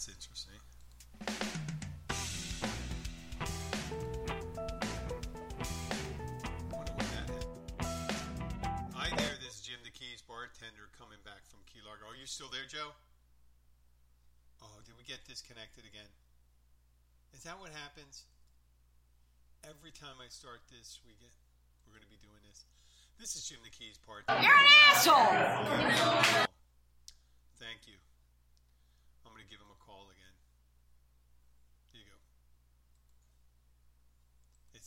that's 0.00 0.08
interesting. 0.08 0.56
Wonder 6.72 6.92
what 6.96 7.04
that 7.12 7.28
is. 7.28 7.44
Hi 8.96 9.12
there, 9.12 9.36
this 9.44 9.60
is 9.60 9.60
Jim 9.60 9.76
the 9.84 9.92
Keys 9.92 10.24
bartender 10.24 10.88
coming 10.96 11.20
back 11.20 11.44
from 11.52 11.60
Key 11.68 11.84
Largo. 11.84 12.08
Are 12.08 12.16
you 12.16 12.24
still 12.24 12.48
there, 12.48 12.64
Joe? 12.64 12.96
Oh, 14.64 14.80
did 14.88 14.96
we 14.96 15.04
get 15.04 15.20
disconnected 15.28 15.84
again? 15.84 16.08
Is 17.36 17.44
that 17.44 17.60
what 17.60 17.68
happens? 17.68 18.24
Every 19.68 19.92
time 19.92 20.16
I 20.16 20.32
start 20.32 20.64
this, 20.72 21.04
we 21.04 21.12
get 21.20 21.28
we're 21.84 21.92
going 22.00 22.08
to 22.08 22.12
be 22.12 22.16
doing 22.24 22.40
this. 22.48 22.64
This 23.20 23.36
is 23.36 23.44
Jim 23.44 23.60
the 23.60 23.68
Keys 23.68 24.00
bartender. 24.00 24.40
You're 24.40 24.48
an 24.48 24.64
asshole! 24.96 26.48
Thank 27.60 27.84
you. 27.84 28.00
I'm 29.28 29.36
going 29.36 29.44
to 29.44 29.52
give 29.52 29.60
him 29.60 29.70
a 29.70 29.78
call 29.86 30.10
again. 30.10 30.34
Here 31.92 32.02
you 32.02 32.10
go. 32.10 32.18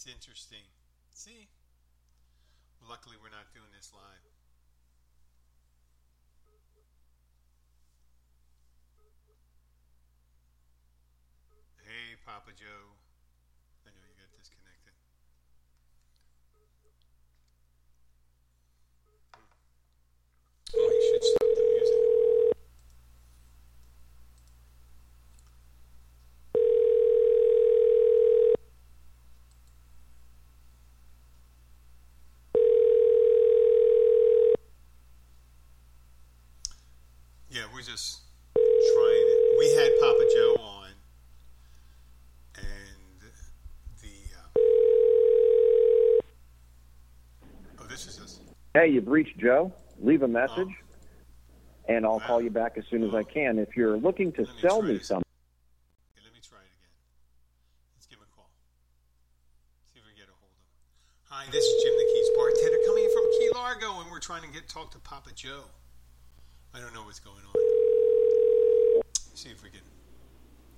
It's 0.04 0.12
interesting. 0.12 0.68
See? 1.16 1.48
Luckily, 2.90 3.16
we're 3.24 3.32
not 3.32 3.48
doing 3.56 3.72
this 3.72 3.94
live. 3.96 4.28
Hey, 11.88 12.20
Papa 12.26 12.52
Joe. 12.52 13.00
I 13.88 13.96
know 13.96 14.04
you 14.04 14.20
got 14.20 14.28
disconnected. 14.36 14.92
Oh, 20.76 20.92
you 20.92 21.02
should 21.14 21.24
stop 21.24 21.48
the 21.56 21.64
music. 21.64 22.14
Yeah, 37.54 37.70
we're 37.72 37.83
just 37.94 38.22
trying 38.56 39.28
it. 39.28 39.40
We 39.60 39.72
had 39.76 39.92
Papa 40.00 40.26
Joe 40.34 40.56
on, 40.60 40.90
and 42.56 43.22
the. 44.02 44.10
Uh, 44.36 44.60
oh, 47.80 47.86
this 47.88 48.08
is 48.08 48.20
us. 48.20 48.40
Hey, 48.74 48.88
you've 48.88 49.08
reached 49.08 49.38
Joe. 49.38 49.72
Leave 50.02 50.24
a 50.24 50.28
message, 50.28 50.70
Oh. 50.72 51.94
and 51.94 52.04
I'll 52.04 52.20
call 52.20 52.42
you 52.42 52.50
back 52.50 52.80
as 52.80 52.84
soon 52.90 53.04
as 53.04 53.14
I 53.14 53.22
can. 53.22 53.60
If 53.60 53.78
you're 53.78 53.96
looking 53.96 54.32
to 54.34 54.42
Let 54.42 54.60
sell 54.60 54.82
me 54.82 54.98
something, 54.98 55.22
me 56.18 56.40
try 56.42 56.58
it 56.58 56.74
again. 56.74 56.90
Let's 57.96 58.08
give 58.08 58.18
a 58.18 58.36
call. 58.36 58.50
See 59.94 60.00
if 60.00 60.06
we 60.08 60.14
get 60.18 60.30
a 60.30 60.34
hold 60.42 60.50
of 60.50 60.58
him. 60.58 60.66
Hi, 61.30 61.46
this 61.52 61.64
is 61.64 61.84
Jim 61.84 61.94
the 61.94 62.06
Keys 62.12 62.30
bartender 62.36 62.80
coming 62.88 63.08
from 63.14 63.24
Key 63.38 63.50
Largo, 63.54 64.02
and 64.02 64.10
we're 64.10 64.20
trying 64.20 64.42
to 64.42 64.50
get 64.50 64.68
talk 64.68 64.90
to 64.94 65.00
Papa 65.00 65.30
Joe. 65.36 65.66
I 66.74 66.80
don't 66.80 66.96
know 66.96 67.04
what's 67.04 67.20
going 67.20 67.38
on. 67.38 67.63
See 69.44 69.50
if 69.50 69.62
we 69.62 69.70
can. 69.70 69.82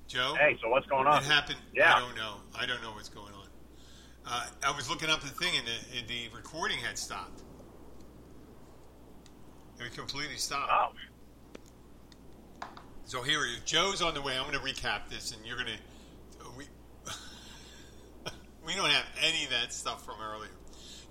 Joe. 0.08 0.34
Hey, 0.40 0.58
so 0.60 0.70
what's 0.70 0.88
going 0.88 1.06
on? 1.06 1.22
It 1.22 1.28
happened. 1.28 1.60
Yeah. 1.72 1.94
I 1.94 2.00
don't 2.00 2.16
know. 2.16 2.38
I 2.60 2.66
don't 2.66 2.82
know 2.82 2.94
what's 2.94 3.10
going 3.10 3.32
on. 3.32 3.46
Uh, 4.26 4.44
I 4.66 4.76
was 4.76 4.90
looking 4.90 5.08
up 5.08 5.22
the 5.22 5.28
thing, 5.28 5.54
and 5.56 5.68
the, 5.68 6.00
and 6.00 6.08
the 6.08 6.36
recording 6.36 6.80
had 6.80 6.98
stopped. 6.98 7.44
It 9.80 9.94
completely 9.96 10.38
stopped. 10.38 10.72
Oh, 10.74 12.68
So 13.04 13.22
here 13.22 13.46
he 13.46 13.54
is. 13.54 13.60
Joe's 13.66 14.02
on 14.02 14.16
the 14.16 14.22
way. 14.24 14.36
I'm 14.36 14.52
going 14.52 14.58
to 14.58 14.66
recap 14.66 15.10
this, 15.12 15.32
and 15.32 15.46
you're 15.46 15.58
going 15.58 15.68
to. 15.68 16.50
We 16.58 16.66
we 18.66 18.74
don't 18.74 18.90
have 18.90 19.06
any 19.22 19.44
of 19.44 19.52
that 19.52 19.74
stuff 19.74 20.04
from 20.04 20.16
earlier. 20.24 20.50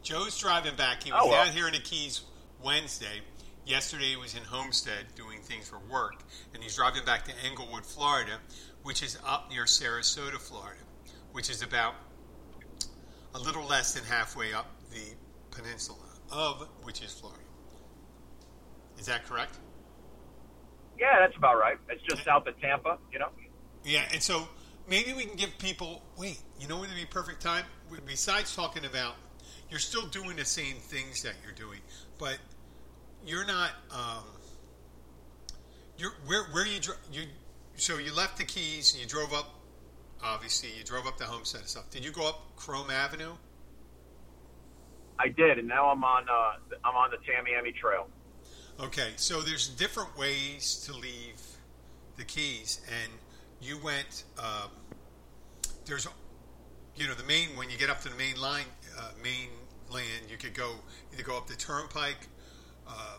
Joe's 0.03 0.37
driving 0.37 0.75
back. 0.75 1.05
He 1.05 1.13
was 1.13 1.21
Oh, 1.25 1.29
well. 1.29 1.45
down 1.45 1.55
here 1.55 1.69
in 1.69 1.73
the 1.75 1.79
Keys 1.79 2.23
Wednesday. 2.65 3.21
Yesterday 3.67 4.11
he 4.11 4.17
was 4.17 4.35
in 4.35 4.43
Homestead 4.43 5.07
doing 5.17 5.41
things 5.41 5.69
for 5.69 5.79
work, 5.91 6.23
and 6.53 6.63
he's 6.63 6.77
driving 6.77 7.05
back 7.05 7.25
to 7.25 7.33
Englewood, 7.47 7.87
Florida, 7.87 8.39
which 8.83 9.03
is 9.03 9.19
up 9.27 9.51
near 9.51 9.65
Sarasota, 9.65 10.39
Florida, 10.39 10.81
which 11.33 11.49
is 11.49 11.63
about 11.63 11.95
a 13.35 13.39
little 13.39 13.65
less 13.65 13.95
than 13.95 14.05
halfway 14.05 14.53
up 14.53 14.67
the 14.91 15.15
peninsula 15.51 15.99
of 16.31 16.69
which 16.83 17.03
is 17.03 17.13
Florida. 17.13 17.41
Is 18.99 19.07
that 19.07 19.25
correct? 19.27 19.59
yeah, 20.99 21.19
that's 21.19 21.37
about 21.37 21.59
right. 21.59 21.77
It's 21.89 22.03
just 22.03 22.25
south 22.25 22.47
of 22.47 22.59
Tampa, 22.61 22.99
you 23.13 23.19
know. 23.19 23.29
Yeah, 23.85 24.05
and 24.13 24.23
so 24.23 24.49
maybe 24.89 25.13
we 25.13 25.25
can 25.25 25.37
give 25.37 25.57
people. 25.59 26.03
Wait, 26.17 26.39
you 26.61 26.69
know 26.69 26.79
what 26.79 26.89
would 26.89 26.97
be 26.97 27.05
perfect 27.05 27.43
time? 27.43 27.65
Besides 28.07 28.55
talking 28.55 28.85
about, 28.85 29.15
you're 29.71 29.81
still 29.81 30.07
doing 30.07 30.37
the 30.37 30.45
same 30.45 30.77
things 30.77 31.23
that 31.23 31.35
you're 31.43 31.53
doing, 31.53 31.81
but 32.19 32.39
you're 33.27 33.47
not. 33.47 33.71
Um, 33.91 34.25
you're 35.99 36.13
where 36.27 36.45
where 36.53 36.67
you 36.67 36.81
dro- 36.81 36.95
you. 37.13 37.25
So 37.77 37.99
you 37.99 38.15
left 38.15 38.39
the 38.39 38.45
Keys 38.45 38.93
and 38.93 39.03
you 39.03 39.09
drove 39.09 39.33
up. 39.33 39.51
Obviously, 40.23 40.71
you 40.77 40.85
drove 40.85 41.07
up 41.07 41.19
the 41.19 41.25
Homestead 41.25 41.63
and 41.63 41.69
stuff. 41.69 41.91
Did 41.91 42.05
you 42.05 42.11
go 42.11 42.29
up 42.29 42.57
Krome 42.57 42.91
Avenue? 42.91 43.33
I 45.19 45.29
did, 45.29 45.59
and 45.59 45.69
now 45.69 45.91
I'm 45.91 46.03
on 46.03 46.29
uh, 46.29 46.77
I'm 46.85 46.95
on 46.95 47.11
the 47.11 47.19
Tamiami 47.19 47.75
Trail. 47.75 48.09
Okay, 48.81 49.13
so 49.17 49.41
there's 49.41 49.69
different 49.69 50.17
ways 50.19 50.83
to 50.87 50.93
leave 50.93 51.41
the 52.17 52.25
keys, 52.25 52.81
and 52.89 53.13
you 53.61 53.79
went. 53.79 54.25
Um, 54.39 54.71
there's, 55.87 56.09
you 56.97 57.07
know, 57.07 57.15
the 57.15 57.25
main 57.25 57.51
when 57.57 57.71
you 57.71 57.79
get 57.79 57.91
up 57.91 58.01
to 58.03 58.09
the 58.09 58.17
main 58.17 58.41
line, 58.41 58.65
uh, 58.99 59.11
main 59.23 59.51
land, 59.91 60.29
you 60.29 60.37
could 60.37 60.55
go 60.55 60.73
either 61.13 61.23
go 61.23 61.37
up 61.37 61.47
the 61.47 61.55
Turnpike, 61.55 62.29
uh, 62.89 63.17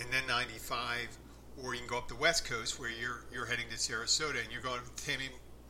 and 0.00 0.12
then 0.12 0.22
95, 0.26 1.18
or 1.62 1.74
you 1.74 1.80
can 1.80 1.88
go 1.88 1.98
up 1.98 2.08
the 2.08 2.16
West 2.16 2.44
Coast 2.48 2.78
where 2.80 2.90
you're 2.90 3.24
you're 3.32 3.46
heading 3.46 3.66
to 3.70 3.76
Sarasota 3.76 4.42
and 4.42 4.50
you're 4.52 4.62
going 4.62 4.80
to 4.96 5.04
Tam, 5.04 5.20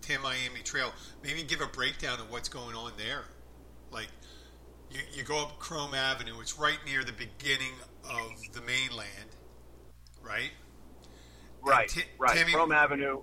Tamiami 0.02 0.62
Trail. 0.64 0.92
Maybe 1.22 1.42
give 1.42 1.60
a 1.60 1.66
breakdown 1.66 2.20
of 2.20 2.30
what's 2.30 2.48
going 2.48 2.74
on 2.74 2.92
there, 2.96 3.24
like. 3.90 4.08
You, 4.90 5.00
you 5.12 5.22
go 5.24 5.42
up 5.42 5.58
Krome 5.58 5.94
Avenue. 5.94 6.38
It's 6.40 6.56
right 6.56 6.78
near 6.86 7.02
the 7.02 7.12
beginning 7.14 7.72
of 8.04 8.30
the 8.52 8.60
mainland, 8.60 9.30
right? 10.22 10.52
Right, 11.64 11.88
Ti- 11.88 12.04
right. 12.18 12.36
Tammy- 12.36 12.52
Krome 12.52 12.72
Avenue. 12.72 13.22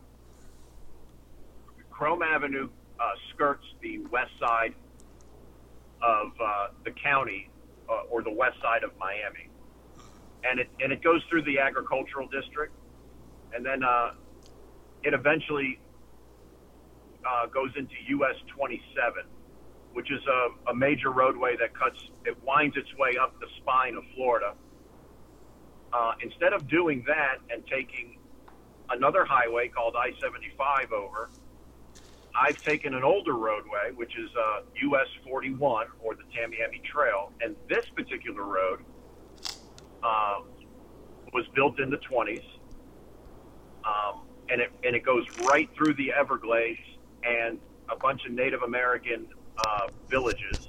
Krome 1.94 2.26
Avenue 2.26 2.68
uh, 3.00 3.04
skirts 3.34 3.64
the 3.82 4.00
west 4.12 4.32
side 4.40 4.74
of 6.02 6.32
uh, 6.44 6.68
the 6.84 6.92
county, 6.92 7.50
uh, 7.88 8.02
or 8.10 8.24
the 8.24 8.32
west 8.34 8.58
side 8.62 8.84
of 8.84 8.92
Miami, 9.00 9.48
and 10.50 10.60
it 10.60 10.70
and 10.80 10.92
it 10.92 11.04
goes 11.04 11.22
through 11.30 11.44
the 11.44 11.60
agricultural 11.60 12.28
district, 12.28 12.74
and 13.54 13.66
then 13.66 13.84
uh, 13.84 14.12
it 15.04 15.14
eventually 15.14 15.80
uh, 17.26 17.46
goes 17.48 17.72
into 17.76 17.94
US 18.18 18.36
27, 18.56 19.24
which 19.94 20.12
is 20.12 20.22
a, 20.28 20.72
a 20.72 20.76
major 20.76 21.12
roadway 21.12 21.56
that 21.58 21.78
cuts. 21.78 22.02
It 22.26 22.38
winds 22.44 22.76
its 22.78 22.90
way 22.98 23.18
up 23.22 23.40
the 23.40 23.48
spine 23.58 23.96
of 23.96 24.04
Florida. 24.16 24.54
Uh, 25.94 26.14
instead 26.24 26.54
of 26.54 26.68
doing 26.70 27.04
that 27.06 27.38
and 27.50 27.68
taking 27.68 28.18
another 28.92 29.26
highway 29.26 29.68
called 29.68 29.96
I 29.96 30.12
75 30.22 30.92
over. 30.92 31.30
I've 32.34 32.62
taken 32.62 32.94
an 32.94 33.04
older 33.04 33.34
roadway, 33.34 33.92
which 33.96 34.18
is 34.18 34.30
uh, 34.36 34.62
US 34.94 35.08
41 35.28 35.88
or 36.02 36.16
the 36.16 36.24
Tamiami 36.24 36.84
Trail, 36.84 37.32
and 37.42 37.56
this 37.68 37.86
particular 37.96 38.44
road 38.44 38.80
uh, 40.04 40.40
was 41.34 41.46
built 41.56 41.80
in 41.80 41.90
the 41.90 41.98
20s, 41.98 42.44
um, 43.86 44.22
and 44.50 44.62
it 44.62 44.72
and 44.84 44.96
it 44.96 45.06
goes 45.06 45.26
right 45.46 45.70
through 45.76 45.94
the 45.96 46.12
Everglades 46.12 46.80
and 47.24 47.60
a 47.90 47.96
bunch 47.96 48.26
of 48.26 48.32
Native 48.32 48.62
American 48.64 49.28
uh, 49.58 49.88
villages. 50.10 50.68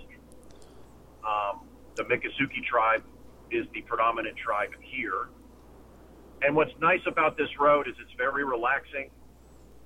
Um, 1.27 1.63
the 1.95 2.05
Miccosukee 2.05 2.65
tribe 2.65 3.03
is 3.51 3.67
the 3.75 3.83
predominant 3.83 4.37
tribe 4.37 4.71
here. 4.81 5.29
And 6.43 6.57
what's 6.57 6.73
nice 6.81 7.03
about 7.07 7.37
this 7.37 7.49
road 7.61 7.87
is 7.87 7.95
it's 8.01 8.13
very 8.17 8.45
relaxing. 8.45 9.11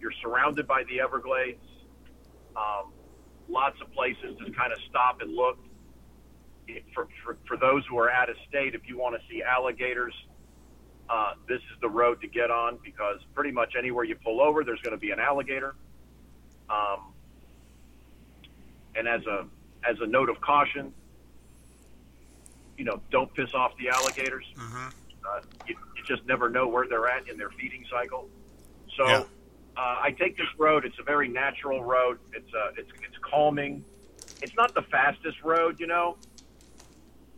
You're 0.00 0.14
surrounded 0.22 0.66
by 0.66 0.84
the 0.88 1.00
Everglades. 1.00 1.64
Um, 2.56 2.92
lots 3.48 3.76
of 3.82 3.92
places 3.92 4.36
to 4.38 4.50
kind 4.52 4.72
of 4.72 4.78
stop 4.88 5.20
and 5.20 5.34
look. 5.34 5.58
For, 6.94 7.08
for, 7.24 7.36
for 7.46 7.56
those 7.56 7.84
who 7.88 7.98
are 7.98 8.10
out 8.10 8.28
of 8.28 8.36
state, 8.48 8.74
if 8.74 8.82
you 8.88 8.98
want 8.98 9.14
to 9.14 9.20
see 9.28 9.42
alligators, 9.42 10.14
uh, 11.08 11.32
this 11.48 11.58
is 11.58 11.80
the 11.80 11.88
road 11.88 12.20
to 12.22 12.26
get 12.28 12.50
on 12.50 12.78
because 12.84 13.18
pretty 13.34 13.52
much 13.52 13.74
anywhere 13.78 14.04
you 14.04 14.16
pull 14.16 14.40
over, 14.40 14.64
there's 14.64 14.80
going 14.80 14.94
to 14.96 15.00
be 15.00 15.10
an 15.12 15.20
alligator. 15.20 15.76
Um, 16.68 17.12
and 18.96 19.06
as 19.06 19.20
a 19.26 19.46
as 19.88 19.96
a 20.00 20.06
note 20.06 20.28
of 20.28 20.40
caution, 20.40 20.92
you 22.76 22.84
know, 22.84 23.00
don't 23.12 23.32
piss 23.34 23.50
off 23.54 23.72
the 23.78 23.88
alligators. 23.88 24.44
Uh, 25.24 25.40
you, 25.68 25.76
you 25.96 26.02
just 26.08 26.26
never 26.26 26.48
know 26.48 26.66
where 26.66 26.88
they're 26.88 27.08
at 27.08 27.28
in 27.28 27.38
their 27.38 27.50
feeding 27.50 27.84
cycle. 27.90 28.28
So, 28.96 29.06
Yeah. 29.06 29.24
Uh, 29.76 29.96
I 30.02 30.10
take 30.18 30.38
this 30.38 30.46
road. 30.58 30.86
It's 30.86 30.98
a 30.98 31.02
very 31.02 31.28
natural 31.28 31.84
road. 31.84 32.18
It's 32.32 32.48
uh, 32.54 32.70
it's 32.78 32.88
it's 33.06 33.18
calming. 33.30 33.84
It's 34.40 34.54
not 34.56 34.74
the 34.74 34.82
fastest 34.90 35.42
road, 35.44 35.76
you 35.78 35.86
know. 35.86 36.16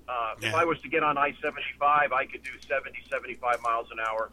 Uh, 0.09 0.35
If 0.41 0.55
I 0.55 0.65
was 0.65 0.81
to 0.81 0.89
get 0.89 1.03
on 1.03 1.19
I-75, 1.19 2.13
I 2.13 2.25
could 2.27 2.43
do 2.43 2.51
70, 2.67 2.99
75 3.11 3.61
miles 3.63 3.89
an 3.91 3.99
hour. 4.01 4.31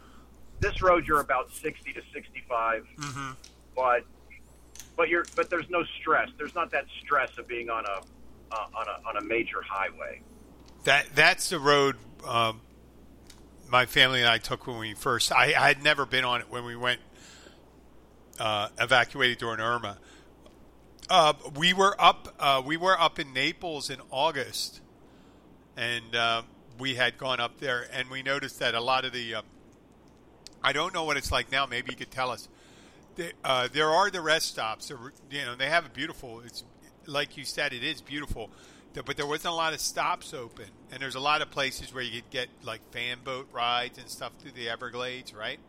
This 0.62 0.82
road, 0.82 1.06
you're 1.06 1.20
about 1.20 1.52
60 1.52 1.92
to 1.94 2.02
65, 2.14 2.86
Mm-hmm. 2.98 3.32
but 3.76 4.04
but 4.98 5.10
you're 5.10 5.26
but 5.36 5.50
there's 5.50 5.70
no 5.70 5.84
stress. 6.00 6.30
There's 6.38 6.56
not 6.56 6.72
that 6.72 6.86
stress 7.04 7.38
of 7.38 7.48
being 7.48 7.70
on 7.70 7.84
a 7.86 8.02
uh, 8.56 8.68
on 8.74 8.88
a 8.88 9.10
on 9.10 9.18
a 9.18 9.22
major 9.22 9.62
highway. 9.62 10.22
That 10.86 11.08
that's 11.14 11.50
the 11.50 11.60
road 11.60 11.98
um, 12.26 12.62
my 13.70 13.86
family 13.86 14.22
and 14.22 14.30
I 14.30 14.38
took 14.38 14.68
when 14.68 14.78
we 14.78 14.94
first. 14.94 15.34
I, 15.34 15.54
I 15.58 15.68
had 15.68 15.84
never 15.84 16.06
been 16.06 16.24
on 16.24 16.40
it 16.40 16.50
when 16.50 16.64
we 16.64 16.78
went 16.78 17.02
uh, 18.40 18.70
evacuated 18.80 19.38
during 19.38 19.60
Irma. 19.60 19.98
Uh, 21.10 21.34
we 21.58 21.74
were 21.74 21.96
up. 22.00 22.34
Uh, 22.40 22.62
we 22.66 22.78
were 22.78 22.98
up 23.00 23.20
in 23.20 23.34
Naples 23.34 23.90
in 23.90 24.00
August, 24.12 24.80
and 25.78 26.16
uh, 26.16 26.42
we 26.80 26.96
had 26.96 27.18
gone 27.18 27.40
up 27.40 27.60
there, 27.60 27.88
and 27.92 28.10
we 28.10 28.24
noticed 28.24 28.60
that 28.60 28.76
a 28.76 28.82
lot 28.82 29.06
of 29.06 29.14
the. 29.14 29.36
Uh, 29.36 29.42
I 30.64 30.74
don't 30.74 30.94
know 30.94 31.04
what 31.04 31.18
it's 31.18 31.32
like 31.32 31.52
now. 31.52 31.66
Maybe 31.66 31.92
you 31.92 31.98
could 31.98 32.12
tell 32.12 32.32
us. 32.32 32.48
There, 33.16 33.32
uh, 33.44 33.68
there 33.72 33.90
are 33.90 34.10
the 34.10 34.22
rest 34.22 34.50
stops. 34.50 34.90
You 34.90 35.46
know, 35.46 35.56
they 35.56 35.70
have 35.70 35.86
a 35.86 35.90
beautiful. 35.90 36.42
It's 36.42 36.64
like 37.06 37.38
you 37.38 37.46
said, 37.46 37.74
it 37.74 37.84
is 37.84 38.02
beautiful, 38.02 38.50
but 38.94 39.16
there 39.18 39.28
wasn't 39.28 39.54
a 39.54 39.56
lot 39.56 39.74
of 39.74 39.80
stops 39.80 40.34
open, 40.34 40.66
and 40.92 41.02
there's 41.02 41.16
a 41.16 41.20
lot 41.20 41.42
of 41.42 41.52
places 41.52 41.94
where 41.94 42.04
you 42.04 42.22
could 42.22 42.30
get 42.32 42.48
like 42.64 42.82
fan 42.92 43.20
boat 43.24 43.48
rides 43.52 43.98
and 43.98 44.10
stuff 44.10 44.34
through 44.40 44.52
the 44.52 44.70
Everglades, 44.70 45.34
right? 45.34 45.60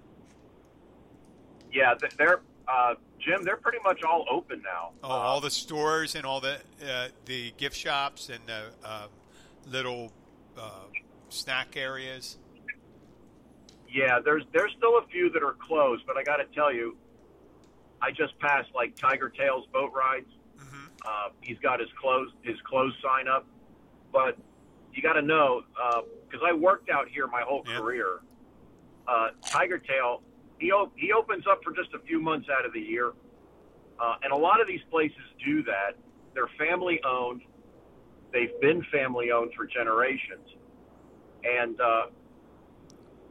Yeah, 1.73 1.95
they're 2.17 2.41
uh, 2.69 2.95
Jim. 3.19 3.43
They're 3.43 3.57
pretty 3.57 3.79
much 3.85 4.03
all 4.03 4.25
open 4.31 4.63
now. 4.63 4.91
Oh, 5.05 5.09
all 5.09 5.41
the 5.41 5.51
stores 5.51 6.15
and 6.15 6.25
all 6.25 6.41
the 6.41 6.59
uh, 6.89 7.09
the 7.27 7.53
gift 7.59 7.77
shops 7.77 8.29
and 8.29 8.41
the 8.47 8.65
uh, 8.85 9.07
little 9.71 10.13
uh, 10.59 10.71
snack 11.29 11.77
areas. 11.77 12.39
Yeah, 13.93 14.19
there's 14.25 14.43
there's 14.53 14.73
still 14.77 14.99
a 14.99 15.07
few 15.11 15.31
that 15.31 15.43
are 15.43 15.57
closed, 15.67 16.05
but 16.07 16.17
I 16.17 16.23
got 16.23 16.37
to 16.37 16.45
tell 16.55 16.73
you, 16.73 16.97
I 18.03 18.11
just 18.11 18.39
passed 18.39 18.69
like 18.75 18.97
Tiger 18.97 19.29
Tails 19.31 19.67
boat 19.73 19.93
rides. 19.95 20.27
Uh, 21.07 21.29
he's 21.41 21.59
got 21.59 21.79
his 21.79 21.89
closed 22.01 22.33
his 22.43 22.57
closed 22.69 22.97
sign 23.03 23.29
up, 23.29 23.47
but 24.13 24.37
you 24.93 25.03
got 25.03 25.13
to 25.13 25.23
know 25.23 25.63
because 26.29 26.45
I 26.45 26.53
worked 26.53 26.91
out 26.91 27.09
here 27.09 27.27
my 27.29 27.43
whole 27.43 27.63
Yeah. 27.69 27.79
career. 27.79 28.21
Uh, 29.07 29.29
Tiger 29.45 29.79
Tail, 29.79 30.23
he 30.59 30.73
op- 30.73 30.93
he 30.97 31.13
opens 31.13 31.47
up 31.47 31.63
for 31.63 31.73
just 31.73 31.95
a 31.95 32.01
few 32.01 32.21
months 32.21 32.49
out 32.51 32.67
of 32.67 32.73
the 32.73 32.81
year, 32.81 33.13
uh, 34.01 34.17
and 34.25 34.33
a 34.33 34.37
lot 34.37 34.61
of 34.61 34.67
these 34.67 34.81
places 34.91 35.21
do 35.45 35.63
that. 35.63 35.93
They're 36.35 36.49
family 36.59 37.01
owned. 37.05 37.43
They've 38.33 38.61
been 38.61 38.83
family 38.93 39.31
owned 39.31 39.53
for 39.57 39.67
generations, 39.67 40.49
and 41.45 41.81
uh, 41.81 42.07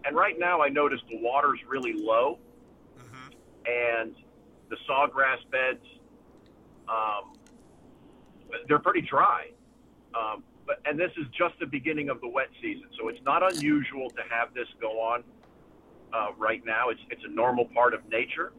and 0.06 0.16
right 0.16 0.36
now 0.40 0.62
I 0.62 0.70
notice 0.70 1.00
the 1.10 1.18
water's 1.22 1.60
really 1.68 1.94
low, 1.94 2.40
and 3.66 4.16
the 4.70 4.78
sawgrass 4.90 5.40
beds, 5.52 5.86
um, 6.88 7.34
they're 8.68 8.80
pretty 8.80 9.02
dry. 9.02 9.50
Um, 10.14 10.44
but 10.66 10.82
and 10.86 11.00
this 11.00 11.12
is 11.18 11.28
just 11.38 11.60
the 11.60 11.68
beginning 11.68 12.10
of 12.10 12.22
the 12.22 12.28
wet 12.28 12.50
season, 12.62 12.88
so 13.00 13.10
it's 13.10 13.22
not 13.24 13.44
unusual 13.56 14.10
to 14.12 14.22
have 14.30 14.54
this 14.54 14.68
go 14.82 15.00
on 15.00 15.24
uh, 16.14 16.28
right 16.38 16.66
now. 16.66 16.90
It's 16.90 17.02
it's 17.12 17.24
a 17.26 17.32
normal 17.32 17.66
part 17.66 17.94
of 17.94 18.08
nature, 18.10 18.54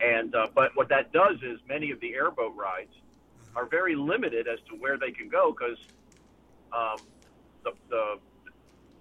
and 0.00 0.34
uh, 0.34 0.48
but 0.54 0.72
what 0.74 0.88
that 0.90 1.12
does 1.12 1.36
is 1.42 1.58
many 1.68 1.90
of 1.90 2.00
the 2.00 2.14
airboat 2.14 2.54
rides 2.56 2.92
are 3.56 3.66
very 3.66 3.94
limited 3.94 4.46
as 4.48 4.58
to 4.68 4.74
where 4.76 4.96
they 4.98 5.10
can 5.10 5.28
go 5.28 5.52
because 5.52 5.78
um, 6.72 6.98
the, 7.64 7.72
the 7.88 8.18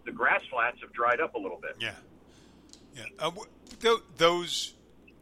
the 0.05 0.11
grass 0.11 0.41
flats 0.49 0.77
have 0.81 0.93
dried 0.93 1.19
up 1.19 1.35
a 1.35 1.37
little 1.37 1.59
bit. 1.61 1.75
Yeah, 1.79 1.91
yeah. 2.95 3.03
Uh, 3.19 3.31
th- 3.81 3.99
those 4.17 4.73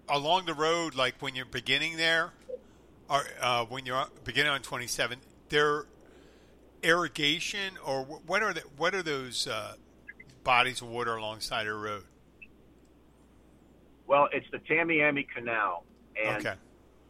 along 0.08 0.46
the 0.46 0.54
road, 0.54 0.96
like 0.96 1.16
when 1.22 1.36
you're 1.36 1.46
beginning 1.46 1.98
there, 1.98 2.32
or 3.10 3.24
uh, 3.42 3.66
when 3.66 3.86
you're 3.86 4.06
beginning 4.24 4.52
on 4.52 4.62
27, 4.62 5.20
they're 5.50 5.86
irrigation 6.84 7.74
or 7.84 8.04
what 8.04 8.44
are 8.44 8.54
the, 8.54 8.62
what 8.78 8.94
are 8.94 9.02
those 9.02 9.48
uh, 9.48 9.74
bodies 10.44 10.82
of 10.84 10.88
water 10.88 11.16
alongside 11.16 11.66
a 11.66 11.74
road? 11.74 12.04
Well, 14.06 14.30
it's 14.32 14.46
the 14.52 14.60
Tamiami 14.60 15.28
Canal, 15.28 15.84
and 16.24 16.46
Okay. 16.46 16.56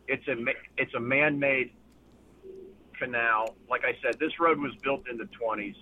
it's 0.08 0.26
a 0.30 0.38
it's 0.78 0.94
a 0.94 1.00
man-made 1.00 1.72
canal. 3.00 3.56
Like 3.70 3.82
I 3.86 3.94
said, 4.04 4.20
this 4.20 4.32
road 4.40 4.60
was 4.60 4.72
built 4.84 5.04
in 5.10 5.18
the 5.18 5.28
20s 5.42 5.76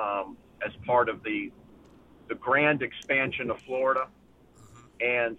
um, 0.00 0.36
as 0.64 0.72
part 0.86 1.08
of 1.08 1.22
the 1.22 1.50
the 2.28 2.34
grand 2.36 2.80
expansion 2.82 3.50
of 3.50 3.56
Florida, 3.66 4.08
and 5.00 5.36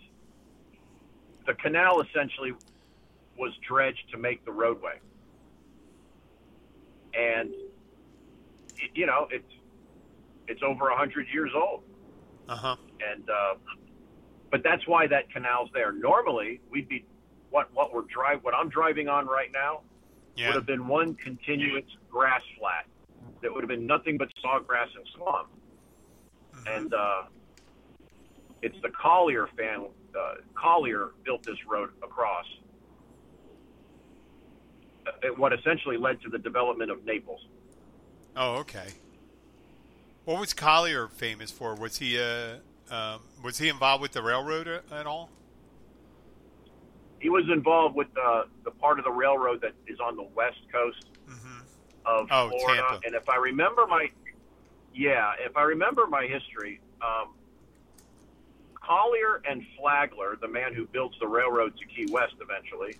the 1.47 1.53
canal 1.55 2.01
essentially 2.01 2.51
was 3.37 3.51
dredged 3.67 4.03
to 4.11 4.17
make 4.17 4.43
the 4.45 4.51
roadway. 4.51 4.99
And 7.17 7.49
y- 7.51 8.89
you 8.93 9.05
know, 9.05 9.27
it's 9.31 9.51
it's 10.47 10.61
over 10.63 10.89
a 10.89 10.97
hundred 10.97 11.27
years 11.33 11.51
old 11.55 11.81
Uh 12.47 12.55
huh. 12.55 12.75
and 13.11 13.29
uh, 13.29 13.55
but 14.51 14.61
that's 14.63 14.87
why 14.87 15.07
that 15.07 15.31
canal's 15.31 15.69
there. 15.73 15.91
Normally, 15.91 16.61
we'd 16.69 16.87
be 16.87 17.05
what 17.49 17.73
what 17.73 17.93
we're 17.93 18.03
drive 18.03 18.43
what 18.43 18.53
I'm 18.53 18.69
driving 18.69 19.07
on 19.07 19.25
right 19.27 19.49
now 19.53 19.81
Yeah. 20.35 20.47
would 20.47 20.55
have 20.55 20.65
been 20.65 20.87
one 20.87 21.15
continuous 21.15 21.85
grass 22.09 22.41
flat 22.59 22.85
that 23.41 23.53
would 23.53 23.61
have 23.61 23.69
been 23.69 23.85
nothing 23.85 24.17
but 24.17 24.29
sawgrass 24.43 24.87
and 24.95 25.05
swamp. 25.15 25.49
And 26.67 26.93
uh, 26.93 27.23
it's 28.61 28.75
the 28.81 28.89
Collier 28.89 29.47
fan. 29.57 29.85
Uh, 30.17 30.35
Collier 30.55 31.11
built 31.23 31.43
this 31.43 31.57
road 31.67 31.89
across. 32.01 32.45
Uh, 35.05 35.11
What 35.37 35.53
essentially 35.53 35.97
led 35.97 36.21
to 36.21 36.29
the 36.29 36.39
development 36.39 36.89
of 36.91 37.05
Naples. 37.05 37.41
Oh, 38.35 38.55
okay. 38.57 38.87
What 40.25 40.39
was 40.39 40.53
Collier 40.53 41.07
famous 41.07 41.51
for? 41.51 41.75
Was 41.75 41.99
he 41.99 42.19
uh, 42.19 42.55
um, 42.89 43.21
was 43.43 43.57
he 43.59 43.69
involved 43.69 44.01
with 44.01 44.11
the 44.13 44.21
railroad 44.23 44.67
at 44.67 45.05
all? 45.05 45.29
He 47.25 47.29
was 47.29 47.45
involved 47.51 47.95
with 47.95 48.13
the 48.13 48.43
the 48.65 48.69
part 48.69 48.99
of 48.99 49.05
the 49.05 49.09
railroad 49.11 49.59
that 49.61 49.73
is 49.87 49.97
on 49.99 50.15
the 50.15 50.27
west 50.35 50.59
coast 50.71 51.01
of 52.05 52.27
Oh, 52.29 52.49
Florida. 52.49 52.83
Tampa. 52.87 53.01
And 53.07 53.15
if 53.15 53.27
I 53.27 53.37
remember 53.37 53.87
my, 53.87 54.11
yeah, 54.93 55.31
if 55.39 55.57
I 55.57 55.63
remember 55.63 56.05
my 56.05 56.27
history, 56.27 56.81
um, 57.01 57.33
Collier 58.75 59.41
and 59.49 59.63
Flagler, 59.75 60.37
the 60.39 60.47
man 60.47 60.75
who 60.75 60.85
builds 60.85 61.15
the 61.19 61.25
railroad 61.25 61.73
to 61.79 61.85
Key 61.87 62.05
West 62.11 62.35
eventually, 62.39 62.95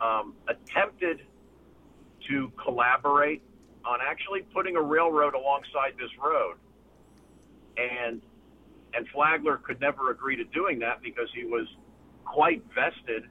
um, 0.00 0.32
attempted 0.48 1.20
to 2.30 2.50
collaborate 2.64 3.42
on 3.84 3.98
actually 4.02 4.40
putting 4.54 4.76
a 4.76 4.80
railroad 4.80 5.34
alongside 5.34 5.92
this 5.98 6.08
road. 6.18 6.54
And 7.76 8.22
and 8.94 9.06
Flagler 9.08 9.58
could 9.58 9.82
never 9.82 10.10
agree 10.10 10.36
to 10.36 10.44
doing 10.44 10.78
that 10.78 11.02
because 11.02 11.28
he 11.34 11.44
was 11.44 11.66
quite 12.24 12.62
vested 12.74 13.24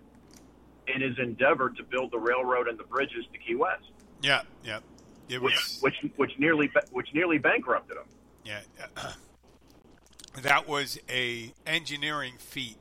in 0.88 1.02
his 1.02 1.18
endeavor 1.20 1.70
to 1.70 1.84
build 1.84 2.12
the 2.12 2.18
railroad 2.18 2.68
and 2.68 2.78
the 2.78 2.84
bridges 2.84 3.26
to 3.32 3.40
Key 3.40 3.56
West 3.56 3.84
Yeah, 4.22 4.42
yeah. 4.64 4.80
It 5.30 5.42
which 5.42 5.56
was 5.56 5.80
which 5.82 6.12
which 6.18 6.32
nearly 6.38 6.70
which 6.92 7.08
nearly 7.14 7.38
bankrupted 7.38 7.98
him. 7.98 8.04
Yeah, 8.44 8.60
that 10.42 10.68
was 10.68 11.00
a 11.10 11.54
engineering 11.66 12.34
feat 12.38 12.78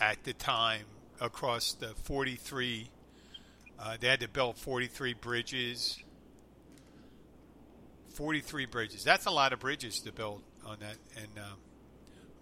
at 0.00 0.22
the 0.24 0.32
time 0.32 0.84
across 1.20 1.72
the 1.72 1.88
43. 2.04 2.90
Uh, 3.78 3.96
they 4.00 4.08
had 4.08 4.20
to 4.20 4.28
build 4.28 4.56
43 4.56 5.14
bridges. 5.14 5.98
43 8.14 8.66
bridges. 8.66 9.04
That's 9.04 9.26
a 9.26 9.30
lot 9.30 9.52
of 9.52 9.60
bridges 9.60 10.00
to 10.00 10.12
build 10.12 10.42
on 10.66 10.78
that, 10.80 10.96
and 11.16 11.38
um, 11.38 11.58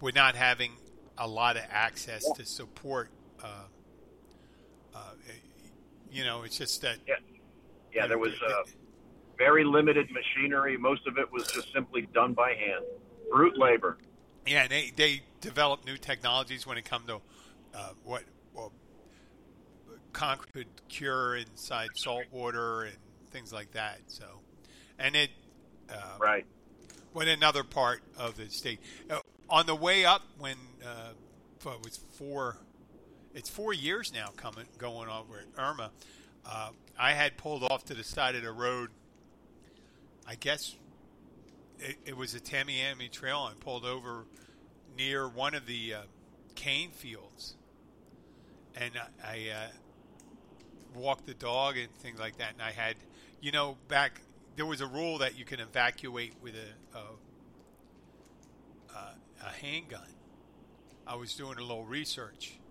we're 0.01 0.11
not 0.11 0.35
having 0.35 0.71
a 1.17 1.27
lot 1.27 1.55
of 1.57 1.63
access 1.69 2.23
to 2.35 2.45
support. 2.45 3.09
Uh, 3.43 3.65
uh, 4.97 5.31
you 6.11 6.23
know, 6.23 6.43
it's 6.43 6.57
just 6.57 6.81
that. 6.81 6.97
Yeah, 7.07 7.15
yeah. 7.93 8.07
There 8.07 8.17
was 8.17 8.33
uh, 8.41 8.63
very 9.37 9.63
limited 9.63 10.09
machinery. 10.11 10.77
Most 10.77 11.07
of 11.07 11.17
it 11.17 11.31
was 11.31 11.47
just 11.47 11.71
simply 11.73 12.07
done 12.13 12.33
by 12.33 12.49
hand, 12.49 12.85
brute 13.31 13.57
labor. 13.57 13.97
Yeah, 14.45 14.63
and 14.63 14.71
they 14.71 14.91
they 14.95 15.21
develop 15.41 15.85
new 15.85 15.97
technologies 15.97 16.65
when 16.65 16.77
it 16.77 16.85
comes 16.85 17.07
to 17.07 17.21
uh, 17.75 17.89
what 18.03 18.23
well, 18.53 18.71
concrete 20.13 20.53
could 20.53 20.87
cure 20.89 21.35
inside 21.35 21.89
salt 21.95 22.25
water 22.31 22.83
and 22.83 22.97
things 23.31 23.51
like 23.51 23.71
that. 23.71 23.99
So, 24.07 24.25
and 24.97 25.15
it 25.15 25.29
uh, 25.89 26.17
Right. 26.19 26.45
when 27.13 27.27
another 27.27 27.63
part 27.63 28.01
of 28.17 28.37
the 28.37 28.49
state 28.49 28.79
uh, 29.09 29.19
on 29.49 29.65
the 29.65 29.75
way 29.75 30.05
up 30.05 30.23
when 30.37 30.57
uh, 30.85 31.11
it 31.65 31.83
was 31.83 31.99
four. 32.17 32.57
It's 33.37 33.49
four 33.49 33.71
years 33.71 34.11
now 34.11 34.29
coming 34.35 34.65
going 34.79 35.07
on 35.09 35.29
with 35.29 35.45
Irma. 35.59 35.91
Uh, 36.43 36.71
I 36.97 37.11
had 37.11 37.37
pulled 37.37 37.61
off 37.61 37.85
to 37.85 37.93
the 37.93 38.03
side 38.03 38.33
of 38.33 38.41
the 38.41 38.51
road. 38.51 38.89
I 40.27 40.33
guess 40.33 40.75
it, 41.77 41.97
it 42.03 42.17
was 42.17 42.33
a 42.33 42.39
Tamiami 42.39 43.11
trail. 43.11 43.47
I 43.47 43.53
pulled 43.63 43.85
over 43.85 44.25
near 44.97 45.29
one 45.29 45.53
of 45.53 45.67
the 45.67 45.93
uh, 45.93 46.01
cane 46.55 46.89
fields, 46.89 47.53
and 48.75 48.93
I, 49.23 49.27
I 49.31 49.49
uh, 49.51 49.67
walked 50.95 51.27
the 51.27 51.35
dog 51.35 51.77
and 51.77 51.93
things 51.99 52.19
like 52.19 52.39
that. 52.39 52.53
And 52.53 52.61
I 52.63 52.71
had, 52.71 52.95
you 53.39 53.51
know, 53.51 53.77
back 53.87 54.21
there 54.55 54.65
was 54.65 54.81
a 54.81 54.87
rule 54.87 55.19
that 55.19 55.37
you 55.37 55.45
can 55.45 55.59
evacuate 55.59 56.33
with 56.41 56.55
a 56.55 56.97
a, 58.97 58.97
a, 59.45 59.49
handgun. 59.61 60.09
I 61.05 61.15
was 61.15 61.35
doing 61.35 61.59
a 61.59 61.61
little 61.61 61.85
research, 61.85 62.57
and 62.57 62.66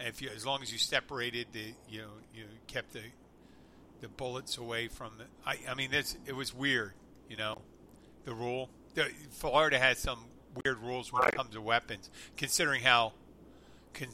if 0.00 0.22
you, 0.22 0.30
as 0.34 0.46
long 0.46 0.62
as 0.62 0.72
you 0.72 0.78
separated 0.78 1.48
the, 1.52 1.74
you 1.88 2.00
know, 2.00 2.10
you 2.34 2.44
kept 2.66 2.92
the 2.92 3.02
the 4.00 4.08
bullets 4.08 4.56
away 4.56 4.88
from 4.88 5.12
the. 5.18 5.24
I, 5.46 5.58
I 5.70 5.74
mean, 5.74 5.90
this 5.90 6.16
it 6.26 6.34
was 6.34 6.54
weird, 6.54 6.92
you 7.28 7.36
know, 7.36 7.58
the 8.24 8.34
rule. 8.34 8.70
The, 8.94 9.10
Florida 9.30 9.78
has 9.78 9.98
some 9.98 10.24
weird 10.64 10.78
rules 10.78 11.12
when 11.12 11.22
it 11.24 11.32
comes 11.32 11.50
to 11.50 11.60
weapons, 11.60 12.10
considering 12.36 12.82
how 12.82 13.12
con, 13.94 14.08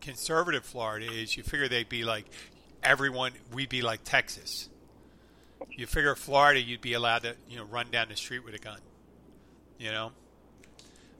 conservative 0.00 0.64
Florida 0.64 1.10
is. 1.10 1.36
You 1.36 1.42
figure 1.42 1.68
they'd 1.68 1.88
be 1.88 2.04
like 2.04 2.26
everyone. 2.82 3.32
We'd 3.52 3.68
be 3.68 3.82
like 3.82 4.04
Texas. 4.04 4.68
You 5.70 5.86
figure 5.86 6.14
Florida, 6.14 6.60
you'd 6.60 6.80
be 6.80 6.94
allowed 6.94 7.22
to, 7.22 7.36
you 7.48 7.56
know, 7.56 7.64
run 7.64 7.90
down 7.90 8.08
the 8.08 8.16
street 8.16 8.44
with 8.44 8.54
a 8.54 8.58
gun. 8.58 8.78
You 9.78 9.90
know. 9.90 10.12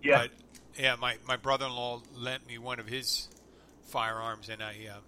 Yeah. 0.02 0.18
But 0.18 0.30
yeah, 0.78 0.96
my, 0.96 1.16
my 1.26 1.36
brother 1.36 1.66
in 1.66 1.72
law 1.72 2.02
lent 2.14 2.46
me 2.46 2.58
one 2.58 2.80
of 2.80 2.86
his 2.86 3.28
firearms, 3.90 4.48
and 4.48 4.62
I 4.62 4.74
uh, 4.90 4.98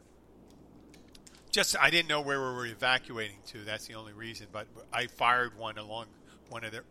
just 1.51 1.77
I 1.81 1.91
didn't 1.91 2.09
know 2.09 2.21
where 2.21 2.39
we 2.41 2.55
were 2.55 2.67
evacuating 2.67 3.37
to. 3.49 3.59
That's 3.59 3.87
the 3.87 3.95
only 3.95 4.13
reason. 4.13 4.49
But 4.53 4.67
I 4.93 5.07
fired 5.07 5.57
one 5.57 5.79
along 5.79 6.07
one 6.51 6.65
of 6.65 6.73
the 6.73 6.83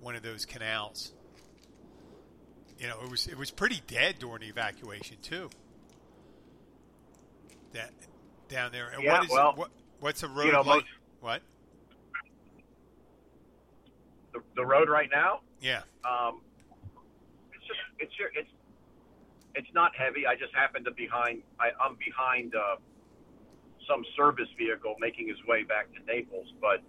one 0.00 0.14
of 0.16 0.22
those 0.22 0.44
canals. 0.46 1.12
You 2.78 2.88
know, 2.88 2.96
it 3.04 3.10
was 3.10 3.26
it 3.26 3.36
was 3.38 3.50
pretty 3.50 3.80
dead 3.86 4.16
during 4.18 4.40
the 4.40 4.48
evacuation 4.48 5.16
too. 5.22 5.50
That 7.72 7.90
down 8.48 8.72
there. 8.72 8.88
And 8.90 9.02
Yeah, 9.02 9.12
what 9.14 9.24
is 9.24 9.30
well, 9.30 9.52
what, 9.56 9.70
what's 10.00 10.22
a 10.22 10.28
road 10.28 10.52
know, 10.52 10.60
like? 10.62 10.66
most- 10.66 10.86
What? 11.20 11.42
the, 14.32 14.40
the 14.56 14.64
road 14.64 14.88
right 14.88 15.08
now, 15.12 15.40
Yeah. 15.60 15.82
um, 16.04 16.40
it's 17.54 17.64
just 17.66 17.80
it's 17.98 18.18
your- 18.18 18.30
it's 18.34 18.48
it's 19.54 19.68
not 19.74 19.92
heavy. 19.96 20.26
I 20.26 20.34
just 20.34 20.54
happen 20.54 20.84
to 20.84 20.90
behind. 20.92 21.42
I, 21.60 21.70
I'm 21.82 21.96
behind 21.96 22.54
uh, 22.54 22.76
some 23.88 24.04
service 24.16 24.48
vehicle 24.56 24.96
making 25.00 25.28
his 25.28 25.36
way 25.46 25.62
back 25.64 25.88
to 25.94 26.04
Naples. 26.06 26.46
But 26.60 26.82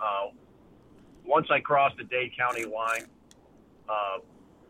uh, 0.00 0.30
once 1.24 1.48
I 1.50 1.60
cross 1.60 1.92
the 1.96 2.04
Dade 2.04 2.32
County 2.36 2.64
line, 2.64 3.06
uh, 3.88 4.18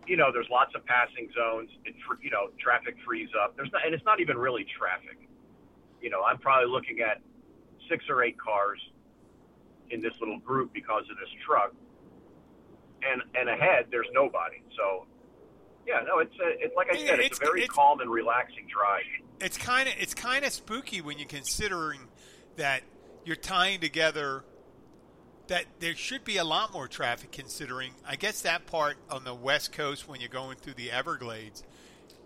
you 0.06 0.16
know, 0.16 0.30
there's 0.32 0.48
lots 0.50 0.72
of 0.74 0.84
passing 0.86 1.30
zones. 1.34 1.70
It 1.84 1.94
you 2.22 2.30
know, 2.30 2.50
traffic 2.58 2.96
frees 3.04 3.28
up. 3.42 3.56
There's 3.56 3.70
not, 3.72 3.84
and 3.84 3.94
it's 3.94 4.04
not 4.04 4.20
even 4.20 4.38
really 4.38 4.66
traffic. 4.78 5.18
You 6.00 6.10
know, 6.10 6.22
I'm 6.24 6.38
probably 6.38 6.70
looking 6.70 7.00
at 7.00 7.20
six 7.88 8.04
or 8.08 8.22
eight 8.22 8.38
cars 8.40 8.80
in 9.90 10.00
this 10.00 10.12
little 10.20 10.38
group 10.38 10.72
because 10.72 11.02
of 11.10 11.16
this 11.18 11.28
truck 11.44 11.72
and 13.02 13.22
and 13.34 13.48
ahead 13.48 13.86
there's 13.90 14.08
nobody. 14.12 14.62
So 14.76 15.06
yeah, 15.90 16.00
no, 16.06 16.18
it's 16.20 16.34
a, 16.36 16.64
it's 16.64 16.74
like 16.76 16.88
I 16.90 16.96
said, 16.96 17.18
it's, 17.18 17.26
it's- 17.36 17.38
a 17.38 17.44
very 17.44 17.62
it's- 17.64 17.74
calm 17.76 18.00
and 18.00 18.10
relaxing 18.10 18.66
drive. 18.68 19.02
it's 19.40 19.58
kind 19.58 19.88
of 19.88 19.94
it's 19.98 20.14
kind 20.14 20.44
of 20.44 20.52
spooky 20.52 21.00
when 21.00 21.18
you're 21.18 21.28
considering 21.28 22.00
that 22.56 22.82
you're 23.24 23.36
tying 23.36 23.80
together 23.80 24.44
that 25.48 25.64
there 25.80 25.96
should 25.96 26.24
be 26.24 26.36
a 26.36 26.44
lot 26.44 26.72
more 26.72 26.86
traffic 26.86 27.32
considering 27.32 27.92
I 28.06 28.16
guess 28.16 28.42
that 28.42 28.66
part 28.66 28.96
on 29.10 29.24
the 29.24 29.34
west 29.34 29.72
coast 29.72 30.08
when 30.08 30.20
you're 30.20 30.28
going 30.28 30.56
through 30.58 30.74
the 30.74 30.90
Everglades 30.90 31.64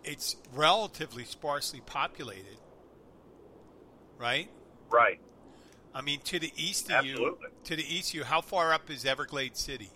it's 0.05 0.37
relatively 0.55 1.25
sparsely 1.25 1.81
populated 1.87 2.59
right 4.19 4.51
Right. 4.91 5.19
I 5.95 6.03
mean 6.03 6.21
to 6.25 6.39
the 6.39 6.53
east 6.57 6.91
of 6.93 7.05
you 7.07 7.39
to 7.65 7.77
the 7.77 7.83
east 7.95 8.11
of 8.11 8.15
you 8.17 8.25
how 8.25 8.41
far 8.41 8.73
up 8.73 8.91
is 8.91 9.05
Everglades 9.05 9.61
City 9.61 9.91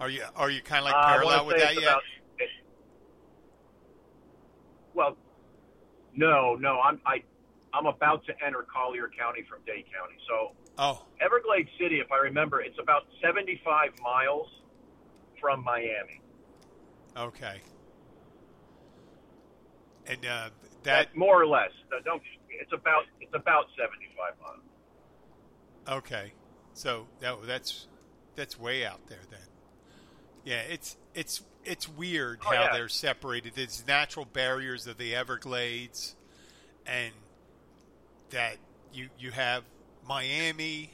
are 0.00 0.08
you 0.08 0.22
are 0.36 0.50
you 0.50 0.62
kind 0.62 0.80
of 0.80 0.84
like 0.86 0.94
Uh, 0.94 1.08
parallel 1.08 1.36
want 1.36 1.46
with 1.48 1.58
that 1.58 1.74
yet 1.74 1.82
about. 1.84 2.02
It, 2.38 2.48
well, 4.94 5.16
no, 6.14 6.54
no, 6.56 6.80
I'm 6.80 7.00
I 7.06 7.22
I'm 7.72 7.86
about 7.86 8.24
to 8.26 8.32
enter 8.44 8.64
Collier 8.72 9.10
County 9.18 9.44
from 9.48 9.58
Dade 9.66 9.84
County. 9.86 10.16
So 10.28 10.52
oh 10.78 11.04
Everglades 11.20 11.70
City, 11.80 12.00
if 12.00 12.10
I 12.12 12.18
remember, 12.18 12.60
it's 12.60 12.78
about 12.80 13.02
75 13.22 13.90
miles 14.02 14.48
from 15.40 15.62
Miami. 15.62 16.20
okay 17.16 17.60
and 20.06 20.24
uh, 20.26 20.50
that 20.82 21.08
That 21.08 21.16
more 21.16 21.40
or 21.40 21.46
less. 21.46 21.70
Don't. 22.04 22.22
It's 22.50 22.72
about 22.72 23.04
it's 23.20 23.34
about 23.34 23.66
75 23.78 24.34
miles. 24.40 25.98
Okay, 25.98 26.32
so 26.72 27.06
that 27.20 27.36
that's 27.46 27.88
that's 28.36 28.58
way 28.58 28.84
out 28.84 29.06
there 29.08 29.20
then. 29.30 29.40
Yeah, 30.44 30.60
it's 30.60 30.96
it's 31.14 31.42
it's 31.64 31.88
weird 31.88 32.40
Oh, 32.44 32.50
how 32.54 32.64
yeah. 32.64 32.72
they're 32.72 32.88
separated. 32.88 33.52
There's 33.54 33.84
natural 33.86 34.26
barriers 34.26 34.86
of 34.86 34.98
the 34.98 35.14
Everglades, 35.14 36.14
and 36.86 37.12
that 38.30 38.56
you 38.92 39.08
you 39.18 39.30
have 39.30 39.64
Miami, 40.06 40.90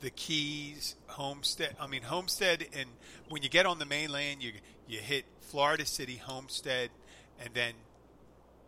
the 0.00 0.10
Keys, 0.10 0.96
Homestead. 1.08 1.76
I 1.80 1.86
mean 1.86 2.02
Homestead, 2.02 2.66
and 2.74 2.88
when 3.28 3.42
you 3.42 3.48
get 3.48 3.66
on 3.66 3.78
the 3.78 3.86
mainland, 3.86 4.42
you 4.42 4.52
you 4.86 4.98
hit 4.98 5.26
Florida 5.40 5.84
City, 5.84 6.16
Homestead, 6.16 6.90
and 7.44 7.50
then 7.52 7.72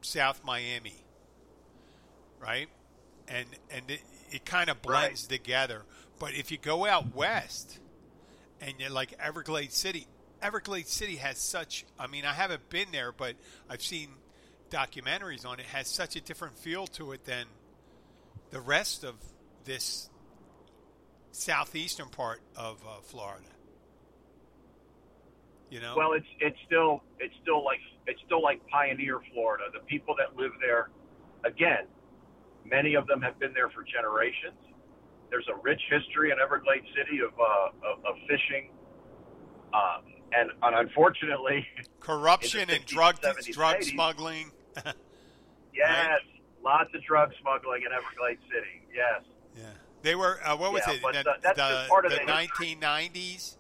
South 0.03 0.43
Miami, 0.45 1.03
right? 2.39 2.69
And 3.29 3.47
and 3.71 3.91
it, 3.91 4.01
it 4.31 4.45
kind 4.45 4.69
of 4.69 4.83
blends 4.83 5.27
together. 5.27 5.83
But 6.19 6.35
if 6.35 6.51
you 6.51 6.59
go 6.59 6.85
out 6.85 7.15
west, 7.15 7.79
and 8.61 8.75
you're 8.79 8.91
like 8.91 9.15
Everglades 9.19 9.77
City, 9.77 10.07
Everglades 10.43 10.91
City 10.91 11.17
has 11.17 11.39
such. 11.39 11.85
I 11.99 12.07
mean, 12.07 12.25
I 12.25 12.33
haven't 12.33 12.69
been 12.69 12.89
there, 12.93 13.13
but 13.13 13.35
I've 13.69 13.83
seen 13.83 14.09
documentaries 14.71 15.47
on 15.47 15.61
it. 15.61 15.67
Has 15.67 15.89
such 15.89 16.17
a 16.17 16.21
different 16.21 16.59
feel 16.59 16.87
to 16.89 17.13
it 17.13 17.25
than 17.25 17.47
the 18.51 18.61
rest 18.61 19.05
of 19.05 19.15
this 19.65 20.09
southeastern 21.33 22.09
part 22.09 22.41
of 22.57 22.83
uh, 22.87 23.01
Florida. 23.03 23.45
You 25.71 25.81
know, 25.81 25.95
Well, 25.97 26.13
it's 26.15 26.27
it's 26.41 26.59
still 26.67 27.03
it's 27.21 27.35
still 27.43 27.65
like 27.65 27.79
it's 28.07 28.21
still 28.27 28.43
like 28.43 28.67
Pioneer, 28.69 29.21
Florida. 29.33 29.65
The 29.73 29.81
people 29.81 30.17
that 30.19 30.37
live 30.37 30.53
there, 30.61 30.91
again, 31.45 31.87
many 32.65 32.95
of 32.95 33.07
them 33.07 33.23
have 33.23 33.39
been 33.39 33.53
there 33.55 33.71
for 33.71 33.85
generations. 33.85 34.59
There's 35.31 35.47
a 35.49 35.57
rich 35.63 35.81
history 35.91 36.31
in 36.33 36.39
Everglades 36.41 36.87
City 36.97 37.21
of 37.21 37.33
uh, 37.39 37.89
of, 37.93 38.05
of 38.05 38.15
fishing, 38.29 38.71
uh, 39.73 39.99
and, 40.33 40.51
and 40.63 40.77
unfortunately, 40.89 41.67
corruption 42.01 42.61
in 42.63 42.69
the 42.69 42.75
and 42.77 42.85
drug 42.87 43.21
70s, 43.21 43.53
drug 43.53 43.77
80s. 43.77 43.85
smuggling. 43.85 44.51
yes, 45.75 46.21
lots 46.65 46.91
of 46.95 47.03
drug 47.05 47.31
smuggling 47.41 47.83
in 47.83 47.93
Everglades 47.93 48.41
City. 48.53 48.83
Yes, 48.95 49.23
Yeah, 49.57 49.65
they 50.03 50.15
were. 50.15 50.41
Uh, 50.45 50.57
what 50.57 50.73
was 50.73 50.83
Yeah, 50.87 50.95
it? 50.95 51.03
the, 51.03 51.23
the- 51.23 51.35
that's 51.43 51.57
the, 51.57 51.87
part 51.89 52.07
of 52.07 52.13
the 52.13 52.19
the 52.19 52.25
1990s. 52.33 53.57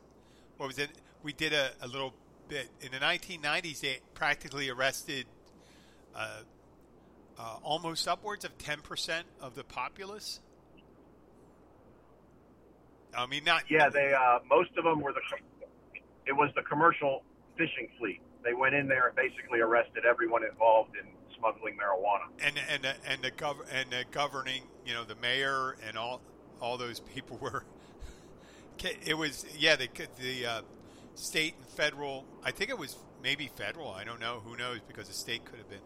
What 0.57 0.67
was 0.67 0.79
it? 0.79 0.91
We 1.23 1.33
did 1.33 1.53
a, 1.53 1.71
a 1.81 1.87
little 1.87 2.15
bit 2.49 2.69
in 2.81 2.91
the 2.93 2.99
1990s. 2.99 3.81
They 3.81 4.00
practically 4.15 4.69
arrested 4.69 5.27
uh, 6.15 6.41
uh, 7.39 7.57
almost 7.62 8.07
upwards 8.09 8.45
of 8.45 8.59
10 8.59 8.81
percent 8.81 9.27
of 9.41 9.55
the 9.55 9.65
populace. 9.65 10.41
I 13.17 13.26
mean, 13.26 13.45
not 13.45 13.64
yeah. 13.71 13.88
They 13.88 14.12
uh, 14.14 14.38
most 14.49 14.71
of 14.76 14.85
them 14.85 15.00
were 15.00 15.12
the 15.12 15.21
it 16.26 16.33
was 16.33 16.50
the 16.55 16.62
commercial 16.62 17.23
fishing 17.57 17.88
fleet. 17.99 18.21
They 18.45 18.55
went 18.55 18.75
in 18.75 18.88
there 18.88 19.09
and 19.09 19.17
basically 19.17 19.61
arrested 19.61 20.05
everyone 20.09 20.45
involved 20.45 20.97
in 20.97 21.07
smuggling 21.37 21.76
marijuana. 21.76 22.31
and 22.45 22.59
and 22.69 22.85
the, 22.85 22.95
and 23.11 23.23
the 23.23 23.31
gov- 23.31 23.67
and 23.73 23.90
the 23.90 24.05
governing, 24.11 24.62
you 24.87 24.95
know, 24.95 25.05
the 25.05 25.17
mayor 25.17 25.76
and 25.87 25.99
all 25.99 26.21
all 26.61 26.76
those 26.79 27.00
people 27.00 27.38
were. 27.40 27.64
It 29.05 29.17
was 29.19 29.45
yeah, 29.59 29.76
the 29.76 29.88
the 30.19 30.47
uh, 30.47 30.62
state 31.14 31.55
and 31.59 31.67
federal. 31.67 32.25
I 32.45 32.50
think 32.50 32.71
it 32.71 32.79
was 32.79 32.97
maybe 33.23 33.50
federal. 33.55 33.90
I 33.90 34.05
don't 34.05 34.21
know. 34.21 34.40
Who 34.45 34.57
knows? 34.57 34.79
Because 34.87 35.09
the 35.09 35.14
state 35.14 35.45
could 35.45 35.59
have 35.59 35.69
been. 35.69 35.81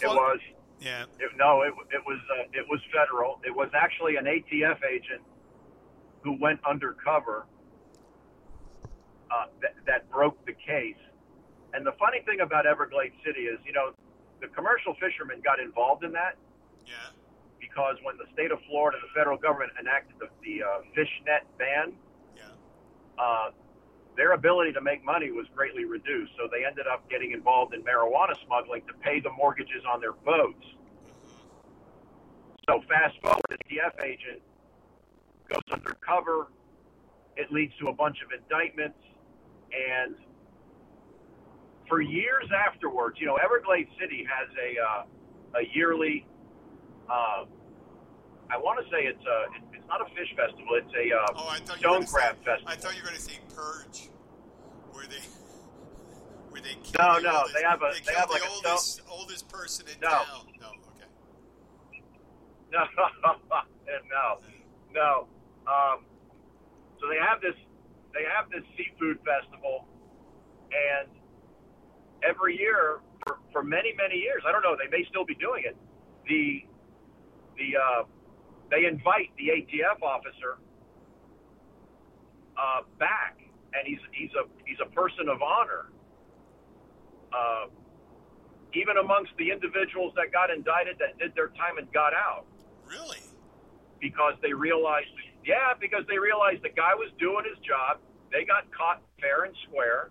It 0.00 0.06
was 0.08 0.40
Yeah. 0.80 1.04
it, 1.20 1.30
no, 1.36 1.62
it, 1.62 1.74
it 1.92 2.02
was 2.06 2.18
uh, 2.38 2.44
it 2.52 2.66
was 2.70 2.80
federal. 2.92 3.40
It 3.44 3.54
was 3.54 3.68
actually 3.74 4.16
an 4.16 4.24
ATF 4.24 4.78
agent 4.84 5.20
who 6.24 6.32
went 6.40 6.58
undercover 6.68 7.44
uh, 9.30 9.46
that, 9.60 9.74
that 9.86 10.10
broke 10.10 10.40
the 10.46 10.54
case. 10.54 10.96
And 11.74 11.84
the 11.86 11.92
funny 12.00 12.20
thing 12.24 12.40
about 12.40 12.66
Everglades 12.66 13.14
City 13.24 13.40
is, 13.42 13.58
you 13.66 13.72
know, 13.72 13.92
the 14.40 14.48
commercial 14.48 14.94
fishermen 14.94 15.40
got 15.44 15.60
involved 15.60 16.02
in 16.02 16.12
that 16.12 16.36
Yeah. 16.86 16.94
because 17.60 17.96
when 18.02 18.16
the 18.16 18.24
state 18.32 18.50
of 18.52 18.58
Florida, 18.68 18.96
the 19.02 19.12
federal 19.14 19.36
government 19.36 19.72
enacted 19.78 20.16
the, 20.18 20.28
the 20.42 20.62
uh, 20.64 20.68
fish 20.94 21.10
net 21.26 21.44
ban, 21.58 21.92
Yeah. 22.36 22.42
uh, 23.22 23.50
their 24.16 24.32
ability 24.32 24.72
to 24.72 24.80
make 24.80 25.04
money 25.04 25.30
was 25.30 25.46
greatly 25.54 25.84
reduced. 25.84 26.32
So 26.38 26.48
they 26.50 26.64
ended 26.64 26.86
up 26.86 27.08
getting 27.10 27.32
involved 27.32 27.74
in 27.74 27.82
marijuana 27.82 28.32
smuggling 28.46 28.82
to 28.86 28.94
pay 29.02 29.20
the 29.20 29.30
mortgages 29.30 29.82
on 29.92 30.00
their 30.00 30.12
boats. 30.12 30.64
So 32.70 32.80
fast 32.88 33.18
forward, 33.20 33.42
the 33.50 33.76
ATF 33.76 34.00
agent 34.02 34.40
goes 35.48 35.62
undercover. 35.72 36.48
It 37.36 37.50
leads 37.52 37.72
to 37.80 37.88
a 37.88 37.92
bunch 37.92 38.18
of 38.24 38.30
indictments, 38.30 38.98
and 39.72 40.14
for 41.88 42.00
years 42.00 42.48
afterwards, 42.68 43.16
you 43.20 43.26
know, 43.26 43.36
Everglades 43.36 43.90
City 44.00 44.24
has 44.28 44.48
a 44.56 44.80
uh, 44.80 45.60
a 45.60 45.66
yearly. 45.74 46.26
Uh, 47.10 47.44
I 48.50 48.56
want 48.58 48.78
to 48.84 48.90
say 48.90 49.04
it's 49.04 49.24
a 49.26 49.44
it's 49.76 49.86
not 49.88 50.00
a 50.00 50.06
fish 50.14 50.30
festival. 50.36 50.78
It's 50.78 50.92
a 50.94 51.14
uh, 51.16 51.26
Oh, 51.36 51.48
I 51.50 51.58
thought 51.58 51.80
you 51.82 51.90
were 51.90 51.96
stone 52.02 52.06
crab 52.06 52.36
say, 52.38 52.44
festival. 52.44 52.72
I 52.72 52.76
thought 52.76 52.94
you 52.96 53.02
were 53.02 53.08
going 53.08 53.18
to 53.18 53.22
say 53.22 53.38
purge, 53.54 54.08
where 54.92 55.06
they 55.06 55.18
where 56.54 56.62
they 56.62 56.78
kill 56.86 57.02
No, 57.02 57.16
the 57.18 57.22
no, 57.26 57.36
oldest, 57.42 57.54
they 57.58 57.62
have 57.66 57.82
a- 57.82 57.90
they 57.92 58.00
they 58.06 58.14
have 58.14 58.28
the 58.28 58.34
like 58.38 58.44
a 58.46 58.48
oldest 58.48 59.02
oldest 59.10 59.48
person 59.48 59.86
in 59.90 59.98
No. 60.00 60.08
town. 60.08 60.46
No, 60.60 60.68
okay. 60.94 61.10
No, 62.72 62.82
no, 64.10 64.38
no. 64.94 65.26
Um, 65.66 66.04
so 67.00 67.08
they 67.08 67.18
have 67.18 67.40
this, 67.40 67.56
they 68.14 68.24
have 68.24 68.48
this 68.50 68.62
seafood 68.76 69.18
festival, 69.26 69.86
and 70.70 71.10
every 72.22 72.56
year 72.56 73.00
for, 73.26 73.38
for 73.52 73.62
many, 73.62 73.92
many 73.96 74.16
years, 74.16 74.42
I 74.46 74.52
don't 74.52 74.62
know, 74.62 74.76
they 74.78 74.90
may 74.90 75.04
still 75.10 75.24
be 75.24 75.34
doing 75.34 75.64
it. 75.66 75.76
The, 76.28 76.64
the, 77.58 77.68
uh, 77.76 78.02
they 78.70 78.86
invite 78.86 79.30
the 79.36 79.52
ATF 79.60 80.02
officer 80.02 80.58
uh, 82.56 82.82
back, 82.98 83.38
and 83.74 83.86
he's 83.86 84.00
he's 84.12 84.30
a 84.38 84.46
he's 84.64 84.78
a 84.80 84.88
person 84.94 85.28
of 85.28 85.42
honor. 85.42 85.90
Uh, 87.34 87.66
even 88.74 88.96
amongst 88.98 89.30
the 89.38 89.50
individuals 89.50 90.12
that 90.16 90.32
got 90.32 90.50
indicted 90.50 90.98
that 90.98 91.18
did 91.18 91.34
their 91.34 91.48
time 91.54 91.78
and 91.78 91.90
got 91.92 92.14
out? 92.14 92.46
Because 94.04 94.34
they 94.44 94.52
realized, 94.52 95.08
yeah, 95.48 95.72
because 95.80 96.04
they 96.12 96.18
realized 96.20 96.60
the 96.60 96.68
guy 96.76 96.92
was 96.92 97.08
doing 97.18 97.48
his 97.48 97.56
job. 97.64 98.04
They 98.30 98.44
got 98.44 98.68
caught 98.76 99.00
fair 99.18 99.44
and 99.48 99.56
square. 99.64 100.10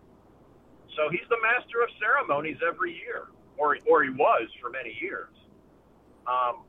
So 0.98 1.14
he's 1.14 1.28
the 1.30 1.38
master 1.46 1.86
of 1.86 1.90
ceremonies 2.02 2.58
every 2.66 2.98
year, 2.98 3.30
or 3.58 3.78
or 3.86 4.02
he 4.04 4.10
was 4.10 4.50
for 4.60 4.72
many 4.74 4.98
years. 5.00 5.30
Um, 6.26 6.66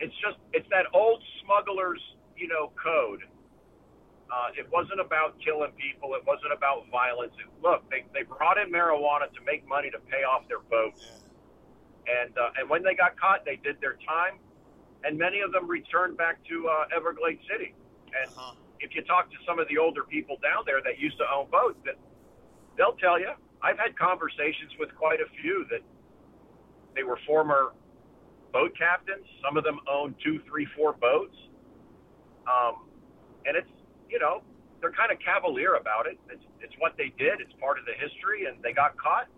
it's 0.00 0.14
just 0.18 0.38
it's 0.52 0.66
that 0.74 0.86
old 0.92 1.22
smuggler's 1.46 2.02
you 2.36 2.48
know 2.48 2.72
code. 2.74 3.22
Uh, 4.32 4.48
it 4.58 4.66
wasn't 4.72 4.98
about 4.98 5.36
killing 5.44 5.70
people. 5.78 6.14
It 6.18 6.24
wasn't 6.26 6.54
about 6.56 6.90
violence. 6.90 7.34
It, 7.38 7.46
look, 7.62 7.86
they 7.90 8.02
they 8.14 8.22
brought 8.26 8.58
in 8.58 8.66
marijuana 8.72 9.30
to 9.30 9.40
make 9.46 9.62
money 9.68 9.90
to 9.94 9.98
pay 10.10 10.26
off 10.26 10.48
their 10.48 10.64
boats, 10.66 11.06
Yeah. 12.06 12.24
and 12.26 12.32
uh, 12.38 12.58
and 12.58 12.66
when 12.70 12.82
they 12.82 12.94
got 12.94 13.14
caught, 13.20 13.44
they 13.44 13.56
did 13.62 13.78
their 13.80 13.94
time, 14.06 14.38
and 15.04 15.18
many 15.18 15.40
of 15.40 15.52
them 15.52 15.68
returned 15.68 16.16
back 16.16 16.38
to 16.48 16.68
uh, 16.68 16.96
Everglades 16.96 17.42
City. 17.50 17.74
And 18.22 18.30
Uh-huh. 18.36 18.54
if 18.80 18.94
you 18.94 19.02
talk 19.02 19.30
to 19.30 19.36
some 19.46 19.58
of 19.58 19.68
the 19.68 19.78
older 19.78 20.04
people 20.04 20.36
down 20.42 20.64
there 20.66 20.80
that 20.82 20.98
used 20.98 21.18
to 21.18 21.24
own 21.32 21.48
boats, 21.50 21.78
that 21.84 21.96
they'll 22.76 22.96
tell 22.96 23.18
you. 23.18 23.30
I've 23.62 23.78
had 23.78 23.96
conversations 23.96 24.72
with 24.78 24.92
quite 24.96 25.20
a 25.20 25.28
few 25.40 25.64
that 25.70 25.82
they 26.96 27.04
were 27.04 27.18
former 27.26 27.72
boat 28.52 28.72
captains. 28.76 29.24
Some 29.44 29.56
of 29.56 29.62
them 29.64 29.78
own 29.88 30.14
two, 30.22 30.40
three, 30.48 30.66
four 30.76 30.92
boats, 30.94 31.36
um, 32.46 32.88
and 33.46 33.56
it's 33.56 33.70
you 34.10 34.18
know 34.18 34.42
they're 34.80 34.90
kind 34.92 35.12
of 35.12 35.18
cavalier 35.20 35.74
about 35.76 36.06
it. 36.06 36.18
It's 36.28 36.42
it's 36.60 36.74
what 36.78 36.96
they 36.98 37.12
did. 37.16 37.40
It's 37.40 37.52
part 37.60 37.78
of 37.78 37.84
the 37.86 37.94
history, 37.94 38.46
and 38.46 38.60
they 38.64 38.72
got 38.72 38.96
caught, 38.98 39.28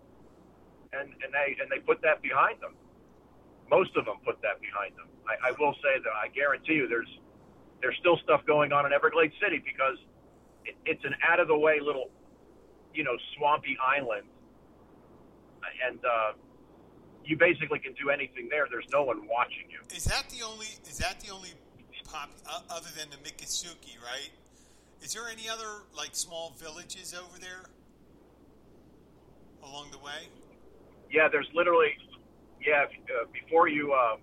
and 0.91 1.07
and 1.21 1.29
they 1.31 1.55
and 1.61 1.69
they 1.69 1.79
put 1.85 2.01
that 2.01 2.21
behind 2.23 2.59
them. 2.61 2.73
Most 3.69 3.95
of 3.97 4.05
them 4.05 4.17
put 4.23 4.41
that 4.41 4.61
behind 4.61 4.95
them. 4.95 5.07
I, 5.27 5.49
I 5.49 5.51
will 5.59 5.73
say 5.81 5.97
that 6.03 6.13
I 6.13 6.29
guarantee 6.29 6.73
you, 6.73 6.87
there's 6.87 7.09
there's 7.81 7.97
still 7.99 8.17
stuff 8.23 8.41
going 8.45 8.71
on 8.71 8.85
in 8.85 8.93
Everglades 8.93 9.33
City 9.41 9.61
because 9.63 9.97
it, 10.65 10.75
it's 10.85 11.03
an 11.03 11.15
out 11.27 11.39
of 11.39 11.47
the 11.47 11.57
way 11.57 11.79
little, 11.81 12.09
you 12.93 13.03
know, 13.03 13.17
swampy 13.37 13.77
island, 13.81 14.27
and 15.85 15.99
uh, 16.05 16.33
you 17.23 17.37
basically 17.37 17.79
can 17.79 17.93
do 17.93 18.09
anything 18.09 18.47
there. 18.49 18.67
There's 18.69 18.89
no 18.93 19.03
one 19.03 19.27
watching 19.27 19.69
you. 19.69 19.79
Is 19.95 20.05
that 20.05 20.29
the 20.29 20.45
only? 20.45 20.67
Is 20.87 20.97
that 20.99 21.19
the 21.19 21.33
only 21.33 21.49
pop 22.05 22.29
uh, 22.47 22.61
other 22.69 22.89
than 22.97 23.09
the 23.09 23.17
Miccosukee, 23.17 23.97
right? 24.01 24.29
Is 25.01 25.13
there 25.13 25.27
any 25.27 25.49
other 25.49 25.83
like 25.95 26.15
small 26.15 26.53
villages 26.57 27.13
over 27.13 27.39
there 27.39 27.65
along 29.63 29.91
the 29.91 29.97
way? 29.97 30.29
Yeah, 31.11 31.27
there's 31.31 31.49
literally, 31.53 31.89
yeah. 32.65 32.83
if- 32.83 32.91
Uh, 33.05 33.25
before 33.31 33.67
you 33.67 33.93
uh, 33.93 34.17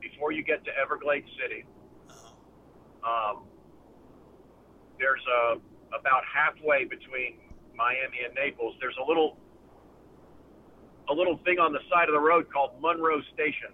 before 0.00 0.32
you 0.32 0.42
get 0.42 0.64
to 0.64 0.70
Everglades 0.78 1.28
City, 1.40 1.64
Uh-huh. 2.10 3.30
um, 3.36 3.46
there's 4.98 5.24
a 5.26 5.60
about 5.94 6.24
halfway 6.24 6.84
between 6.84 7.38
Miami 7.74 8.18
and 8.24 8.34
Naples. 8.34 8.74
There's 8.80 8.96
a 8.96 9.04
little 9.06 9.38
a 11.08 11.14
little 11.14 11.36
thing 11.44 11.58
on 11.58 11.72
the 11.72 11.80
side 11.92 12.08
of 12.08 12.14
the 12.14 12.20
road 12.20 12.50
called 12.52 12.80
Monroe 12.80 13.20
Station, 13.34 13.72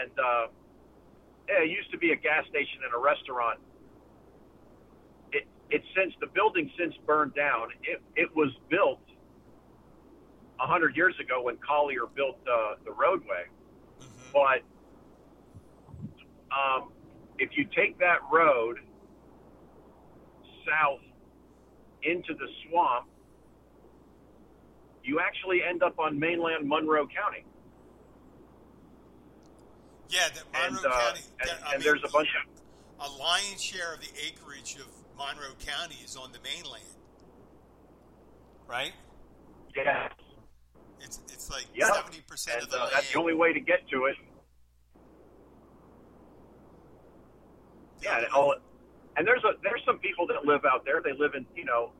and 0.00 0.12
uh, 0.18 0.46
yeah, 1.48 1.62
it 1.62 1.70
used 1.70 1.90
to 1.90 1.98
be 1.98 2.12
a 2.12 2.16
gas 2.16 2.46
station 2.48 2.80
and 2.84 2.94
a 2.94 2.98
restaurant. 2.98 3.60
It 5.32 5.44
it's 5.70 5.86
since 5.94 6.14
the 6.20 6.28
building 6.28 6.70
since 6.78 6.94
burned 7.06 7.34
down. 7.34 7.68
It 7.82 8.00
it 8.16 8.34
was 8.34 8.50
built 8.70 9.03
a 10.60 10.66
hundred 10.66 10.96
years 10.96 11.14
ago 11.20 11.42
when 11.42 11.56
Collier 11.56 12.06
built 12.14 12.38
uh, 12.46 12.74
the 12.84 12.92
roadway, 12.92 13.44
but 14.32 14.62
um, 16.52 16.92
if 17.38 17.50
you 17.56 17.66
take 17.76 17.98
that 17.98 18.18
road 18.32 18.78
south 20.66 21.00
into 22.02 22.34
the 22.34 22.46
swamp, 22.68 23.06
you 25.02 25.20
actually 25.20 25.62
end 25.62 25.82
up 25.82 25.98
on 25.98 26.18
mainland 26.18 26.68
Monroe 26.68 27.06
County. 27.06 27.44
Yeah, 30.08 30.28
the 30.32 30.40
And, 30.58 30.76
uh, 30.76 30.80
County. 30.82 31.20
and, 31.40 31.50
and 31.50 31.72
mean, 31.72 31.80
there's 31.80 32.02
a 32.04 32.12
bunch 32.12 32.28
of 32.28 32.54
a 33.00 33.10
lion's 33.18 33.62
share 33.62 33.94
of 33.94 34.00
the 34.00 34.10
acreage 34.24 34.76
of 34.76 34.86
Monroe 35.18 35.54
County 35.64 35.96
is 36.04 36.16
on 36.16 36.32
the 36.32 36.38
mainland, 36.40 36.84
right? 38.66 38.92
yeah, 39.76 40.08
It's 41.04 41.20
it's 41.28 41.50
like 41.50 41.66
yeah, 41.74 41.92
seventy 41.92 42.22
percent 42.26 42.62
of 42.62 42.70
the 42.70 42.80
uh, 42.80 42.90
that's 42.92 43.12
the 43.12 43.18
only 43.18 43.34
way 43.34 43.52
to 43.52 43.60
get 43.60 43.86
to 43.90 44.06
it. 44.06 44.16
Yeah, 48.02 48.18
and, 48.18 48.26
all, 48.34 48.54
and 49.16 49.26
there's 49.26 49.44
a 49.44 49.52
there's 49.62 49.82
some 49.86 49.98
people 49.98 50.26
that 50.28 50.44
live 50.44 50.64
out 50.64 50.84
there. 50.84 51.00
They 51.02 51.12
live 51.12 51.34
in 51.34 51.46
you 51.54 51.64
know 51.64 51.92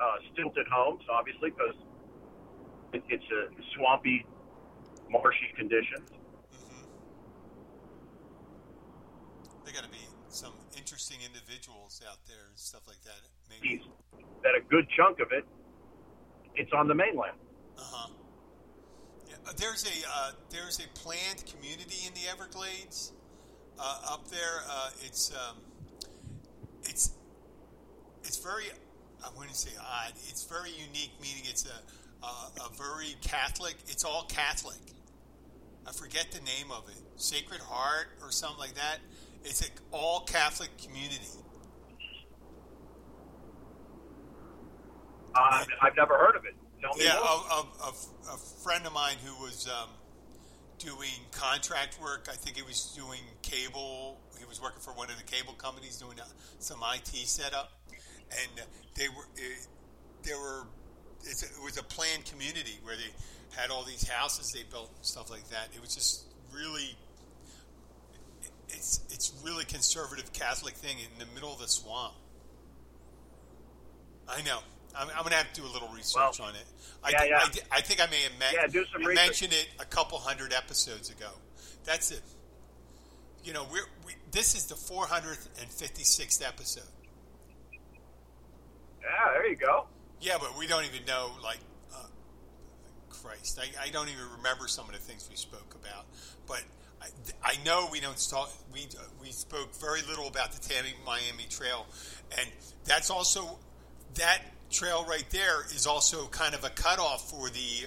uh, 0.00 0.16
stilted 0.32 0.66
homes, 0.70 1.02
obviously, 1.10 1.50
because 1.50 1.74
it, 2.92 3.02
it's 3.08 3.24
a 3.32 3.48
swampy, 3.74 4.26
marshy 5.10 5.52
conditions. 5.56 6.10
They 9.64 9.72
got 9.72 9.84
to 9.84 9.90
be 9.90 10.04
some 10.28 10.52
interesting 10.76 11.18
individuals 11.24 12.02
out 12.08 12.18
there 12.26 12.48
and 12.48 12.58
stuff 12.58 12.82
like 12.86 13.00
that. 13.04 13.20
Maybe. 13.48 13.82
That 14.42 14.54
a 14.56 14.60
good 14.68 14.86
chunk 14.96 15.20
of 15.20 15.28
it, 15.30 15.44
it's 16.56 16.72
on 16.72 16.88
the 16.88 16.94
mainland. 16.94 17.36
Uh 17.78 17.80
huh. 17.80 18.08
There's 19.56 19.84
a 19.84 20.08
uh, 20.08 20.30
there's 20.50 20.78
a 20.78 20.88
planned 20.98 21.44
community 21.46 22.06
in 22.06 22.14
the 22.14 22.30
Everglades 22.30 23.12
uh, 23.78 24.00
up 24.10 24.28
there. 24.28 24.62
Uh, 24.68 24.90
it's 25.04 25.32
um, 25.34 25.56
it's 26.84 27.12
it's 28.24 28.38
very 28.38 28.64
I 29.24 29.28
wouldn't 29.36 29.56
say 29.56 29.70
odd. 29.80 30.12
It's 30.28 30.44
very 30.44 30.70
unique, 30.70 31.12
meaning 31.20 31.42
it's 31.44 31.66
a 31.66 32.24
a, 32.24 32.66
a 32.66 32.70
very 32.76 33.16
Catholic. 33.20 33.74
It's 33.88 34.04
all 34.04 34.24
Catholic. 34.28 34.78
I 35.86 35.92
forget 35.92 36.28
the 36.30 36.40
name 36.40 36.70
of 36.70 36.88
it. 36.88 36.96
Sacred 37.16 37.60
Heart 37.60 38.08
or 38.22 38.30
something 38.30 38.58
like 38.58 38.74
that. 38.74 38.98
It's 39.44 39.60
an 39.62 39.70
all 39.90 40.20
Catholic 40.20 40.70
community. 40.78 41.18
Uh, 45.34 45.64
I've 45.80 45.96
never 45.96 46.16
heard 46.16 46.36
of 46.36 46.44
it. 46.44 46.54
Tell 46.82 46.94
me 46.96 47.04
Yeah, 47.04 47.16
a, 47.16 47.62
a, 47.84 47.92
a, 48.34 48.36
friend 48.64 48.84
of 48.86 48.92
mine 48.92 49.14
who 49.24 49.40
was 49.40 49.68
um, 49.68 49.88
doing 50.78 51.14
contract 51.30 51.96
work. 52.02 52.26
I 52.28 52.34
think 52.34 52.56
he 52.56 52.62
was 52.62 52.92
doing 52.96 53.20
cable. 53.42 54.18
He 54.36 54.44
was 54.44 54.60
working 54.60 54.80
for 54.80 54.90
one 54.90 55.08
of 55.08 55.16
the 55.16 55.22
cable 55.22 55.52
companies 55.52 55.96
doing 55.96 56.18
uh, 56.18 56.24
some 56.58 56.80
IT 56.94 57.06
setup, 57.28 57.70
and 57.88 58.66
they 58.96 59.08
were 59.08 59.22
uh, 59.22 59.42
there 60.24 60.38
were 60.38 60.66
it's, 61.20 61.44
it 61.44 61.62
was 61.62 61.78
a 61.78 61.84
planned 61.84 62.24
community 62.24 62.78
where 62.82 62.96
they 62.96 63.56
had 63.56 63.70
all 63.70 63.84
these 63.84 64.08
houses 64.08 64.50
they 64.50 64.64
built 64.64 64.90
and 64.96 65.06
stuff 65.06 65.30
like 65.30 65.48
that. 65.50 65.68
It 65.74 65.80
was 65.80 65.94
just 65.94 66.24
really 66.52 66.96
it's 68.70 69.00
it's 69.10 69.32
really 69.44 69.64
conservative 69.64 70.32
Catholic 70.32 70.74
thing 70.74 70.96
in 70.98 71.18
the 71.20 71.32
middle 71.32 71.52
of 71.52 71.60
the 71.60 71.68
swamp. 71.68 72.14
I 74.28 74.42
know. 74.42 74.60
I'm, 74.96 75.08
I'm 75.10 75.18
going 75.22 75.30
to 75.30 75.36
have 75.36 75.52
to 75.52 75.60
do 75.60 75.66
a 75.66 75.72
little 75.72 75.88
research 75.88 76.38
Well, 76.38 76.48
on 76.48 76.54
it. 76.54 76.64
I, 77.04 77.10
yeah, 77.10 77.24
yeah. 77.24 77.38
I, 77.70 77.78
I 77.78 77.80
think 77.80 78.00
I 78.00 78.10
may 78.10 78.22
have 78.22 78.38
met, 78.38 78.52
Yeah, 78.54 78.66
do 78.66 78.84
some 78.92 79.02
research. 79.04 79.14
mentioned 79.26 79.52
it 79.52 79.68
a 79.80 79.84
couple 79.84 80.18
hundred 80.18 80.52
episodes 80.52 81.10
ago. 81.10 81.30
That's 81.84 82.10
it. 82.10 82.22
You 83.44 83.52
know, 83.52 83.66
we're, 83.72 83.86
we, 84.06 84.12
this 84.30 84.54
is 84.54 84.66
the 84.66 84.74
456th 84.74 86.46
episode. 86.46 86.84
Yeah, 89.00 89.08
there 89.32 89.48
you 89.48 89.56
go. 89.56 89.86
Yeah, 90.20 90.36
but 90.40 90.56
we 90.56 90.66
don't 90.66 90.84
even 90.84 91.04
know, 91.06 91.30
like, 91.42 91.58
uh, 91.94 92.06
Christ, 93.10 93.58
I, 93.60 93.86
I 93.86 93.88
don't 93.90 94.08
even 94.08 94.24
remember 94.36 94.68
some 94.68 94.86
of 94.86 94.92
the 94.92 94.98
things 94.98 95.26
we 95.28 95.36
spoke 95.36 95.74
about. 95.74 96.06
But 96.46 96.62
I, 97.00 97.06
I 97.42 97.54
know 97.64 97.88
we 97.90 97.98
don't 98.00 98.16
talk. 98.30 98.50
We 98.72 98.86
we 99.20 99.32
spoke 99.32 99.74
very 99.74 100.02
little 100.02 100.28
about 100.28 100.52
the 100.52 100.60
Tammy 100.60 100.90
Miami 101.04 101.46
Trail, 101.50 101.86
and 102.38 102.48
that's 102.84 103.10
also 103.10 103.58
that 104.14 104.38
trail 104.72 105.04
right 105.08 105.28
there 105.30 105.64
is 105.74 105.86
also 105.86 106.26
kind 106.28 106.54
of 106.54 106.64
a 106.64 106.70
cutoff 106.70 107.30
for 107.30 107.48
the 107.50 107.86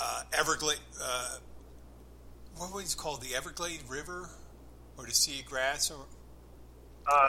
uh, 0.00 0.22
Everglade. 0.32 0.78
Uh, 1.02 1.36
what 2.56 2.72
was 2.72 2.92
it 2.94 2.96
called? 2.96 3.22
The 3.22 3.34
Everglade 3.34 3.80
River, 3.88 4.28
or 4.96 5.04
the 5.06 5.14
Sea 5.14 5.40
of 5.40 5.46
Grass, 5.46 5.90
or 5.90 6.04
Uh, 7.10 7.28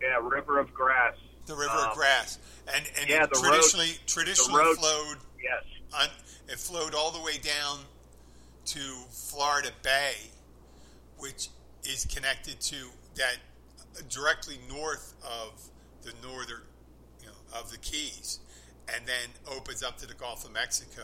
yeah, 0.00 0.18
River 0.20 0.58
of 0.58 0.72
Grass. 0.74 1.16
the 1.46 1.54
River 1.56 1.72
Um, 1.72 1.88
of 1.90 1.94
Grass, 1.96 2.38
and 2.72 2.86
and 2.98 3.08
yeah, 3.08 3.24
it 3.24 3.30
the 3.32 3.40
road- 3.40 3.48
traditionally 3.50 3.98
traditionally 4.06 4.58
road- 4.64 4.76
flowed 4.78 5.18
Yes. 5.42 5.64
on, 5.94 6.08
it 6.48 6.58
flowed 6.60 6.94
all 6.94 7.10
the 7.10 7.20
way 7.20 7.38
down 7.38 7.84
to 8.66 8.80
Florida 9.10 9.72
Bay, 9.82 10.30
which 11.18 11.48
is 11.84 12.04
connected 12.06 12.60
to 12.60 12.92
that 13.16 13.38
directly 14.08 14.58
north 14.68 15.14
of 15.22 15.68
the 16.02 16.12
northern, 16.26 16.62
you 17.20 17.26
know, 17.26 17.58
of 17.58 17.70
the 17.70 17.78
Keys, 17.78 18.40
and 18.94 19.06
then 19.06 19.56
opens 19.56 19.82
up 19.82 19.98
to 19.98 20.06
the 20.06 20.14
Gulf 20.14 20.44
of 20.44 20.52
Mexico 20.52 21.02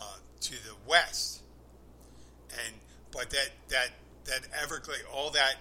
uh, 0.00 0.16
to 0.40 0.52
the 0.52 0.74
west. 0.86 1.42
And 2.52 2.74
but 3.12 3.30
that 3.30 3.50
that 3.68 3.90
that 4.24 4.40
Everglade, 4.62 5.00
all 5.12 5.30
that 5.30 5.56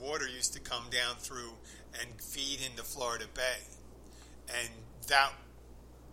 water 0.00 0.28
used 0.28 0.52
to 0.54 0.60
come 0.60 0.84
down 0.90 1.16
through 1.16 1.52
and 2.00 2.20
feed 2.20 2.58
into 2.68 2.82
Florida 2.82 3.24
Bay, 3.34 3.62
and 4.48 4.68
that 5.08 5.32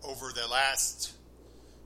over 0.04 0.32
the 0.34 0.48
last 0.48 1.14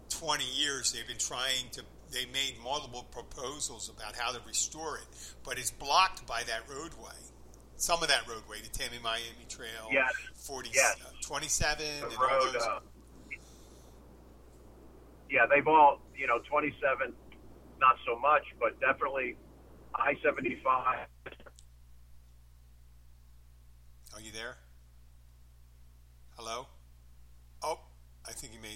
20 0.09 0.43
years 0.43 0.91
they've 0.91 1.07
been 1.07 1.17
trying 1.17 1.69
to 1.71 1.83
they 2.11 2.25
made 2.27 2.55
multiple 2.63 3.03
proposals 3.11 3.89
about 3.89 4.15
how 4.15 4.31
to 4.31 4.39
restore 4.47 4.97
it 4.97 5.05
but 5.43 5.57
it's 5.57 5.71
blocked 5.71 6.25
by 6.27 6.41
that 6.43 6.61
roadway 6.69 7.13
some 7.77 8.01
of 8.01 8.07
that 8.09 8.27
roadway 8.27 8.57
the 8.61 8.69
Tamiami 8.69 9.47
Trail 9.49 9.87
Yes. 9.91 10.11
40 10.35 10.69
Yes. 10.73 10.95
uh, 11.05 11.09
27 11.21 11.85
The 12.01 12.05
and 12.07 12.15
all 12.17 12.27
road. 12.27 12.53
those 12.53 12.63
Uh, 12.63 12.79
yeah, 15.29 15.45
they've 15.53 15.67
all, 15.67 15.99
you 16.15 16.25
know, 16.25 16.39
27, 16.49 17.13
not 17.81 17.95
so 18.05 18.17
much, 18.17 18.43
but 18.61 18.79
definitely 18.79 19.35
I 19.93 20.13
75. 20.23 21.07
are 24.15 24.21
you 24.21 24.31
there 24.31 24.55
hello 26.37 26.67
oh 27.63 27.79
I 28.27 28.31
think 28.31 28.53
he 28.53 28.59
may 28.59 28.75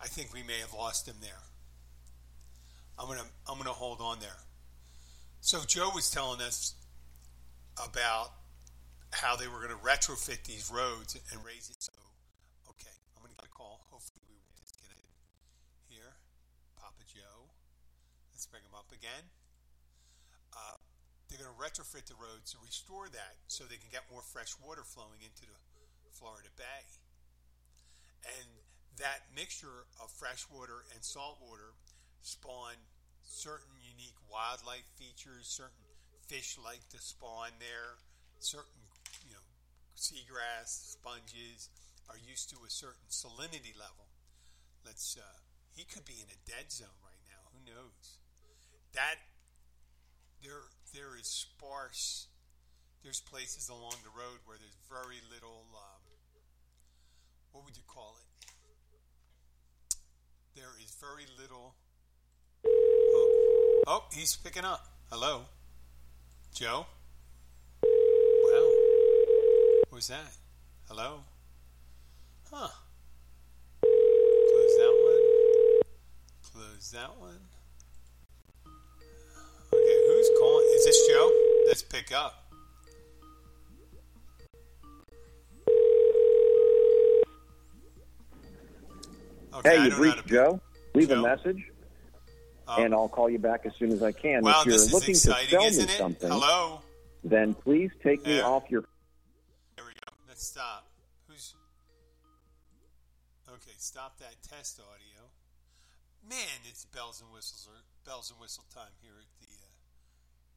I 0.00 0.06
think 0.06 0.32
we 0.32 0.42
may 0.42 0.60
have 0.60 0.74
lost 0.74 1.08
him 1.08 1.16
there 1.20 1.42
I'm 2.98 3.08
gonna 3.08 3.28
I'm 3.48 3.58
gonna 3.58 3.70
hold 3.70 4.00
on 4.00 4.20
there 4.20 4.46
so 5.40 5.62
Joe 5.62 5.90
was 5.94 6.10
telling 6.10 6.40
us 6.40 6.74
about 7.78 8.34
how 9.14 9.36
they 9.36 9.46
were 9.46 9.62
going 9.62 9.70
to 9.70 9.78
retrofit 9.78 10.42
these 10.42 10.72
roads 10.74 11.14
and 11.14 11.38
raise 11.46 11.70
it. 11.70 11.78
So, 11.78 11.94
okay, 12.66 12.90
I'm 13.14 13.22
going 13.22 13.30
to 13.30 13.38
get 13.38 13.46
a 13.46 13.54
call. 13.54 13.86
Hopefully, 13.94 14.26
we 14.26 14.34
won't 14.34 14.58
disconnect 14.58 15.06
here. 15.86 16.18
Papa 16.74 16.98
Joe. 17.06 17.46
Let's 18.34 18.50
bring 18.50 18.66
him 18.66 18.74
up 18.74 18.90
again. 18.90 19.30
Uh, 20.50 20.82
they're 21.30 21.38
going 21.38 21.52
to 21.52 21.60
retrofit 21.62 22.10
the 22.10 22.18
roads 22.18 22.50
to 22.52 22.58
restore 22.66 23.06
that 23.14 23.38
so 23.46 23.64
they 23.70 23.78
can 23.78 23.92
get 23.94 24.02
more 24.10 24.26
fresh 24.26 24.50
water 24.58 24.82
flowing 24.82 25.22
into 25.22 25.46
the 25.46 26.10
Florida 26.10 26.50
Bay. 26.58 26.82
And 28.34 28.50
that 28.98 29.28
mixture 29.34 29.84
of 30.02 30.10
fresh 30.10 30.46
water 30.52 30.84
and 30.94 31.04
salt 31.04 31.38
water 31.40 31.76
spawn 32.22 32.74
certain 33.22 33.76
unique 33.82 34.16
wildlife 34.30 34.86
features, 34.96 35.46
certain 35.46 35.84
fish 36.26 36.56
like 36.62 36.82
to 36.90 36.98
spawn 36.98 37.52
there, 37.60 38.00
certain 38.38 38.82
you 39.26 39.32
know 39.32 39.46
seagrass, 39.96 40.96
sponges 40.96 41.68
are 42.08 42.18
used 42.18 42.50
to 42.50 42.56
a 42.66 42.70
certain 42.70 43.08
salinity 43.10 43.74
level. 43.76 44.08
Let's 44.84 45.16
uh, 45.18 45.38
he 45.74 45.84
could 45.84 46.04
be 46.04 46.18
in 46.22 46.30
a 46.30 46.38
dead 46.48 46.72
zone 46.72 46.98
right 47.04 47.24
now. 47.28 47.42
Who 47.52 47.60
knows? 47.66 48.18
That 48.94 49.20
there 50.42 50.72
there 50.94 51.18
is 51.18 51.26
sparse. 51.26 52.28
There's 53.02 53.20
places 53.20 53.68
along 53.68 54.02
the 54.02 54.10
road 54.10 54.42
where 54.46 54.58
there's 54.58 54.78
very 54.88 55.20
little. 55.30 55.66
Um, 55.74 56.02
what 57.52 57.64
would 57.64 57.76
you 57.76 57.86
call 57.86 58.16
it? 58.18 58.35
There 60.56 60.64
is 60.82 60.96
very 60.98 61.26
little. 61.38 61.74
Oh, 62.66 63.82
oh 63.86 64.04
he's 64.10 64.36
picking 64.36 64.64
up. 64.64 64.86
Hello, 65.10 65.42
Joe. 66.54 66.86
Wow. 67.82 68.72
Was 69.92 70.08
that? 70.08 70.34
Hello? 70.88 71.20
Huh. 72.50 72.68
Close 73.82 74.76
that 74.78 74.94
one. 75.04 75.82
Close 76.42 76.90
that 76.92 77.20
one. 77.20 77.40
Okay, 79.74 79.98
who's 80.08 80.30
calling? 80.38 80.66
Is 80.74 80.84
this 80.86 81.06
Joe? 81.06 81.30
Let's 81.66 81.82
pick 81.82 82.12
up. 82.12 82.45
Okay, 89.56 89.68
Hey, 89.70 89.84
you've 89.84 89.90
don't 89.94 90.00
know 90.00 90.06
how 90.10 90.14
reached 90.16 90.26
Joe. 90.28 90.60
Leave 90.94 91.08
Joe? 91.08 91.24
a 91.24 91.36
message, 91.36 91.62
Oh. 92.68 92.82
and 92.82 92.92
I'll 92.94 93.08
call 93.08 93.30
you 93.30 93.38
back 93.38 93.64
as 93.64 93.72
soon 93.78 93.92
as 93.92 94.02
I 94.02 94.12
can. 94.12 94.42
Wow, 94.42 94.60
if 94.60 94.66
you're 94.66 94.72
this 94.74 94.86
is 94.86 94.92
looking 94.92 95.14
to 95.14 95.20
sell 95.20 95.36
me 95.62 95.66
it? 95.84 95.90
something, 95.98 96.28
Hello? 96.30 96.82
then 97.24 97.54
please 97.54 97.90
take 98.02 98.24
me 98.26 98.40
off 98.40 98.64
your 98.70 98.82
There 99.76 99.84
we 99.86 99.92
go. 99.92 100.12
Let's 100.28 100.44
stop. 100.46 100.86
Who's. 101.28 101.54
Okay, 103.48 103.74
stop 103.78 104.18
that 104.18 104.34
test 104.42 104.80
audio. 104.80 105.30
Man, 106.28 106.58
it's 106.68 106.84
bells 106.86 107.22
and 107.22 107.30
whistles 107.32 107.68
or 107.70 107.78
bells 108.04 108.30
and 108.30 108.40
whistle 108.40 108.64
time 108.74 108.90
here 109.00 109.14
at 109.22 109.30
the 109.38 109.46
uh, 109.62 109.70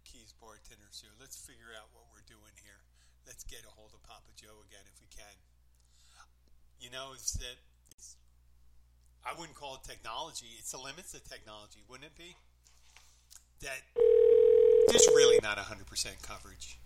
Keys 0.03 0.33
Bartender 0.41 0.89
Show. 0.91 1.13
Let's 1.21 1.37
figure 1.37 1.69
out 1.77 1.93
what 1.93 2.09
we're 2.09 2.25
doing 2.25 2.57
here. 2.65 2.81
Let's 3.29 3.43
get 3.45 3.61
a 3.69 3.71
hold 3.77 3.93
of 3.93 4.01
Papa 4.01 4.33
Joe 4.35 4.65
again 4.65 4.81
if 4.89 4.97
we 4.99 5.07
can. 5.13 5.37
You 6.81 6.89
know, 6.89 7.11
it's 7.13 7.33
that 7.37 7.59
I 9.25 9.37
wouldn't 9.37 9.55
call 9.55 9.75
it 9.75 9.83
technology. 9.87 10.47
It's 10.57 10.71
the 10.71 10.77
limits 10.77 11.13
of 11.13 11.23
technology, 11.23 11.83
wouldn't 11.89 12.07
it 12.07 12.17
be? 12.17 12.35
That 13.61 13.81
there's 14.87 15.07
really 15.15 15.39
not 15.43 15.57
100% 15.57 16.21
coverage 16.21 16.79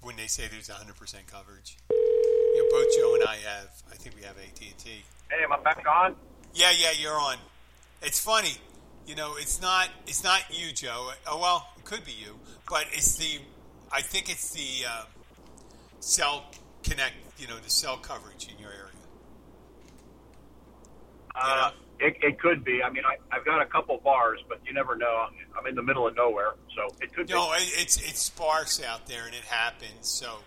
when 0.00 0.16
they 0.16 0.26
say 0.26 0.44
there's 0.50 0.68
100% 0.68 1.26
coverage. 1.26 1.78
You 1.90 2.62
know, 2.62 2.78
both 2.78 2.96
Joe 2.96 3.14
and 3.14 3.24
I 3.24 3.36
have, 3.36 3.82
I 3.90 3.96
think 3.96 4.16
we 4.16 4.22
have 4.22 4.36
AT&T. 4.38 4.74
Hey, 4.84 5.42
am 5.42 5.52
I 5.52 5.58
back 5.58 5.84
on? 5.86 6.14
Yeah, 6.54 6.70
yeah, 6.70 6.92
you're 6.98 7.18
on. 7.18 7.36
It's 8.02 8.20
funny, 8.20 8.56
you 9.06 9.14
know. 9.14 9.34
It's 9.36 9.60
not. 9.60 9.88
It's 10.06 10.22
not 10.22 10.40
you, 10.50 10.72
Joe. 10.72 11.10
Oh 11.26 11.38
well, 11.40 11.68
it 11.76 11.84
could 11.84 12.04
be 12.04 12.12
you, 12.12 12.38
but 12.68 12.84
it's 12.92 13.16
the. 13.16 13.40
I 13.90 14.00
think 14.00 14.30
it's 14.30 14.50
the 14.52 14.86
uh, 14.88 15.04
cell 16.00 16.44
connect. 16.82 17.14
You 17.38 17.48
know, 17.48 17.56
the 17.58 17.70
cell 17.70 17.96
coverage 17.96 18.48
in 18.50 18.58
your 18.58 18.70
area. 18.70 18.85
Uh, 21.46 21.70
it, 22.00 22.16
it 22.22 22.38
could 22.40 22.64
be. 22.64 22.82
I 22.82 22.90
mean, 22.90 23.04
I, 23.04 23.16
I've 23.34 23.44
got 23.44 23.62
a 23.62 23.66
couple 23.66 23.96
bars, 23.98 24.40
but 24.48 24.60
you 24.66 24.74
never 24.74 24.96
know. 24.96 25.28
I'm 25.58 25.66
in 25.66 25.74
the 25.74 25.82
middle 25.82 26.06
of 26.06 26.14
nowhere, 26.16 26.54
so 26.74 26.94
it 27.00 27.14
could 27.14 27.28
be. 27.28 27.32
No, 27.32 27.52
it, 27.52 27.62
it's 27.76 27.96
it's 27.96 28.20
sparse 28.20 28.82
out 28.82 29.06
there, 29.06 29.26
and 29.26 29.34
it 29.34 29.44
happens. 29.44 30.08
So 30.08 30.38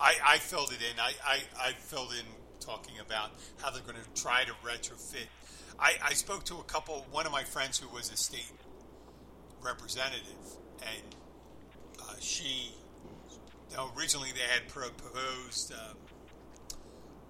I, 0.00 0.14
I 0.24 0.38
filled 0.38 0.72
it 0.72 0.80
in. 0.80 0.98
I, 0.98 1.12
I, 1.24 1.68
I 1.68 1.72
filled 1.72 2.12
in 2.12 2.26
talking 2.60 2.98
about 2.98 3.30
how 3.62 3.70
they're 3.70 3.82
going 3.82 3.96
to 3.96 4.20
try 4.20 4.44
to 4.44 4.52
retrofit. 4.64 5.26
I, 5.78 5.94
I 6.02 6.14
spoke 6.14 6.44
to 6.44 6.56
a 6.56 6.64
couple. 6.64 7.06
One 7.10 7.26
of 7.26 7.32
my 7.32 7.44
friends 7.44 7.78
who 7.78 7.88
was 7.94 8.10
a 8.10 8.16
state 8.16 8.50
representative, 9.62 10.56
and 10.80 11.14
uh, 12.00 12.14
she 12.20 12.72
originally 13.96 14.30
they 14.32 14.40
had 14.40 14.68
proposed, 14.68 15.72
um, 15.72 15.96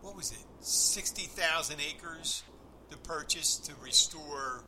what 0.00 0.16
was 0.16 0.32
it, 0.32 0.38
60,000 0.60 1.80
acres 1.80 2.42
to 2.90 2.96
purchase 2.98 3.56
to 3.58 3.72
restore 3.82 4.62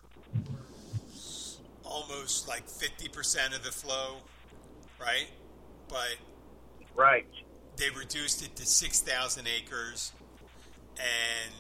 almost 1.85 2.47
like 2.49 2.67
50% 2.67 3.57
of 3.57 3.65
the 3.65 3.71
flow, 3.73 4.17
right? 5.01 5.29
But 5.89 6.17
Right. 6.95 7.27
they 7.77 7.91
reduced 7.91 8.45
it 8.45 8.57
to 8.57 8.67
6,000 8.67 9.47
acres, 9.47 10.13
and 10.99 11.55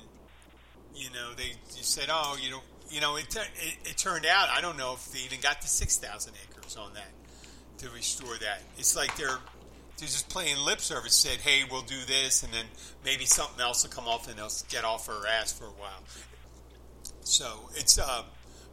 you 0.94 1.10
know 1.10 1.32
they 1.34 1.52
just 1.74 1.94
said, 1.94 2.06
oh, 2.10 2.36
you 2.40 2.50
know, 2.50 2.60
you 2.90 3.00
know, 3.00 3.16
it, 3.16 3.34
it 3.36 3.90
it 3.90 3.96
turned 3.98 4.26
out 4.26 4.48
I 4.50 4.60
don't 4.60 4.76
know 4.78 4.94
if 4.94 5.12
they 5.12 5.20
even 5.20 5.40
got 5.40 5.60
to 5.62 5.68
6,000 5.68 6.32
acres 6.50 6.76
on 6.76 6.94
that 6.94 7.12
to 7.78 7.90
restore 7.90 8.36
that. 8.38 8.62
It's 8.78 8.96
like 8.96 9.14
they're 9.16 9.38
they're 9.98 10.06
just 10.08 10.28
playing 10.28 10.58
lip 10.58 10.80
service. 10.80 11.14
Said, 11.14 11.38
hey, 11.38 11.62
we'll 11.70 11.82
do 11.82 11.98
this, 12.06 12.42
and 12.42 12.52
then 12.52 12.64
maybe 13.04 13.24
something 13.24 13.60
else 13.60 13.82
will 13.84 13.90
come 13.90 14.06
off, 14.08 14.28
and 14.28 14.38
they'll 14.38 14.50
get 14.68 14.84
off 14.84 15.06
her 15.06 15.26
ass 15.26 15.52
for 15.52 15.64
a 15.64 15.70
while. 15.70 16.02
So 17.28 17.68
it's 17.74 17.98
uh, 17.98 18.22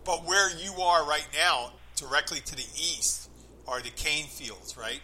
but 0.06 0.26
where 0.26 0.50
you 0.58 0.74
are 0.82 1.06
right 1.06 1.28
now, 1.34 1.74
directly 1.98 2.40
to 2.40 2.56
the 2.56 2.64
east, 2.76 3.30
are 3.68 3.82
the 3.82 3.90
cane 3.90 4.28
fields, 4.28 4.78
right? 4.78 5.02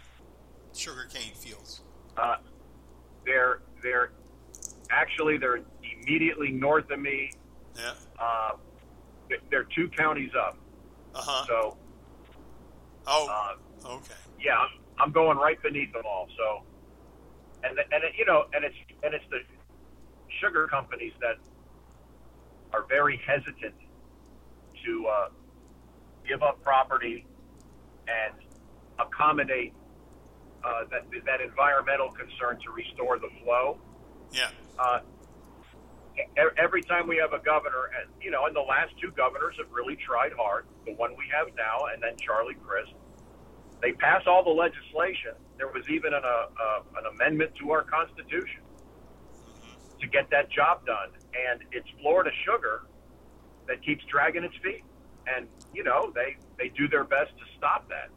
Sugar 0.73 1.05
cane 1.13 1.33
fields. 1.35 1.81
Uh, 2.15 2.37
they're 3.25 3.59
they're 3.83 4.11
actually 4.89 5.37
they're 5.37 5.59
immediately 6.01 6.51
north 6.51 6.89
of 6.91 6.99
me. 6.99 7.31
Yeah. 7.75 7.91
Uh, 8.17 8.51
they- 9.29 9.39
they're 9.49 9.67
two 9.75 9.89
counties 9.89 10.31
up. 10.33 10.57
Uh 11.13 11.21
huh. 11.21 11.45
So 11.47 11.77
Oh. 13.07 13.27
uh, 13.83 13.87
okay. 13.95 14.13
yeah, 14.39 14.55
I'm, 14.57 14.69
I'm 14.99 15.11
going 15.11 15.37
right 15.37 15.61
beneath 15.61 15.91
them 15.91 16.03
all. 16.05 16.27
So 16.37 16.63
and 17.67 17.77
the, 17.77 17.81
and 17.93 18.03
it, 18.05 18.13
you 18.17 18.25
know 18.25 18.45
and 18.53 18.63
it's 18.63 18.75
and 19.03 19.13
it's 19.13 19.25
the 19.29 19.39
sugar 20.39 20.67
companies 20.67 21.11
that 21.19 21.35
are 22.73 22.85
very 22.87 23.19
hesitant 23.25 23.75
to 24.85 25.07
uh, 25.07 25.29
give 26.27 26.41
up 26.43 26.61
property 26.63 27.25
and 28.07 28.33
accommodate 28.99 29.73
uh, 30.63 30.83
that 30.91 31.05
that 31.25 31.41
environmental 31.41 32.09
concern 32.11 32.59
to 32.63 32.71
restore 32.71 33.17
the 33.19 33.29
flow. 33.43 33.79
Yeah. 34.31 34.49
uh, 34.79 34.99
every 36.57 36.81
time 36.83 37.07
we 37.07 37.17
have 37.17 37.33
a 37.33 37.43
governor, 37.43 37.89
and 37.99 38.09
you 38.21 38.31
know, 38.31 38.45
and 38.45 38.55
the 38.55 38.61
last 38.61 38.93
two 39.01 39.11
governors 39.11 39.55
have 39.57 39.71
really 39.71 39.95
tried 39.95 40.31
hard. 40.37 40.65
The 40.85 40.93
one 40.93 41.11
we 41.17 41.25
have 41.33 41.47
now, 41.55 41.87
and 41.93 42.01
then 42.01 42.15
Charlie 42.17 42.55
Crist, 42.55 42.93
they 43.81 43.93
pass 43.93 44.23
all 44.27 44.43
the 44.43 44.49
legislation. 44.49 45.33
There 45.57 45.67
was 45.67 45.87
even 45.89 46.13
an, 46.13 46.23
uh, 46.23 46.27
uh, 46.27 46.81
an 46.97 47.05
amendment 47.13 47.51
to 47.61 47.71
our 47.71 47.83
constitution 47.83 48.61
to 49.99 50.07
get 50.07 50.29
that 50.31 50.49
job 50.49 50.85
done, 50.85 51.09
and 51.35 51.61
it's 51.71 51.87
Florida 52.01 52.31
Sugar 52.45 52.83
that 53.67 53.83
keeps 53.83 54.03
dragging 54.05 54.43
its 54.43 54.55
feet. 54.63 54.83
And 55.27 55.47
you 55.73 55.83
know, 55.83 56.11
they 56.13 56.37
they 56.57 56.69
do 56.69 56.87
their 56.87 57.03
best 57.03 57.31
to 57.37 57.45
stop 57.57 57.87
that 57.89 58.09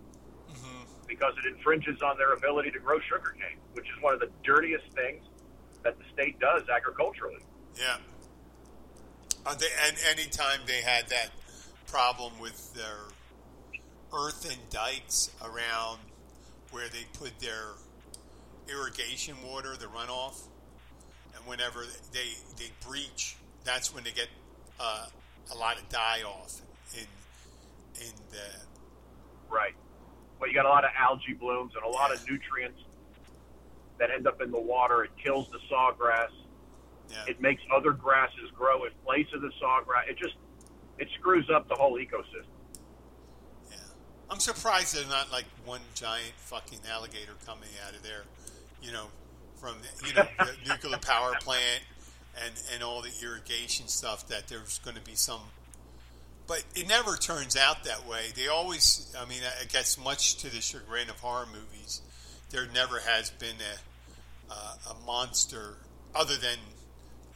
because 1.06 1.34
it 1.44 1.54
infringes 1.54 2.02
on 2.02 2.16
their 2.16 2.32
ability 2.32 2.70
to 2.70 2.78
grow 2.78 2.98
sugarcane, 3.00 3.58
which 3.74 3.84
is 3.84 4.02
one 4.02 4.14
of 4.14 4.20
the 4.20 4.30
dirtiest 4.42 4.84
things 4.94 5.22
that 5.82 5.96
the 5.98 6.04
state 6.12 6.38
does 6.40 6.62
agriculturally. 6.74 7.40
Yeah. 7.76 7.96
Uh, 9.46 9.54
they, 9.54 9.66
and 9.86 9.96
anytime 10.10 10.60
they 10.66 10.80
had 10.80 11.08
that 11.08 11.30
problem 11.86 12.32
with 12.40 12.74
their 12.74 12.98
earthen 14.12 14.58
dikes 14.70 15.30
around 15.42 15.98
where 16.70 16.88
they 16.88 17.04
put 17.18 17.38
their 17.40 17.72
irrigation 18.68 19.36
water, 19.46 19.76
the 19.78 19.86
runoff, 19.86 20.48
and 21.44 21.48
whenever 21.50 21.84
they 22.12 22.34
they 22.58 22.70
breach, 22.86 23.36
that's 23.64 23.94
when 23.94 24.04
they 24.04 24.10
get 24.10 24.28
uh, 24.80 25.06
a 25.52 25.56
lot 25.56 25.78
of 25.78 25.88
die 25.88 26.22
off 26.26 26.60
in 26.94 27.06
in 28.00 28.12
the 28.30 28.38
Right. 29.50 29.74
Well, 30.40 30.48
you 30.48 30.54
got 30.54 30.66
a 30.66 30.68
lot 30.68 30.84
of 30.84 30.90
algae 30.98 31.34
blooms 31.38 31.72
and 31.76 31.84
a 31.84 31.88
lot 31.88 32.12
of 32.12 32.20
nutrients 32.28 32.80
that 33.98 34.10
end 34.10 34.26
up 34.26 34.40
in 34.40 34.50
the 34.50 34.60
water. 34.60 35.04
It 35.04 35.10
kills 35.22 35.48
the 35.50 35.58
sawgrass. 35.70 36.30
yeah. 37.10 37.24
It 37.28 37.40
makes 37.40 37.62
other 37.74 37.92
grasses 37.92 38.50
grow 38.56 38.84
in 38.84 38.90
place 39.04 39.26
of 39.32 39.42
the 39.42 39.52
sawgrass. 39.62 40.08
It 40.10 40.18
just 40.18 40.34
it 40.98 41.08
screws 41.18 41.48
up 41.54 41.68
the 41.68 41.76
whole 41.76 41.98
ecosystem. 41.98 42.46
Yeah. 43.70 43.76
I'm 44.30 44.40
surprised 44.40 44.96
there's 44.96 45.08
not 45.08 45.30
like 45.30 45.44
one 45.64 45.82
giant 45.94 46.32
fucking 46.36 46.80
alligator 46.90 47.34
coming 47.46 47.70
out 47.86 47.94
of 47.94 48.02
there, 48.02 48.24
you 48.82 48.90
know, 48.92 49.06
from 49.64 49.76
the, 49.80 50.08
you 50.08 50.14
know 50.14 50.26
the 50.38 50.68
nuclear 50.68 50.98
power 50.98 51.32
plant 51.40 51.82
and 52.44 52.52
and 52.74 52.82
all 52.82 53.00
the 53.00 53.10
irrigation 53.22 53.88
stuff. 53.88 54.28
That 54.28 54.48
there's 54.48 54.78
going 54.80 54.96
to 54.96 55.02
be 55.02 55.14
some, 55.14 55.40
but 56.46 56.62
it 56.74 56.86
never 56.86 57.16
turns 57.16 57.56
out 57.56 57.84
that 57.84 58.06
way. 58.06 58.26
They 58.36 58.48
always, 58.48 59.14
I 59.18 59.24
mean, 59.24 59.40
it 59.62 59.72
gets 59.72 59.96
much 59.96 60.36
to 60.36 60.50
the 60.50 60.60
chagrin 60.60 61.08
of 61.08 61.18
horror 61.20 61.46
movies, 61.46 62.02
there 62.50 62.66
never 62.74 63.00
has 63.00 63.30
been 63.30 63.56
a 63.56 64.52
uh, 64.52 64.74
a 64.90 65.06
monster 65.06 65.76
other 66.14 66.36
than 66.36 66.58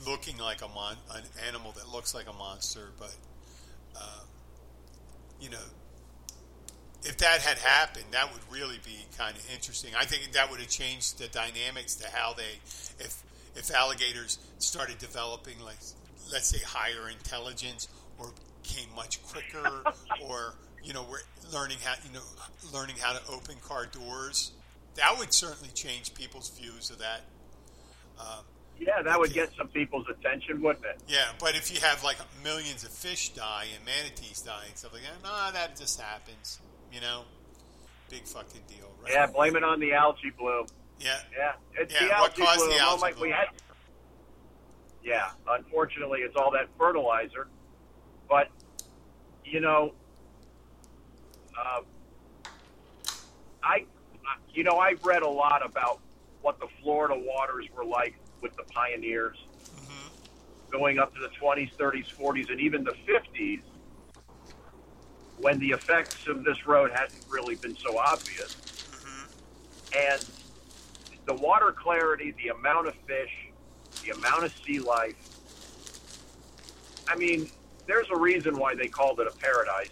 looking 0.07 0.37
like 0.37 0.61
a 0.61 0.69
mon 0.69 0.97
an 1.15 1.23
animal 1.49 1.73
that 1.73 1.89
looks 1.91 2.15
like 2.15 2.29
a 2.29 2.35
monster, 2.35 2.91
but. 2.99 3.15
Uh, 3.97 4.21
you 5.41 5.49
know, 5.51 5.59
if 7.05 7.17
that 7.19 7.41
had 7.41 7.59
happened, 7.59 8.07
that 8.11 8.33
would 8.33 8.43
really 8.51 8.79
be 8.85 9.07
kind 9.17 9.37
of 9.37 9.51
interesting. 9.53 9.93
I 9.97 10.05
think 10.05 10.33
that 10.33 10.51
would 10.51 10.61
have 10.61 10.69
changed 10.69 11.19
the 11.19 11.29
dynamics 11.29 11.95
to 11.97 12.09
how 12.11 12.33
they, 12.33 12.59
if 12.99 13.23
if 13.55 13.75
alligators 13.75 14.39
started 14.59 14.99
developing 14.99 15.59
like, 15.65 15.79
let's 16.33 16.49
say, 16.49 16.59
higher 16.65 17.09
intelligence 17.09 17.89
or 18.19 18.31
came 18.63 18.89
much 18.95 19.23
quicker, 19.23 19.83
or 20.23 20.55
you 20.83 20.93
know, 20.93 21.05
we're 21.11 21.21
learning 21.53 21.79
how 21.83 21.95
you 22.07 22.13
know 22.13 22.21
learning 22.73 22.97
how 23.01 23.13
to 23.13 23.21
open 23.33 23.57
car 23.63 23.87
doors. 23.87 24.53
That 24.97 25.17
would 25.19 25.33
certainly 25.33 25.71
change 25.75 26.15
people's 26.15 26.51
views 26.51 26.91
of 26.91 26.99
that. 26.99 27.21
Um, 28.19 28.45
Yeah, 28.81 29.03
that 29.03 29.19
would 29.19 29.33
get 29.33 29.53
some 29.57 29.69
people's 29.69 30.07
attention, 30.09 30.61
wouldn't 30.61 30.85
it? 30.85 31.01
yeah, 31.07 31.27
but 31.39 31.55
if 31.55 31.73
you 31.73 31.81
have 31.81 32.03
like 32.03 32.17
millions 32.43 32.83
of 32.83 32.91
fish 32.91 33.29
die 33.31 33.67
and 33.77 33.85
manatees 33.85 34.41
die 34.43 34.65
and 34.67 34.77
stuff 34.77 34.93
like 34.93 35.03
that, 35.03 35.23
nah, 35.23 35.53
that 35.53 35.77
just 35.79 36.01
happens. 36.01 36.59
You 36.93 37.01
know, 37.01 37.23
big 38.11 38.23
fucking 38.25 38.63
deal, 38.69 38.91
right? 39.03 39.13
Yeah, 39.13 39.27
blame 39.27 39.57
it 39.57 39.65
on 39.65 39.81
the 39.81 39.93
algae 39.93 40.31
bloom. 40.39 40.67
Yeah, 41.01 41.19
Yeah, 41.37 41.53
it's 41.75 41.93
Yeah, 41.93 42.01
the 42.01 42.07
what 42.09 42.31
algae 42.31 42.43
caused 42.43 42.59
bloom. 42.61 42.71
the 42.71 42.77
Oh, 42.77 42.89
algae 43.01 43.13
we 43.15 43.29
bloom? 43.29 43.31
had. 43.33 43.47
Yeah, 45.05 45.31
unfortunately, 45.49 46.21
it's 46.21 46.35
all 46.37 46.51
that 46.53 46.69
fertilizer. 46.79 47.47
But 48.29 48.49
you 49.45 49.61
know, 49.61 49.95
uh, 51.59 51.81
I, 53.63 53.85
you 54.53 54.65
know, 54.65 54.79
I've 54.79 55.05
read 55.05 55.23
a 55.23 55.29
lot 55.29 55.65
about 55.65 56.01
what 56.43 56.59
the 56.61 56.67
Florida 56.83 57.15
waters 57.17 57.67
were 57.75 57.85
like 57.85 58.15
with 58.43 58.55
the 58.57 58.65
pioneers, 58.65 59.37
going 60.71 60.99
up 60.99 61.15
to 61.15 61.21
the 61.21 61.29
20s, 61.41 61.75
30s, 61.77 62.07
40s, 62.15 62.51
and 62.51 62.61
even 62.61 62.85
the 62.85 62.95
50s, 63.07 63.63
when 65.41 65.59
the 65.59 65.71
effects 65.71 66.27
of 66.27 66.45
this 66.45 66.67
road 66.67 66.91
hadn't 66.91 67.25
really 67.29 67.55
been 67.57 67.77
so 67.77 67.99
obvious. 67.99 68.57
Mm-hmm. 68.91 70.13
And 70.13 70.27
the 71.27 71.35
water 71.35 71.73
clarity, 71.73 72.35
the 72.43 72.49
amount 72.49 72.89
of 72.89 72.95
fish, 73.07 73.31
the 74.03 74.11
amount 74.11 74.45
of 74.45 74.53
sea 74.65 74.81
life. 74.81 75.17
I 77.09 77.17
mean, 77.17 77.51
there's 77.87 78.07
a 78.15 78.19
reason 78.19 78.59
why 78.59 78.75
they 78.75 78.89
called 78.89 79.21
it 79.21 79.27
a 79.27 79.37
paradise. 79.37 79.91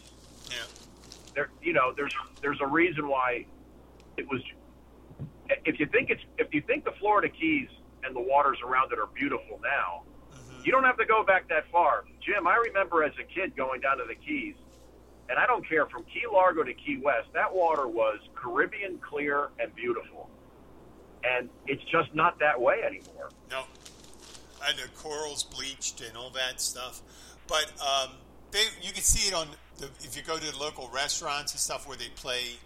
yeah, 0.51 0.57
There, 1.35 1.51
you 1.63 1.73
know, 1.73 1.93
there's 1.97 2.15
there's 2.43 2.61
a 2.61 2.67
reason 2.67 3.09
why 3.09 3.47
it 4.17 4.27
was. 4.31 4.43
If 5.65 5.79
you 5.79 5.87
think 5.87 6.11
it's 6.11 6.23
if 6.39 6.53
you 6.53 6.61
think 6.61 6.85
the 6.85 6.93
Florida 6.93 7.29
Keys 7.29 7.69
and 8.05 8.15
the 8.15 8.21
waters 8.21 8.59
around 8.65 8.93
it 8.93 8.99
are 8.99 9.09
beautiful 9.15 9.61
now, 9.63 10.03
mm-hmm. 10.33 10.63
you 10.65 10.73
don't 10.73 10.85
have 10.85 10.99
to 10.99 11.07
go 11.07 11.25
back 11.25 11.49
that 11.49 11.71
far. 11.71 12.05
Jim, 12.21 12.47
I 12.47 12.57
remember 12.57 13.03
as 13.03 13.13
a 13.21 13.25
kid 13.25 13.57
going 13.57 13.81
down 13.81 13.99
to 13.99 14.05
the 14.05 14.15
Keys, 14.15 14.57
and 15.29 15.39
I 15.39 15.47
don't 15.47 15.67
care 15.69 15.87
from 15.87 16.05
Key 16.05 16.25
Largo 16.33 16.63
to 16.63 16.75
Key 16.75 16.99
West, 17.03 17.29
that 17.35 17.55
water 17.55 17.87
was 17.87 18.19
Caribbean 18.35 18.99
clear 18.99 19.49
and 19.59 19.75
beautiful. 19.75 20.29
And 21.25 21.49
it's 21.67 21.83
just 21.85 22.15
not 22.15 22.39
that 22.39 22.61
way 22.61 22.83
anymore. 22.85 23.31
no, 23.51 23.65
and 24.69 24.79
the 24.79 24.89
corals 24.97 25.43
bleached 25.43 26.01
and 26.01 26.17
all 26.17 26.31
that 26.31 26.61
stuff. 26.61 27.03
But 27.47 27.73
um, 27.81 28.13
they, 28.51 28.65
you 28.83 28.93
can 28.93 29.03
see 29.03 29.29
it 29.29 29.35
on 29.35 29.49
the 29.79 29.87
if 30.01 30.17
you 30.17 30.23
go 30.23 30.39
to 30.39 30.53
the 30.53 30.59
local 30.59 30.91
restaurants 30.93 31.53
and 31.53 31.61
stuff 31.61 31.87
where 31.89 31.97
they 31.97 32.09
play. 32.15 32.57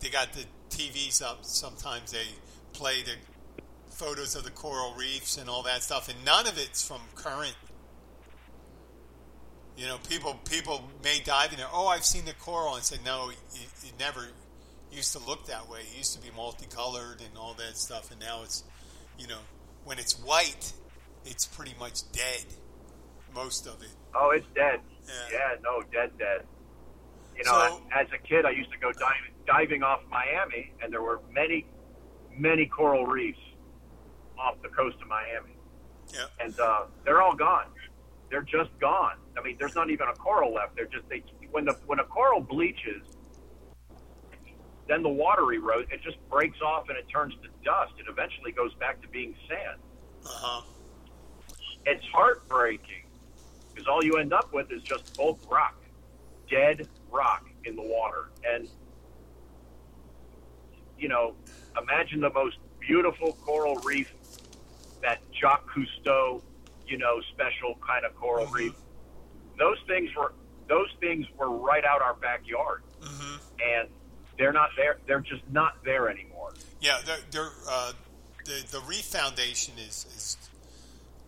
They 0.00 0.08
got 0.08 0.32
the 0.32 0.44
TVs 0.70 1.22
up. 1.22 1.44
Sometimes 1.44 2.12
they 2.12 2.24
play 2.72 3.02
the 3.02 3.12
photos 3.90 4.34
of 4.34 4.44
the 4.44 4.50
coral 4.50 4.94
reefs 4.94 5.36
and 5.36 5.50
all 5.50 5.62
that 5.64 5.82
stuff, 5.82 6.08
and 6.08 6.24
none 6.24 6.46
of 6.46 6.58
it's 6.58 6.86
from 6.86 7.00
current. 7.14 7.54
You 9.80 9.86
know, 9.86 9.96
people 10.10 10.34
people 10.50 10.84
may 11.02 11.20
dive 11.24 11.52
in 11.52 11.56
there. 11.58 11.66
Oh, 11.72 11.86
I've 11.86 12.04
seen 12.04 12.26
the 12.26 12.34
coral, 12.34 12.74
and 12.74 12.84
said 12.84 12.98
no, 13.02 13.30
it, 13.30 13.36
you 13.82 13.92
never 13.98 14.26
used 14.92 15.14
to 15.14 15.18
look 15.26 15.46
that 15.46 15.70
way. 15.70 15.80
It 15.90 15.96
used 15.96 16.14
to 16.14 16.20
be 16.20 16.28
multicolored 16.36 17.22
and 17.22 17.30
all 17.38 17.54
that 17.54 17.78
stuff, 17.78 18.10
and 18.10 18.20
now 18.20 18.42
it's, 18.42 18.62
you 19.18 19.26
know, 19.26 19.38
when 19.86 19.98
it's 19.98 20.20
white, 20.20 20.74
it's 21.24 21.46
pretty 21.46 21.72
much 21.80 22.12
dead. 22.12 22.44
Most 23.34 23.66
of 23.66 23.80
it. 23.82 23.88
Oh, 24.14 24.32
it's 24.36 24.44
dead. 24.54 24.80
Yeah. 25.06 25.12
Yeah, 25.32 25.54
no, 25.62 25.80
dead, 25.90 26.10
dead. 26.18 26.44
You 27.34 27.44
know, 27.44 27.50
So- 27.50 27.82
as 27.98 28.06
a 28.12 28.18
kid, 28.18 28.44
I 28.44 28.50
used 28.50 28.70
to 28.72 28.78
go 28.78 28.92
diving, 28.92 29.32
diving 29.46 29.82
off 29.82 30.00
Miami, 30.10 30.72
and 30.82 30.92
there 30.92 31.00
were 31.00 31.20
many, 31.32 31.64
many 32.36 32.66
coral 32.66 33.06
reefs 33.06 33.38
off 34.38 34.60
the 34.62 34.68
coast 34.68 34.96
of 35.00 35.08
Miami, 35.08 35.56
Yeah. 36.12 36.26
and 36.38 36.60
uh, 36.60 36.82
they're 37.06 37.22
all 37.22 37.34
gone. 37.34 37.66
They're 38.28 38.42
just 38.42 38.76
gone. 38.78 39.16
I 39.40 39.42
mean, 39.42 39.56
there's 39.58 39.74
not 39.74 39.90
even 39.90 40.08
a 40.08 40.12
coral 40.12 40.52
left. 40.52 40.76
They're 40.76 40.86
just 40.86 41.08
they 41.08 41.22
when 41.50 41.64
the 41.64 41.72
when 41.86 41.98
a 41.98 42.04
coral 42.04 42.40
bleaches, 42.40 43.02
then 44.86 45.02
the 45.02 45.08
water 45.08 45.42
erodes. 45.42 45.90
It 45.90 46.02
just 46.02 46.18
breaks 46.28 46.60
off 46.60 46.88
and 46.88 46.98
it 46.98 47.06
turns 47.08 47.34
to 47.42 47.48
dust. 47.64 47.92
It 47.98 48.06
eventually 48.08 48.52
goes 48.52 48.74
back 48.74 49.00
to 49.02 49.08
being 49.08 49.34
sand. 49.48 49.80
Uh 50.24 50.28
huh. 50.28 50.62
It's 51.86 52.04
heartbreaking 52.12 53.06
because 53.72 53.88
all 53.88 54.04
you 54.04 54.12
end 54.14 54.32
up 54.32 54.52
with 54.52 54.70
is 54.70 54.82
just 54.82 55.16
bulk 55.16 55.40
rock, 55.50 55.74
dead 56.50 56.86
rock 57.10 57.48
in 57.64 57.76
the 57.76 57.82
water. 57.82 58.28
And, 58.46 58.68
you 60.98 61.08
know, 61.08 61.34
imagine 61.80 62.20
the 62.20 62.30
most 62.30 62.58
beautiful 62.78 63.32
coral 63.44 63.76
reef, 63.76 64.12
that 65.02 65.22
Jacques 65.32 65.66
Cousteau, 65.70 66.42
you 66.86 66.98
know, 66.98 67.20
special 67.32 67.78
kind 67.86 68.04
of 68.04 68.14
coral 68.16 68.46
reef. 68.48 68.74
Those 69.60 69.78
things 69.86 70.10
were 70.16 70.32
those 70.68 70.88
things 71.00 71.26
were 71.36 71.50
right 71.50 71.84
out 71.84 72.00
our 72.02 72.14
backyard, 72.14 72.82
hmm 73.00 73.36
and 73.62 73.88
they're 74.38 74.54
not 74.54 74.70
there. 74.74 74.96
They're 75.06 75.20
just 75.20 75.42
not 75.52 75.84
there 75.84 76.08
anymore. 76.08 76.54
Yeah, 76.80 76.98
they're, 77.04 77.18
they're, 77.30 77.50
uh, 77.68 77.92
the 78.46 78.64
the 78.70 78.80
Reef 78.88 79.04
Foundation 79.04 79.74
is 79.78 80.06
is 80.16 80.36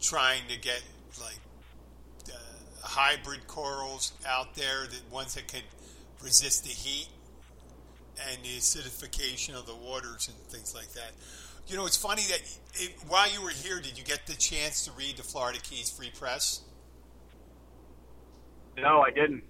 trying 0.00 0.42
to 0.48 0.58
get 0.58 0.82
like 1.20 1.38
uh, 2.28 2.38
hybrid 2.82 3.46
corals 3.46 4.12
out 4.26 4.54
there, 4.54 4.86
the 4.86 5.14
ones 5.14 5.34
that 5.34 5.46
can 5.46 5.60
resist 6.22 6.64
the 6.64 6.70
heat 6.70 7.08
and 8.30 8.42
the 8.42 8.56
acidification 8.56 9.54
of 9.54 9.66
the 9.66 9.74
waters 9.74 10.28
and 10.28 10.36
things 10.48 10.74
like 10.74 10.90
that. 10.92 11.12
You 11.66 11.76
know, 11.76 11.86
it's 11.86 11.96
funny 11.96 12.22
that 12.30 12.40
it, 12.74 12.94
while 13.08 13.30
you 13.30 13.42
were 13.42 13.50
here, 13.50 13.80
did 13.80 13.98
you 13.98 14.04
get 14.04 14.26
the 14.26 14.34
chance 14.34 14.84
to 14.86 14.92
read 14.92 15.16
the 15.18 15.22
Florida 15.22 15.60
Keys 15.62 15.90
Free 15.90 16.10
Press? 16.18 16.62
No, 18.76 19.00
I 19.00 19.10
didn't. 19.10 19.44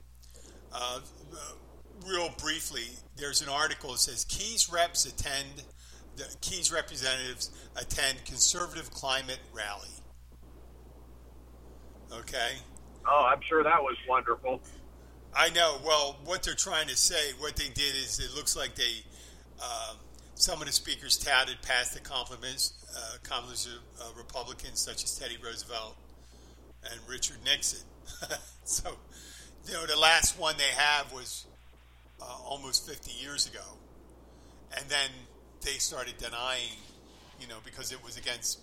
Uh, 0.72 1.00
uh, 1.32 1.37
real 2.06 2.30
briefly, 2.38 2.85
there's 3.16 3.42
an 3.42 3.48
article 3.48 3.92
that 3.92 3.98
says 3.98 4.24
Keys 4.24 4.70
reps 4.72 5.04
attend, 5.04 5.64
the 6.16 6.24
Keys 6.40 6.72
representatives 6.72 7.50
attend 7.76 8.24
conservative 8.24 8.90
climate 8.90 9.40
rally. 9.54 9.88
Okay, 12.12 12.58
Oh, 13.06 13.28
I'm 13.30 13.40
sure 13.48 13.62
that 13.62 13.82
was 13.82 13.96
wonderful. 14.08 14.61
I 15.35 15.50
know. 15.50 15.78
Well, 15.85 16.18
what 16.24 16.42
they're 16.42 16.54
trying 16.54 16.88
to 16.88 16.96
say, 16.96 17.32
what 17.38 17.56
they 17.56 17.68
did 17.68 17.96
is, 17.96 18.18
it 18.18 18.35
looks 18.35 18.56
like 18.56 18.74
they, 18.74 19.02
um, 19.61 19.96
some 20.35 20.61
of 20.61 20.66
the 20.66 20.72
speakers 20.72 21.16
touted 21.16 21.61
past 21.62 21.94
the 21.94 22.00
compliments, 22.00 22.74
uh, 22.96 23.16
compliments 23.22 23.66
of 23.66 23.72
uh, 24.00 24.11
Republicans 24.16 24.80
such 24.80 25.04
as 25.04 25.18
Teddy 25.18 25.38
Roosevelt 25.42 25.96
and 26.90 27.00
Richard 27.08 27.38
Nixon. 27.44 27.80
so, 28.64 28.90
you 29.66 29.74
know, 29.74 29.86
the 29.86 29.98
last 29.98 30.38
one 30.38 30.56
they 30.56 30.74
have 30.76 31.12
was 31.12 31.46
uh, 32.20 32.24
almost 32.44 32.88
50 32.88 33.12
years 33.22 33.46
ago, 33.46 33.64
and 34.76 34.88
then 34.88 35.10
they 35.60 35.72
started 35.72 36.16
denying, 36.18 36.76
you 37.40 37.46
know, 37.46 37.58
because 37.64 37.92
it 37.92 38.04
was 38.04 38.16
against 38.16 38.60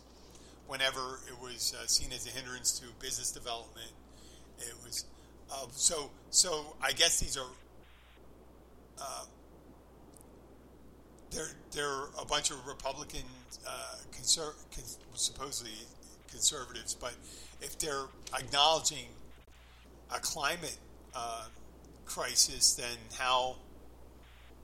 whenever 0.68 1.20
it 1.28 1.42
was 1.42 1.74
uh, 1.80 1.88
seen 1.88 2.12
as 2.12 2.28
a 2.28 2.30
hindrance 2.30 2.80
to 2.80 2.86
business 3.00 3.32
development. 3.32 3.92
It 4.60 4.74
was 4.86 5.06
uh, 5.52 5.66
so. 5.72 6.12
So 6.30 6.76
I 6.82 6.92
guess 6.92 7.20
these 7.20 7.38
are. 7.38 7.48
Uh, 9.02 9.26
they're 11.32 11.52
they're 11.72 12.06
a 12.20 12.26
bunch 12.26 12.52
of 12.52 12.66
Republican, 12.68 13.24
uh, 13.68 13.96
conser- 14.12 14.56
cons- 14.76 15.00
supposedly 15.16 15.74
conservatives, 16.30 16.94
but 16.94 17.14
if 17.62 17.78
they're 17.80 18.06
acknowledging 18.38 19.06
a 20.14 20.20
climate 20.20 20.78
uh, 21.16 21.46
crisis, 22.06 22.74
then 22.74 22.98
how 23.18 23.58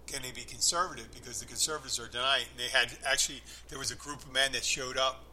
can 0.08 0.22
they 0.22 0.32
be 0.32 0.42
conservative? 0.42 1.10
Because 1.14 1.40
the 1.40 1.46
conservatives 1.46 2.00
are 2.00 2.08
denying. 2.08 2.46
They 2.58 2.70
had 2.78 2.92
actually 3.06 3.42
there 3.70 3.80
was 3.80 3.92
a 3.92 3.96
group 3.96 4.24
of 4.24 4.34
men 4.34 4.52
that 4.54 4.64
showed 4.64 4.98
up 4.98 5.24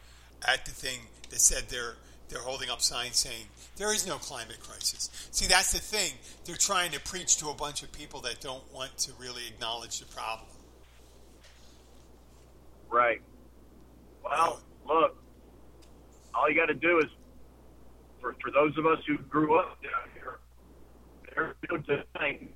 at 0.47 0.65
the 0.65 0.71
thing 0.71 0.99
that 1.29 1.39
said 1.39 1.69
they're 1.69 1.95
they're 2.29 2.41
holding 2.41 2.69
up 2.69 2.81
signs 2.81 3.17
saying 3.17 3.45
there 3.77 3.93
is 3.93 4.07
no 4.07 4.17
climate 4.17 4.59
crisis. 4.59 5.09
See, 5.31 5.45
that's 5.47 5.71
the 5.71 5.79
thing. 5.79 6.13
They're 6.45 6.55
trying 6.55 6.91
to 6.91 6.99
preach 6.99 7.37
to 7.37 7.49
a 7.49 7.53
bunch 7.53 7.83
of 7.83 7.91
people 7.91 8.21
that 8.21 8.39
don't 8.41 8.63
want 8.73 8.97
to 8.99 9.11
really 9.19 9.43
acknowledge 9.47 9.99
the 9.99 10.05
problem. 10.05 10.47
Right. 12.89 13.21
Well, 14.23 14.61
look, 14.87 15.15
all 16.33 16.49
you 16.49 16.55
got 16.55 16.67
to 16.67 16.73
do 16.73 16.99
is, 16.99 17.05
for, 18.21 18.35
for 18.41 18.51
those 18.51 18.77
of 18.77 18.85
us 18.85 18.99
who 19.07 19.17
grew 19.17 19.59
up 19.59 19.81
down 19.81 19.91
here, 20.02 20.02
there's 21.35 21.55
no 21.69 21.77
denying 21.77 22.49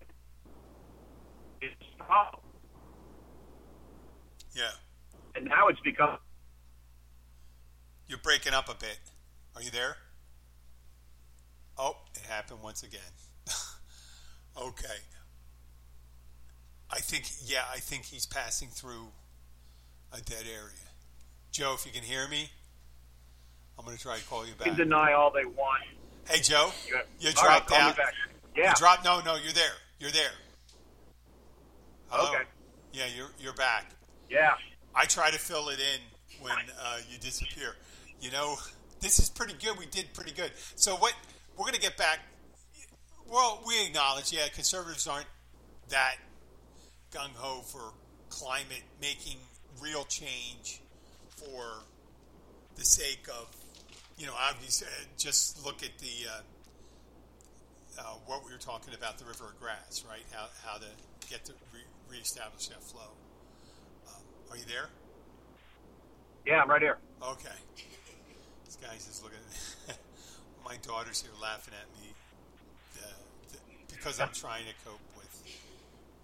it's 1.61 1.73
a 1.99 2.03
problem. 2.03 2.41
Yeah, 4.55 4.71
And 5.35 5.45
now 5.45 5.67
it's 5.67 5.79
become, 5.81 6.17
you're 8.07 8.17
breaking 8.19 8.53
up 8.53 8.69
a 8.69 8.73
bit. 8.75 8.99
Are 9.55 9.61
you 9.61 9.69
there? 9.69 9.97
Oh, 11.77 11.95
it 12.15 12.21
happened 12.27 12.61
once 12.63 12.81
again. 12.81 13.01
okay. 14.57 14.97
I 16.89 16.99
think, 16.99 17.25
yeah, 17.45 17.63
I 17.71 17.77
think 17.77 18.05
he's 18.05 18.25
passing 18.25 18.69
through 18.69 19.09
a 20.11 20.21
dead 20.21 20.45
area. 20.51 20.73
Joe, 21.51 21.73
if 21.75 21.85
you 21.85 21.91
can 21.91 22.03
hear 22.03 22.27
me, 22.27 22.49
I'm 23.77 23.85
going 23.85 23.97
to 23.97 24.01
try 24.01 24.17
to 24.17 24.23
call 24.25 24.45
you 24.45 24.53
back. 24.53 24.67
you 24.67 24.73
can 24.73 24.79
deny 24.89 25.13
all 25.13 25.31
they 25.31 25.45
want. 25.45 25.83
Hey, 26.27 26.39
Joe, 26.41 26.71
You, 26.87 26.97
you 27.19 27.29
all 27.37 27.47
right, 27.47 27.57
dropped 27.57 27.67
call 27.67 27.79
me 27.79 27.85
out. 27.89 27.97
Yeah. 28.57 28.69
You 28.69 28.75
dropped. 28.75 29.05
No, 29.05 29.21
no, 29.23 29.35
you're 29.35 29.53
there. 29.53 29.75
You're 29.99 30.11
there. 30.11 30.31
Hello? 32.09 32.31
Okay. 32.31 32.43
Yeah, 32.91 33.05
you're 33.15 33.29
you're 33.39 33.53
back. 33.53 33.85
Yeah. 34.29 34.55
I 34.95 35.05
try 35.05 35.29
to 35.29 35.37
fill 35.37 35.69
it 35.69 35.79
in 35.79 36.41
when 36.41 36.55
uh, 36.81 36.97
you 37.09 37.19
disappear. 37.19 37.75
You 38.19 38.31
know, 38.31 38.55
this 38.99 39.19
is 39.19 39.29
pretty 39.29 39.53
good. 39.53 39.77
We 39.77 39.85
did 39.85 40.11
pretty 40.13 40.31
good. 40.31 40.51
So 40.75 40.95
what 40.95 41.13
we're 41.55 41.65
going 41.65 41.75
to 41.75 41.81
get 41.81 41.97
back. 41.97 42.19
Well, 43.29 43.61
we 43.67 43.85
acknowledge, 43.85 44.31
yeah, 44.31 44.47
conservatives 44.53 45.05
aren't 45.05 45.27
that 45.89 46.15
gung 47.11 47.31
ho 47.35 47.61
for 47.61 47.93
climate 48.29 48.83
making 49.01 49.37
real 49.81 50.05
change 50.05 50.79
for 51.35 51.83
the 52.75 52.85
sake 52.85 53.27
of, 53.27 53.53
you 54.17 54.27
know, 54.27 54.33
obviously, 54.49 54.87
uh, 54.87 55.05
just 55.17 55.63
look 55.63 55.83
at 55.83 55.97
the. 55.99 56.29
Uh, 56.31 56.41
uh, 57.99 58.03
what 58.25 58.45
we 58.45 58.51
were 58.51 58.57
talking 58.57 58.93
about, 58.93 59.17
the 59.17 59.25
river 59.25 59.45
of 59.45 59.59
grass, 59.59 60.03
right? 60.07 60.23
How, 60.31 60.47
how 60.63 60.77
to 60.77 60.87
get 61.29 61.45
to 61.45 61.53
re- 61.73 61.81
reestablish 62.09 62.67
that 62.67 62.83
flow. 62.83 63.11
Um, 64.07 64.21
are 64.51 64.57
you 64.57 64.65
there? 64.67 64.89
Yeah, 66.45 66.61
I'm 66.61 66.69
right 66.69 66.81
here. 66.81 66.97
Okay. 67.21 67.57
This 68.65 68.77
guy's 68.77 69.05
just 69.05 69.23
looking. 69.23 69.39
My 70.65 70.75
daughter's 70.85 71.21
here 71.21 71.31
laughing 71.41 71.73
at 71.73 72.01
me 72.01 72.13
uh, 72.99 73.07
th- 73.51 73.63
because 73.89 74.19
I'm 74.19 74.33
trying 74.33 74.63
to 74.65 74.73
cope 74.85 74.99
with 75.15 75.27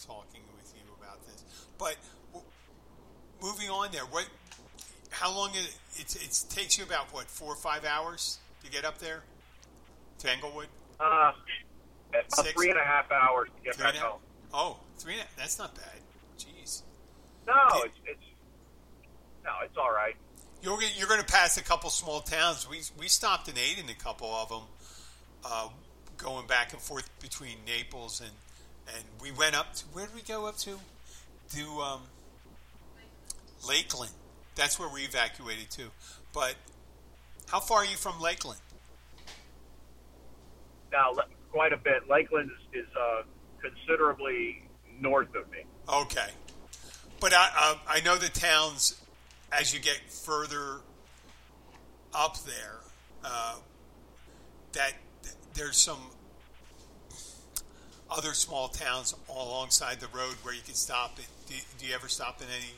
talking 0.06 0.42
with 0.56 0.74
you 0.76 0.84
about 1.00 1.26
this. 1.26 1.44
But 1.78 1.96
w- 2.34 2.46
moving 3.42 3.70
on 3.70 3.92
there, 3.92 4.04
what? 4.04 4.28
How 5.10 5.34
long 5.34 5.52
it? 5.52 5.76
It, 5.96 6.16
it 6.16 6.44
takes 6.50 6.78
you 6.78 6.84
about 6.84 7.14
what 7.14 7.26
four 7.26 7.54
or 7.54 7.56
five 7.56 7.86
hours 7.86 8.40
to 8.64 8.72
get 8.72 8.84
up 8.84 8.98
there 8.98 9.24
to 10.20 10.30
Englewood. 10.30 10.68
Uh, 11.00 11.32
about 12.20 12.36
Six. 12.46 12.52
three 12.54 12.70
and 12.70 12.80
a 12.80 12.84
half 12.84 13.12
hours 13.12 13.50
to 13.56 13.64
get 13.64 13.76
Three 13.76 13.84
back 13.84 13.94
and 13.96 13.98
a 14.04 14.06
half- 14.06 14.12
home. 14.12 14.22
Oh, 14.54 14.78
three. 14.98 15.14
and 15.14 15.24
a- 15.24 15.38
That's 15.38 15.58
not 15.60 15.74
bad. 15.76 15.84
Jeez. 16.38 16.82
No, 17.48 17.54
it's, 17.84 17.96
it's 18.06 18.20
no, 19.44 19.52
it's 19.64 19.78
all 19.78 19.92
right. 19.92 20.16
You're 20.62 20.76
gonna, 20.78 20.88
you're 20.96 21.08
going 21.10 21.20
to 21.20 21.26
pass 21.26 21.58
a 21.58 21.64
couple 21.64 21.90
small 21.90 22.22
towns. 22.22 22.70
We 22.70 22.82
we 22.98 23.08
stopped 23.08 23.48
and 23.50 23.58
ate 23.58 23.78
in 23.84 23.90
a 23.90 23.94
couple 23.96 24.28
of 24.34 24.48
them, 24.50 24.62
uh, 25.44 25.68
going 26.18 26.48
back 26.48 26.72
and 26.74 26.82
forth 26.82 27.10
between 27.20 27.58
Naples 27.68 28.22
and 28.22 28.32
and 28.96 29.04
we 29.22 29.32
went 29.32 29.56
up 29.56 29.74
to 29.76 29.86
where 29.88 30.06
did 30.06 30.16
we 30.16 30.22
go 30.22 30.46
up 30.46 30.58
to? 30.60 30.78
To 31.56 31.62
um, 31.82 32.02
Lakeland. 33.68 34.12
That's 34.56 34.80
where 34.80 34.88
we 34.90 35.02
evacuated 35.02 35.70
to. 35.72 35.84
But 36.34 36.56
how 37.50 37.60
far 37.60 37.80
are 37.80 37.86
you 37.86 37.98
from 37.98 38.20
Lakeland? 38.22 38.60
Now, 40.92 41.12
quite 41.54 41.72
a 41.72 41.78
bit. 41.78 42.10
Lakeland 42.10 42.50
is, 42.74 42.84
is 42.84 42.90
uh, 43.00 43.22
considerably 43.62 44.64
north 45.00 45.34
of 45.36 45.50
me. 45.52 45.60
Okay, 45.88 46.30
But 47.20 47.34
I, 47.34 47.50
uh, 47.56 47.76
I 47.88 48.02
know 48.02 48.18
the 48.18 48.30
towns, 48.30 49.00
as 49.52 49.74
you 49.74 49.80
get 49.80 50.00
further 50.10 50.82
up 52.14 52.38
there, 52.40 52.78
uh, 53.24 53.58
that 54.74 54.94
there's 55.54 55.78
some 55.78 56.00
other 58.10 58.34
small 58.34 58.68
towns 58.68 59.16
alongside 59.30 60.00
the 60.00 60.08
road 60.08 60.36
where 60.42 60.54
you 60.54 60.62
can 60.62 60.74
stop. 60.74 61.20
It. 61.20 61.28
Do, 61.48 61.56
do 61.78 61.86
you 61.86 61.94
ever 61.94 62.08
stop 62.08 62.42
in 62.42 62.48
any? 62.48 62.72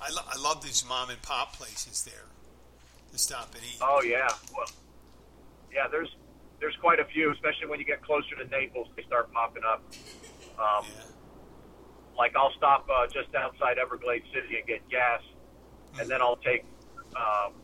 I, 0.00 0.10
lo- 0.10 0.26
I 0.26 0.40
love 0.40 0.62
these 0.64 0.84
mom 0.88 1.10
and 1.10 1.20
pop 1.22 1.56
places 1.56 2.04
there 2.04 2.24
to 3.12 3.18
stop 3.18 3.54
and 3.54 3.62
eat. 3.64 3.78
Oh 3.80 4.02
yeah, 4.02 4.28
well, 4.56 4.66
yeah. 5.72 5.88
There's 5.90 6.14
there's 6.62 6.76
quite 6.76 7.00
a 7.00 7.04
few, 7.04 7.32
especially 7.32 7.66
when 7.66 7.80
you 7.80 7.84
get 7.84 8.00
closer 8.02 8.36
to 8.36 8.46
Naples. 8.46 8.86
They 8.96 9.02
start 9.02 9.30
popping 9.32 9.64
up. 9.68 9.82
Um, 10.58 10.86
Yeah. 10.86 11.02
Like 12.16 12.36
I'll 12.36 12.52
stop 12.56 12.86
uh, 12.88 13.06
just 13.06 13.34
outside 13.34 13.78
Everglades 13.78 14.26
City 14.32 14.58
and 14.58 14.66
get 14.66 14.88
gas, 14.88 15.22
and 15.98 16.08
then 16.08 16.20
I'll 16.20 16.36
take 16.36 16.64
um, 17.16 17.54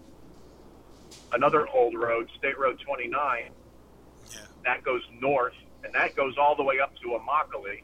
another 1.33 1.69
old 1.69 1.95
road, 1.95 2.31
State 2.39 2.59
Road 2.59 2.81
29. 2.85 3.51
Yeah. 4.31 4.39
That 4.65 4.83
goes 4.83 5.03
north, 5.21 5.53
and 5.85 5.95
that 5.95 6.17
goes 6.17 6.37
all 6.39 6.57
the 6.57 6.65
way 6.65 6.81
up 6.81 6.95
to 7.03 7.09
Immokalee. 7.09 7.83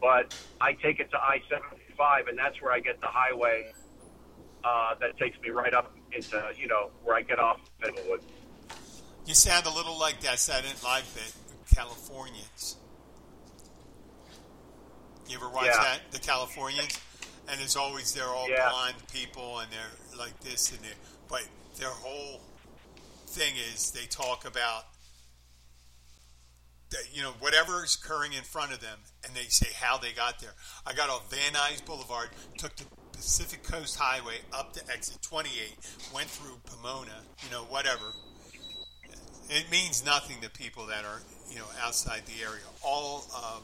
But 0.00 0.34
I 0.60 0.72
take 0.74 1.00
it 1.00 1.10
to 1.10 1.18
I-75, 1.18 2.28
and 2.28 2.38
that's 2.38 2.62
where 2.62 2.72
I 2.72 2.78
get 2.78 3.00
the 3.00 3.08
highway 3.08 3.72
uh, 4.62 4.94
that 5.00 5.18
takes 5.18 5.38
me 5.40 5.50
right 5.50 5.74
up 5.74 5.92
into 6.12 6.40
you 6.56 6.68
know 6.68 6.90
where 7.02 7.16
I 7.16 7.22
get 7.22 7.40
off 7.40 7.58
Middlewood. 7.82 8.20
You 9.30 9.36
sound 9.36 9.64
a 9.66 9.70
little 9.70 9.96
like 9.96 10.18
that 10.22 10.40
Saturday 10.40 10.74
Night 10.82 10.82
Live 10.82 11.14
bit, 11.14 11.32
Californians. 11.76 12.74
You 15.28 15.36
ever 15.36 15.48
watch 15.48 15.66
Yeah. 15.66 15.76
that, 15.84 16.10
the 16.10 16.18
Californians? 16.18 16.98
And 17.46 17.60
it's 17.60 17.76
always 17.76 18.12
they're 18.12 18.26
all 18.26 18.48
Yeah. 18.50 18.68
blonde 18.70 19.06
people 19.06 19.60
and 19.60 19.72
they're 19.72 19.92
like 20.16 20.40
this 20.40 20.72
and 20.72 20.80
they 20.82 20.94
but 21.28 21.44
their 21.76 21.90
whole 21.92 22.42
thing 23.28 23.54
is 23.54 23.92
they 23.92 24.06
talk 24.06 24.44
about 24.46 24.86
that 26.88 27.14
you 27.14 27.22
know 27.22 27.30
whatever 27.34 27.84
is 27.84 27.94
occurring 27.94 28.32
in 28.32 28.42
front 28.42 28.72
of 28.72 28.80
them 28.80 28.98
and 29.22 29.32
they 29.36 29.46
say 29.46 29.72
how 29.74 29.96
they 29.96 30.12
got 30.12 30.40
there. 30.40 30.56
I 30.84 30.92
got 30.92 31.08
off 31.08 31.30
Van 31.30 31.52
Nuys 31.52 31.84
Boulevard, 31.84 32.30
took 32.58 32.74
the 32.74 32.84
Pacific 33.12 33.62
Coast 33.62 33.94
Highway 33.94 34.40
up 34.52 34.72
to 34.72 34.90
exit 34.90 35.22
28, 35.22 35.78
went 36.12 36.28
through 36.28 36.58
Pomona, 36.64 37.22
you 37.44 37.50
know, 37.50 37.62
whatever. 37.66 38.12
It 39.50 39.68
means 39.68 40.04
nothing 40.04 40.40
to 40.42 40.48
people 40.48 40.86
that 40.86 41.04
are, 41.04 41.20
you 41.50 41.58
know, 41.58 41.64
outside 41.82 42.22
the 42.26 42.40
area. 42.40 42.62
All, 42.84 43.26
um, 43.36 43.62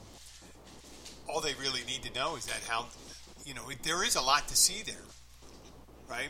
all 1.28 1.40
they 1.40 1.54
really 1.54 1.82
need 1.86 2.02
to 2.02 2.12
know 2.12 2.34
is 2.34 2.44
that 2.46 2.60
how, 2.68 2.86
you 3.44 3.54
know, 3.54 3.62
there 3.84 4.04
is 4.04 4.16
a 4.16 4.20
lot 4.20 4.48
to 4.48 4.56
see 4.56 4.82
there, 4.82 5.04
right? 6.08 6.28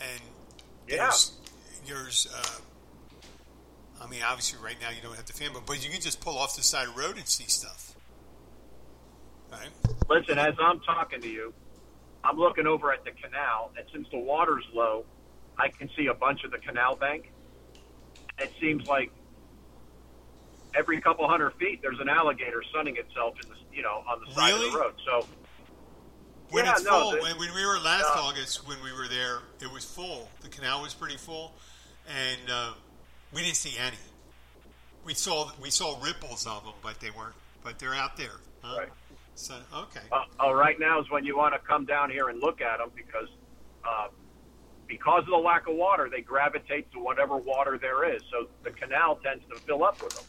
And 0.00 0.20
Yeah. 0.88 1.04
there's, 1.04 1.32
there's, 1.86 2.26
uh, 2.34 4.02
I 4.02 4.08
mean, 4.08 4.22
obviously, 4.26 4.58
right 4.62 4.76
now 4.80 4.90
you 4.90 5.00
don't 5.00 5.14
have 5.14 5.26
the 5.26 5.32
family, 5.32 5.60
but 5.64 5.84
you 5.84 5.90
can 5.90 6.00
just 6.00 6.20
pull 6.20 6.36
off 6.36 6.56
the 6.56 6.64
side 6.64 6.88
of 6.88 6.96
the 6.96 7.00
road 7.00 7.16
and 7.18 7.28
see 7.28 7.46
stuff, 7.46 7.94
right? 9.50 9.70
Listen, 10.08 10.38
as 10.38 10.54
I'm 10.60 10.80
talking 10.80 11.20
to 11.20 11.28
you, 11.28 11.54
I'm 12.24 12.36
looking 12.36 12.66
over 12.66 12.92
at 12.92 13.04
the 13.04 13.12
canal, 13.12 13.70
and 13.78 13.86
since 13.92 14.08
the 14.10 14.18
water's 14.18 14.64
low, 14.74 15.04
I 15.56 15.68
can 15.68 15.88
see 15.96 16.08
a 16.08 16.14
bunch 16.14 16.42
of 16.42 16.50
the 16.50 16.58
canal 16.58 16.96
bank. 16.96 17.30
It 18.38 18.52
seems 18.60 18.86
like 18.86 19.10
every 20.74 21.00
couple 21.00 21.26
hundred 21.28 21.52
feet, 21.54 21.80
there's 21.82 22.00
an 22.00 22.08
alligator 22.08 22.62
sunning 22.74 22.96
itself 22.96 23.34
in 23.42 23.48
the, 23.48 23.56
you 23.74 23.82
know, 23.82 24.04
on 24.08 24.20
the 24.26 24.32
side 24.34 24.54
of 24.54 24.60
the 24.60 24.78
road. 24.78 24.94
So, 25.04 25.26
When 26.50 26.64
Yeah, 26.64 26.72
it's 26.72 26.84
no, 26.84 26.90
full, 26.90 27.10
the- 27.12 27.20
when, 27.22 27.38
when 27.38 27.54
we 27.54 27.64
were 27.66 27.78
last 27.78 28.04
uh, 28.14 28.20
August, 28.20 28.66
when 28.68 28.76
we 28.84 28.92
were 28.92 29.08
there, 29.08 29.40
it 29.60 29.72
was 29.72 29.84
full. 29.84 30.28
The 30.42 30.48
canal 30.48 30.82
was 30.82 30.94
pretty 30.94 31.16
full, 31.16 31.52
and 32.08 32.50
uh, 32.50 32.72
we 33.32 33.42
didn't 33.42 33.56
see 33.56 33.76
any. 33.78 33.96
We 35.04 35.14
saw 35.14 35.50
we 35.60 35.70
saw 35.70 35.98
ripples 36.02 36.46
of 36.46 36.64
them, 36.64 36.74
but 36.82 37.00
they 37.00 37.10
weren't. 37.10 37.34
But 37.64 37.78
they're 37.78 37.94
out 37.94 38.16
there. 38.16 38.38
Huh? 38.62 38.78
Right. 38.78 38.88
So 39.34 39.54
okay. 39.74 40.00
uh, 40.12 40.24
oh, 40.40 40.52
right 40.52 40.78
now 40.80 41.00
is 41.00 41.10
when 41.10 41.24
you 41.24 41.36
want 41.36 41.54
to 41.54 41.60
come 41.60 41.84
down 41.84 42.10
here 42.10 42.28
and 42.28 42.40
look 42.40 42.60
at 42.60 42.78
them 42.78 42.90
because, 42.94 43.28
uh, 43.84 44.08
because 44.86 45.22
of 45.22 45.30
the 45.30 45.36
lack 45.36 45.66
of 45.68 45.74
water, 45.74 46.08
they 46.10 46.20
gravitate 46.20 46.90
to 46.92 46.98
whatever 46.98 47.36
water 47.36 47.78
there 47.80 48.12
is. 48.14 48.22
So 48.30 48.48
the 48.62 48.70
canal 48.70 49.16
tends 49.16 49.44
to 49.52 49.56
fill 49.60 49.82
up 49.84 50.02
with 50.02 50.14
them. 50.14 50.24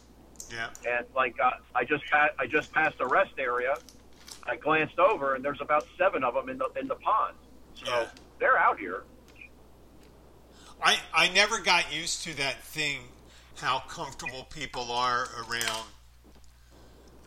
yeah. 0.51 0.69
and 0.97 1.05
like 1.15 1.35
uh, 1.43 1.51
I 1.75 1.83
just 1.83 2.03
pa- 2.09 2.29
I 2.39 2.47
just 2.47 2.71
passed 2.71 2.95
a 2.99 3.05
rest 3.07 3.33
area. 3.37 3.75
I 4.43 4.55
glanced 4.55 4.97
over, 4.99 5.35
and 5.35 5.43
there's 5.43 5.61
about 5.61 5.85
seven 5.97 6.23
of 6.23 6.33
them 6.33 6.49
in 6.49 6.57
the 6.57 6.69
in 6.79 6.87
the 6.87 6.95
pond. 6.95 7.35
So 7.75 7.85
Yeah. 7.91 8.07
they're 8.39 8.57
out 8.57 8.79
here. 8.79 9.03
I 10.83 10.97
I 11.13 11.29
never 11.29 11.59
got 11.59 11.93
used 11.93 12.23
to 12.23 12.35
that 12.37 12.63
thing, 12.63 12.99
how 13.57 13.79
comfortable 13.87 14.47
people 14.49 14.91
are 14.91 15.27
around 15.47 15.87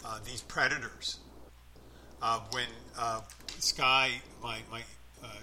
uh, 0.04 0.18
these 0.24 0.40
predators. 0.42 1.18
Uh, 2.22 2.40
when 2.50 2.66
uh, 2.98 3.20
Sky, 3.58 4.20
my 4.42 4.60
my 4.70 4.82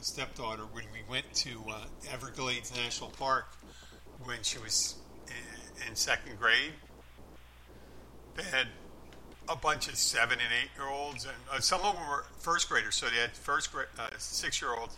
stepdaughter, 0.01 0.63
when 0.71 0.86
we 0.93 0.99
went 1.09 1.32
to 1.34 1.61
uh, 1.69 1.86
Everglades 2.11 2.75
National 2.75 3.09
Park 3.11 3.45
when 4.23 4.38
she 4.41 4.57
was 4.59 4.95
in, 5.28 5.89
in 5.89 5.95
second 5.95 6.39
grade, 6.39 6.73
they 8.36 8.43
had 8.43 8.67
a 9.49 9.55
bunch 9.55 9.88
of 9.88 9.95
seven 9.95 10.39
and 10.39 10.53
eight 10.61 10.69
year 10.78 10.89
olds, 10.89 11.25
and 11.25 11.36
uh, 11.51 11.59
some 11.59 11.82
of 11.82 11.95
them 11.95 12.07
were 12.09 12.25
first 12.38 12.69
graders, 12.69 12.95
so 12.95 13.07
they 13.07 13.17
had 13.21 13.32
first 13.32 13.71
grade, 13.71 13.88
uh, 13.99 14.09
six 14.17 14.61
year 14.61 14.73
olds 14.73 14.97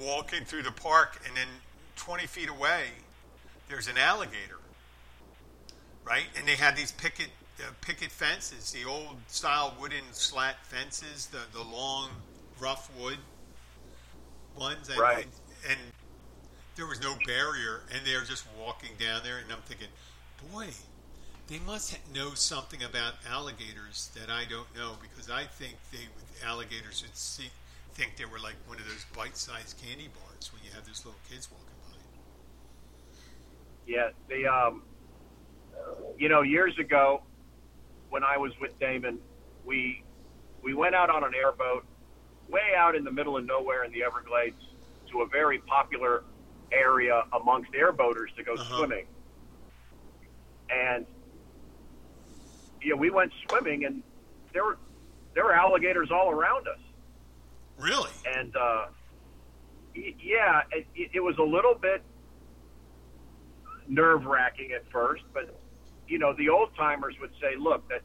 walking 0.00 0.44
through 0.44 0.62
the 0.62 0.72
park, 0.72 1.20
and 1.26 1.36
then 1.36 1.46
20 1.96 2.26
feet 2.26 2.48
away, 2.48 2.86
there's 3.68 3.88
an 3.88 3.98
alligator, 3.98 4.58
right? 6.04 6.26
And 6.36 6.46
they 6.46 6.56
had 6.56 6.76
these 6.76 6.92
picket 6.92 7.28
uh, 7.60 7.70
picket 7.80 8.10
fences, 8.10 8.70
the 8.72 8.84
old 8.88 9.16
style 9.28 9.74
wooden 9.80 10.04
slat 10.12 10.56
fences, 10.66 11.26
the 11.26 11.40
the 11.52 11.64
long 11.64 12.10
rough 12.60 12.90
wood 12.98 13.18
ones, 14.56 14.88
and, 14.88 14.98
Right. 14.98 15.26
and 15.68 15.78
there 16.74 16.86
was 16.86 17.00
no 17.00 17.16
barrier, 17.26 17.82
and 17.92 18.06
they 18.06 18.16
were 18.16 18.24
just 18.24 18.46
walking 18.58 18.96
down 18.98 19.22
there, 19.22 19.38
and 19.38 19.52
I'm 19.52 19.62
thinking, 19.62 19.88
boy, 20.52 20.68
they 21.48 21.58
must 21.60 21.96
know 22.12 22.34
something 22.34 22.82
about 22.82 23.14
alligators 23.28 24.10
that 24.14 24.30
I 24.30 24.44
don't 24.44 24.74
know 24.74 24.96
because 25.00 25.30
I 25.30 25.44
think 25.44 25.76
they 25.92 26.08
alligators 26.44 27.02
would 27.02 27.16
see 27.16 27.50
think 27.94 28.16
they 28.16 28.26
were 28.26 28.38
like 28.38 28.56
one 28.66 28.76
of 28.78 28.84
those 28.84 29.06
bite-sized 29.16 29.80
candy 29.80 30.08
bars 30.08 30.52
when 30.52 30.62
you 30.62 30.70
have 30.74 30.84
those 30.86 31.02
little 31.06 31.18
kids 31.30 31.48
walking 31.50 31.66
by. 31.88 31.96
Yeah, 33.86 34.10
the 34.28 34.46
um, 34.46 34.82
you 36.18 36.28
know, 36.28 36.42
years 36.42 36.78
ago 36.78 37.22
when 38.10 38.22
I 38.22 38.36
was 38.36 38.52
with 38.60 38.78
Damon, 38.78 39.18
we 39.64 40.02
we 40.62 40.74
went 40.74 40.94
out 40.94 41.08
on 41.08 41.24
an 41.24 41.32
airboat 41.34 41.86
way 42.48 42.74
out 42.76 42.94
in 42.94 43.04
the 43.04 43.10
middle 43.10 43.36
of 43.36 43.44
nowhere 43.44 43.84
in 43.84 43.92
the 43.92 44.02
Everglades 44.02 44.60
to 45.12 45.22
a 45.22 45.26
very 45.28 45.58
popular 45.60 46.24
area 46.72 47.22
amongst 47.40 47.70
airboaters 47.72 48.34
to 48.36 48.42
go 48.44 48.54
Uh-huh. 48.54 48.76
swimming. 48.78 49.06
And 50.70 51.06
yeah, 52.82 52.94
we 52.94 53.10
went 53.10 53.32
swimming 53.46 53.84
and 53.84 54.02
there 54.52 54.64
were 54.64 54.78
there 55.34 55.44
were 55.44 55.52
alligators 55.54 56.10
all 56.10 56.30
around 56.30 56.66
us. 56.68 56.78
Really? 57.78 58.10
and 58.24 58.56
uh, 58.56 58.86
y- 59.94 60.14
yeah, 60.22 60.62
it, 60.72 60.86
it 61.14 61.20
was 61.20 61.36
a 61.38 61.42
little 61.42 61.74
bit 61.74 62.02
nerve 63.86 64.24
wracking 64.24 64.70
at 64.72 64.82
first, 64.90 65.22
but 65.34 65.60
you 66.08 66.18
know, 66.18 66.32
the 66.38 66.48
old 66.48 66.70
timers 66.76 67.14
would 67.20 67.32
say, 67.40 67.54
"Look, 67.58 67.86
that 67.88 68.00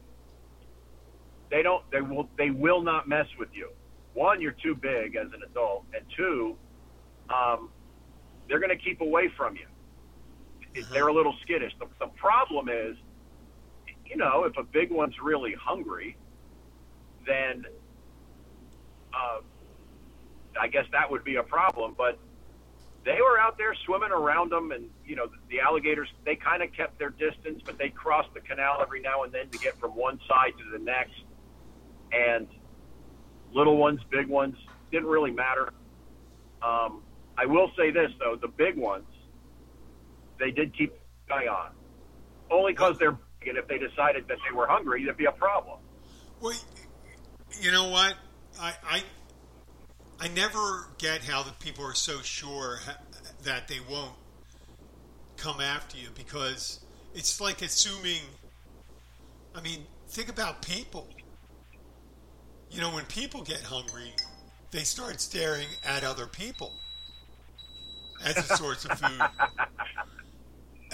they 1.50 1.62
don't, 1.62 1.82
they 1.90 2.00
will, 2.00 2.28
they 2.36 2.50
will 2.50 2.82
not 2.82 3.08
mess 3.08 3.26
with 3.38 3.48
you. 3.54 3.70
One, 4.14 4.40
you're 4.40 4.56
too 4.62 4.74
big 4.74 5.16
as 5.16 5.28
an 5.32 5.42
adult, 5.48 5.84
and 5.94 6.04
two, 6.16 6.56
um, 7.30 7.70
they're 8.48 8.60
going 8.60 8.76
to 8.76 8.82
keep 8.82 9.00
away 9.00 9.30
from 9.36 9.56
you. 9.56 9.66
They're 10.90 11.08
a 11.08 11.12
little 11.14 11.34
skittish. 11.42 11.72
The, 11.78 11.86
the 11.98 12.10
problem 12.12 12.68
is, 12.68 12.96
you 14.06 14.16
know, 14.16 14.44
if 14.44 14.56
a 14.58 14.62
big 14.62 14.90
one's 14.90 15.14
really 15.22 15.54
hungry, 15.54 16.16
then 17.26 17.64
uh, 19.14 19.40
I 20.60 20.68
guess 20.68 20.84
that 20.92 21.10
would 21.10 21.24
be 21.24 21.36
a 21.36 21.42
problem. 21.42 21.94
But 21.96 22.18
they 23.04 23.18
were 23.20 23.38
out 23.38 23.58
there 23.58 23.74
swimming 23.86 24.10
around 24.10 24.50
them, 24.50 24.72
and 24.72 24.88
you 25.04 25.16
know 25.16 25.26
the, 25.26 25.36
the 25.48 25.60
alligators. 25.60 26.08
They 26.24 26.36
kind 26.36 26.62
of 26.62 26.72
kept 26.72 26.98
their 26.98 27.10
distance, 27.10 27.62
but 27.64 27.78
they 27.78 27.88
crossed 27.88 28.32
the 28.34 28.40
canal 28.40 28.78
every 28.80 29.00
now 29.00 29.22
and 29.24 29.32
then 29.32 29.48
to 29.48 29.58
get 29.58 29.78
from 29.78 29.92
one 29.92 30.20
side 30.28 30.52
to 30.58 30.78
the 30.78 30.82
next. 30.82 31.22
And 32.12 32.46
little 33.52 33.76
ones, 33.76 34.00
big 34.10 34.28
ones, 34.28 34.56
didn't 34.90 35.08
really 35.08 35.30
matter. 35.30 35.72
Um, 36.62 37.02
I 37.36 37.46
will 37.46 37.70
say 37.76 37.90
this 37.90 38.10
though: 38.18 38.36
the 38.40 38.48
big 38.48 38.76
ones, 38.76 39.06
they 40.38 40.50
did 40.50 40.76
keep 40.76 40.92
an 41.28 41.38
eye 41.38 41.48
on, 41.48 41.70
only 42.50 42.72
because 42.72 42.98
they're 42.98 43.12
big. 43.12 43.48
And 43.48 43.58
if 43.58 43.66
they 43.66 43.78
decided 43.78 44.28
that 44.28 44.38
they 44.48 44.56
were 44.56 44.66
hungry, 44.68 45.02
it'd 45.02 45.16
be 45.16 45.24
a 45.24 45.32
problem. 45.32 45.80
Well, 46.40 46.56
you 47.60 47.72
know 47.72 47.88
what? 47.88 48.14
I, 48.60 48.74
I 48.88 49.02
I 50.20 50.28
never 50.28 50.88
get 50.98 51.24
how 51.24 51.42
the 51.42 51.52
people 51.52 51.84
are 51.84 51.94
so 51.94 52.20
sure 52.20 52.78
that 53.42 53.66
they 53.66 53.78
won't 53.90 54.14
come 55.36 55.60
after 55.60 55.98
you 55.98 56.08
because 56.14 56.80
it's 57.14 57.40
like 57.40 57.62
assuming. 57.62 58.20
I 59.54 59.60
mean, 59.60 59.86
think 60.08 60.28
about 60.28 60.62
people. 60.62 61.08
You 62.72 62.80
know, 62.80 62.90
when 62.90 63.04
people 63.04 63.42
get 63.42 63.60
hungry, 63.60 64.14
they 64.70 64.80
start 64.80 65.20
staring 65.20 65.68
at 65.84 66.04
other 66.04 66.26
people 66.26 66.72
as 68.24 68.38
a 68.38 68.56
source 68.56 68.84
of 68.84 68.98
food. 68.98 69.20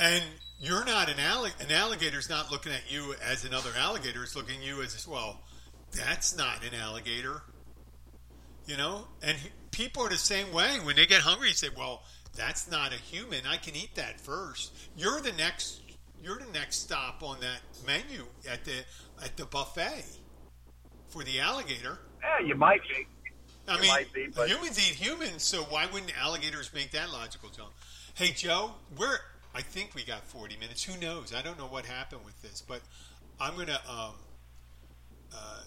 And 0.00 0.22
you're 0.60 0.84
not 0.84 1.10
an 1.10 1.18
alligator. 1.18 1.64
An 1.64 1.72
alligator's 1.72 2.30
not 2.30 2.52
looking 2.52 2.70
at 2.70 2.82
you 2.88 3.16
as 3.28 3.44
another 3.44 3.70
alligator. 3.76 4.22
It's 4.22 4.36
looking 4.36 4.60
at 4.60 4.64
you 4.64 4.80
as 4.80 5.08
well. 5.08 5.40
That's 5.90 6.36
not 6.36 6.64
an 6.64 6.72
alligator. 6.72 7.42
You 8.66 8.76
know, 8.76 9.08
and 9.24 9.36
he, 9.36 9.48
people 9.72 10.04
are 10.04 10.08
the 10.08 10.16
same 10.16 10.52
way. 10.52 10.78
When 10.84 10.94
they 10.94 11.04
get 11.04 11.22
hungry, 11.22 11.48
they 11.48 11.54
say, 11.54 11.68
"Well, 11.76 12.04
that's 12.36 12.70
not 12.70 12.92
a 12.92 12.96
human. 12.96 13.40
I 13.44 13.56
can 13.56 13.74
eat 13.74 13.96
that 13.96 14.20
first. 14.20 14.72
You're 14.96 15.20
the 15.20 15.32
next. 15.32 15.80
You're 16.22 16.38
the 16.38 16.52
next 16.52 16.76
stop 16.76 17.24
on 17.24 17.40
that 17.40 17.60
menu 17.84 18.24
at 18.48 18.64
the 18.64 18.84
at 19.20 19.36
the 19.36 19.46
buffet 19.46 20.04
for 21.08 21.24
the 21.24 21.40
alligator. 21.40 21.98
Yeah, 22.22 22.46
you 22.46 22.54
might 22.54 22.80
be. 22.82 23.06
I 23.66 23.74
It 23.74 23.80
mean, 23.80 23.90
might 23.90 24.12
be, 24.12 24.26
but- 24.34 24.48
humans 24.48 24.78
eat 24.78 24.94
humans, 24.96 25.42
so 25.42 25.62
why 25.64 25.86
wouldn't 25.86 26.16
alligators 26.18 26.72
make 26.72 26.90
that 26.92 27.10
logical 27.10 27.50
jump? 27.50 27.72
Hey, 28.14 28.32
Joe, 28.32 28.72
we're 28.96 29.18
I 29.54 29.62
think 29.62 29.94
we 29.94 30.04
got 30.04 30.24
40 30.24 30.56
minutes. 30.56 30.84
Who 30.84 30.98
knows? 31.00 31.34
I 31.34 31.42
don't 31.42 31.58
know 31.58 31.66
what 31.66 31.86
happened 31.86 32.20
with 32.24 32.40
this, 32.42 32.62
but 32.66 32.80
I'm 33.40 33.56
gonna 33.56 33.80
um, 33.88 34.14
uh, 35.34 35.60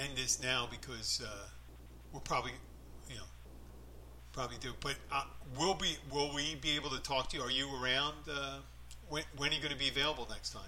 end 0.00 0.16
this 0.16 0.40
now 0.42 0.68
because 0.70 1.22
uh, 1.24 1.46
we'll 2.12 2.20
probably, 2.20 2.52
you 3.08 3.16
know, 3.16 3.22
probably 4.32 4.58
do. 4.60 4.72
But 4.80 4.96
uh, 5.10 5.24
will 5.58 5.74
be 5.74 5.96
will 6.10 6.32
we 6.34 6.54
be 6.56 6.76
able 6.76 6.90
to 6.90 7.00
talk 7.02 7.30
to 7.30 7.36
you? 7.36 7.42
Are 7.42 7.50
you 7.50 7.68
around? 7.82 8.14
Uh, 8.30 8.58
when 9.08 9.24
when 9.36 9.50
are 9.50 9.54
you 9.54 9.60
going 9.60 9.72
to 9.72 9.78
be 9.78 9.88
available 9.88 10.26
next 10.30 10.50
time? 10.50 10.62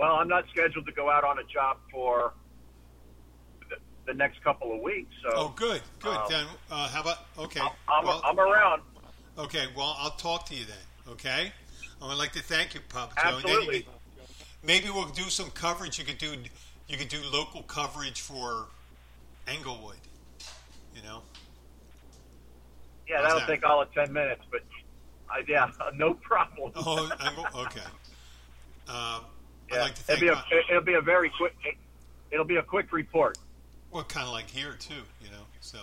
Well, 0.00 0.14
I'm 0.14 0.28
not 0.28 0.44
scheduled 0.50 0.86
to 0.86 0.92
go 0.92 1.10
out 1.10 1.24
on 1.24 1.38
a 1.38 1.44
job 1.44 1.76
for 1.92 2.32
the, 3.68 3.76
the 4.06 4.14
next 4.14 4.42
couple 4.42 4.74
of 4.74 4.80
weeks, 4.80 5.12
so 5.22 5.30
Oh, 5.34 5.52
good, 5.54 5.82
good. 5.98 6.16
Um, 6.16 6.24
then 6.26 6.46
uh, 6.70 6.88
how 6.88 7.02
about 7.02 7.18
okay? 7.38 7.60
I'm, 7.60 7.68
I'm, 7.86 8.04
well- 8.06 8.22
I'm 8.24 8.40
around. 8.40 8.80
Okay, 9.36 9.66
well, 9.76 9.94
I'll 9.98 10.12
talk 10.12 10.46
to 10.46 10.54
you 10.54 10.64
then. 10.64 11.12
Okay, 11.12 11.52
I 12.00 12.08
would 12.08 12.16
like 12.16 12.32
to 12.32 12.42
thank 12.42 12.72
you, 12.72 12.80
Papa 12.88 13.14
Joe. 13.14 13.36
And 13.36 13.36
then 13.36 13.50
you 13.50 13.56
Absolutely. 13.58 13.86
maybe 14.64 14.88
we'll 14.88 15.04
do 15.08 15.24
some 15.24 15.50
coverage. 15.50 15.98
You 15.98 16.06
could 16.06 16.18
do 16.18 16.34
you 16.88 16.96
could 16.96 17.08
do 17.08 17.20
local 17.30 17.62
coverage 17.62 18.22
for 18.22 18.68
Englewood. 19.46 19.96
You 20.96 21.02
know, 21.02 21.20
Yeah, 23.06 23.20
that'll 23.20 23.40
that? 23.40 23.48
take 23.48 23.68
all 23.68 23.82
of 23.82 23.92
ten 23.92 24.10
minutes, 24.14 24.42
but 24.50 24.62
I, 25.30 25.42
yeah, 25.46 25.70
no 25.94 26.14
problem. 26.14 26.72
oh, 26.74 27.10
okay. 27.54 27.80
Um, 28.88 29.24
yeah, 29.70 29.82
like 29.82 29.94
to 30.06 30.12
it'll 30.12 30.20
be 30.20 30.28
a 30.28 30.44
it'll 30.70 30.82
be 30.82 30.94
a 30.94 31.00
very 31.00 31.30
quick 31.36 31.54
it'll 32.30 32.44
be 32.44 32.56
a 32.56 32.62
quick 32.62 32.92
report. 32.92 33.38
well, 33.90 34.04
kind 34.04 34.26
of 34.26 34.32
like 34.32 34.48
here 34.50 34.74
too. 34.78 35.02
You 35.22 35.30
know, 35.30 35.42
so 35.60 35.78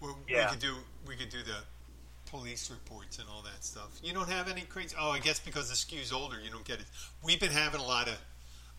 we, 0.00 0.08
Yeah. 0.28 0.46
we 0.46 0.50
could 0.52 0.60
do 0.60 0.74
we 1.06 1.16
could 1.16 1.28
do 1.30 1.42
the 1.42 1.56
police 2.30 2.70
reports 2.70 3.18
and 3.18 3.28
all 3.28 3.42
that 3.42 3.64
stuff. 3.64 3.98
You 4.02 4.12
don't 4.12 4.28
have 4.28 4.48
any 4.48 4.62
crazy. 4.62 4.94
Oh, 4.98 5.10
I 5.10 5.18
guess 5.18 5.38
because 5.40 5.70
the 5.70 5.76
skew's 5.76 6.12
older, 6.12 6.36
you 6.38 6.50
don't 6.50 6.64
get 6.64 6.78
it. 6.80 6.86
We've 7.24 7.40
been 7.40 7.50
having 7.52 7.80
a 7.80 7.84
lot 7.86 8.08
of. 8.08 8.18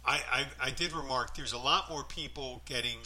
I, 0.06 0.22
I, 0.32 0.68
I 0.68 0.70
did 0.72 0.94
remark 0.94 1.36
there's 1.36 1.52
a 1.54 1.58
lot 1.58 1.90
more 1.90 2.04
people 2.06 2.62
getting 2.66 2.98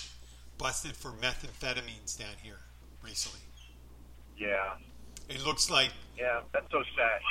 busted 0.59 0.95
for 0.95 1.09
methamphetamines 1.11 2.19
down 2.19 2.35
here 2.43 2.59
recently. 3.03 3.39
Yeah, 4.37 4.73
It 5.29 5.43
looks 5.45 5.69
like 5.71 5.89
yeah, 6.17 6.41
that's 6.53 6.69
so 6.71 6.83
sad. 6.95 7.21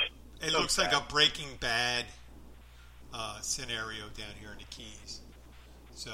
it 0.47 0.51
So 0.51 0.59
looks 0.59 0.77
like 0.77 0.91
a 0.93 1.01
Breaking 1.09 1.47
Bad 1.59 2.05
uh, 3.13 3.39
scenario 3.41 4.03
down 4.17 4.33
here 4.39 4.51
in 4.51 4.57
the 4.57 4.63
Keys. 4.69 5.21
So, 5.95 6.11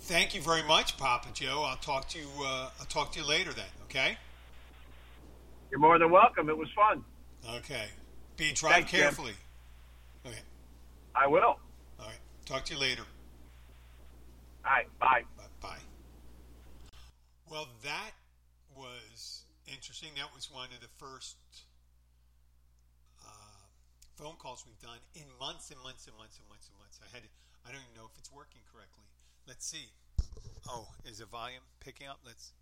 thank 0.00 0.34
you 0.34 0.40
very 0.40 0.62
much, 0.62 0.96
Papa 0.96 1.28
Joe. 1.34 1.64
I'll 1.66 1.76
talk 1.76 2.08
to 2.10 2.18
you. 2.18 2.28
Uh, 2.40 2.70
I'll 2.78 2.86
talk 2.86 3.12
to 3.12 3.20
you 3.20 3.26
later 3.26 3.52
then. 3.52 3.66
Okay. 3.84 4.16
You're 5.70 5.80
more 5.80 5.98
than 5.98 6.10
welcome. 6.10 6.48
It 6.48 6.56
was 6.56 6.68
fun. 6.74 7.04
Okay. 7.56 7.86
Be 8.36 8.52
drive 8.52 8.72
Thanks, 8.72 8.90
Jim. 8.90 9.00
carefully. 9.00 9.32
Okay. 10.26 10.38
I 11.14 11.26
will. 11.26 11.40
All 11.40 11.58
right. 12.06 12.18
Talk 12.46 12.64
to 12.66 12.74
you 12.74 12.80
later. 12.80 13.02
All 14.64 14.72
right, 14.72 14.86
bye. 14.98 15.22
Bye. 15.36 15.44
Bye. 15.60 15.76
Well, 17.50 17.68
that 17.82 18.12
was 18.76 19.42
interesting. 19.66 20.10
That 20.16 20.34
was 20.34 20.50
one 20.52 20.68
of 20.74 20.80
the 20.80 20.88
first 21.04 21.36
phone 24.20 24.36
calls 24.36 24.64
we've 24.66 24.78
done 24.80 25.00
in 25.14 25.24
months 25.40 25.70
and 25.70 25.80
months 25.82 26.06
and 26.06 26.16
months 26.16 26.36
and 26.36 26.46
months 26.48 26.68
and 26.68 26.76
months. 26.78 27.00
I 27.00 27.08
had. 27.08 27.24
I 27.64 27.72
don't 27.72 27.80
even 27.80 27.96
know 27.96 28.08
if 28.12 28.18
it's 28.18 28.30
working 28.30 28.60
correctly. 28.70 29.04
Let's 29.48 29.66
see. 29.66 29.88
Oh, 30.68 30.88
is 31.04 31.18
the 31.18 31.26
volume 31.26 31.62
picking 31.80 32.06
up? 32.06 32.20
Let's. 32.24 32.52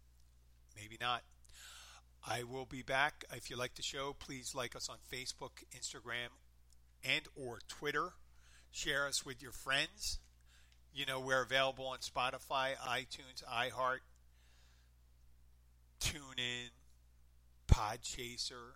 Maybe 0.76 0.96
not. 1.00 1.22
I 2.26 2.44
will 2.44 2.66
be 2.66 2.82
back. 2.82 3.24
If 3.32 3.50
you 3.50 3.56
like 3.56 3.74
the 3.74 3.82
show, 3.82 4.14
please 4.18 4.54
like 4.54 4.76
us 4.76 4.88
on 4.88 4.96
Facebook, 5.12 5.64
Instagram, 5.76 6.30
and 7.02 7.22
or 7.34 7.58
Twitter. 7.68 8.10
Share 8.70 9.06
us 9.06 9.24
with 9.24 9.42
your 9.42 9.52
friends. 9.52 10.18
You 10.92 11.06
know, 11.06 11.20
we're 11.20 11.42
available 11.42 11.86
on 11.86 11.98
Spotify, 11.98 12.76
iTunes, 12.76 13.42
iHeart, 13.44 14.00
TuneIn, 16.00 16.70
Podchaser, 17.68 18.74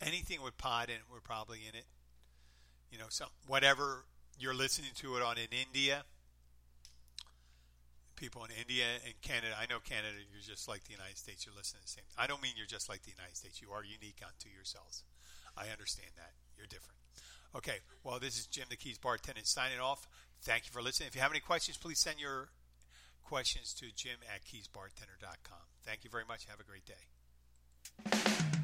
anything 0.00 0.42
with 0.42 0.56
pod 0.58 0.88
in 0.88 0.96
it, 0.96 1.02
we're 1.10 1.20
probably 1.20 1.60
in 1.68 1.76
it. 1.76 1.84
You 2.90 2.98
know, 2.98 3.06
some 3.08 3.28
whatever 3.46 4.04
you're 4.38 4.54
listening 4.54 4.90
to 4.96 5.16
it 5.16 5.22
on 5.22 5.36
in 5.36 5.48
India. 5.52 6.04
People 8.16 8.44
in 8.44 8.50
India 8.58 8.84
and 9.04 9.14
Canada. 9.22 9.54
I 9.54 9.66
know 9.70 9.78
Canada. 9.78 10.18
You're 10.32 10.42
just 10.42 10.66
like 10.66 10.84
the 10.84 10.92
United 10.92 11.16
States. 11.18 11.46
You're 11.46 11.54
listening 11.54 11.82
to 11.82 11.86
the 11.86 12.02
same. 12.02 12.08
I 12.18 12.26
don't 12.26 12.42
mean 12.42 12.52
you're 12.56 12.66
just 12.66 12.88
like 12.88 13.02
the 13.02 13.12
United 13.14 13.36
States. 13.36 13.62
You 13.62 13.70
are 13.70 13.84
unique 13.84 14.18
unto 14.26 14.48
yourselves. 14.50 15.04
I 15.56 15.70
understand 15.70 16.10
that. 16.16 16.32
You're 16.56 16.66
different. 16.66 16.98
Okay. 17.54 17.78
Well, 18.02 18.18
this 18.18 18.38
is 18.38 18.46
Jim 18.46 18.66
the 18.70 18.76
Keys 18.76 18.98
bartender 18.98 19.42
signing 19.44 19.78
off. 19.78 20.08
Thank 20.42 20.66
you 20.66 20.72
for 20.72 20.82
listening. 20.82 21.08
If 21.08 21.14
you 21.14 21.20
have 21.20 21.30
any 21.30 21.40
questions, 21.40 21.76
please 21.76 22.00
send 22.00 22.18
your 22.18 22.48
questions 23.28 23.74
to 23.74 23.86
jim 23.94 24.16
at 24.34 24.42
keysbartender.com. 24.44 25.58
Thank 25.84 26.04
you 26.04 26.10
very 26.10 26.24
much. 26.26 26.46
Have 26.46 26.60
a 26.60 26.64
great 26.64 26.86
day. 26.86 28.57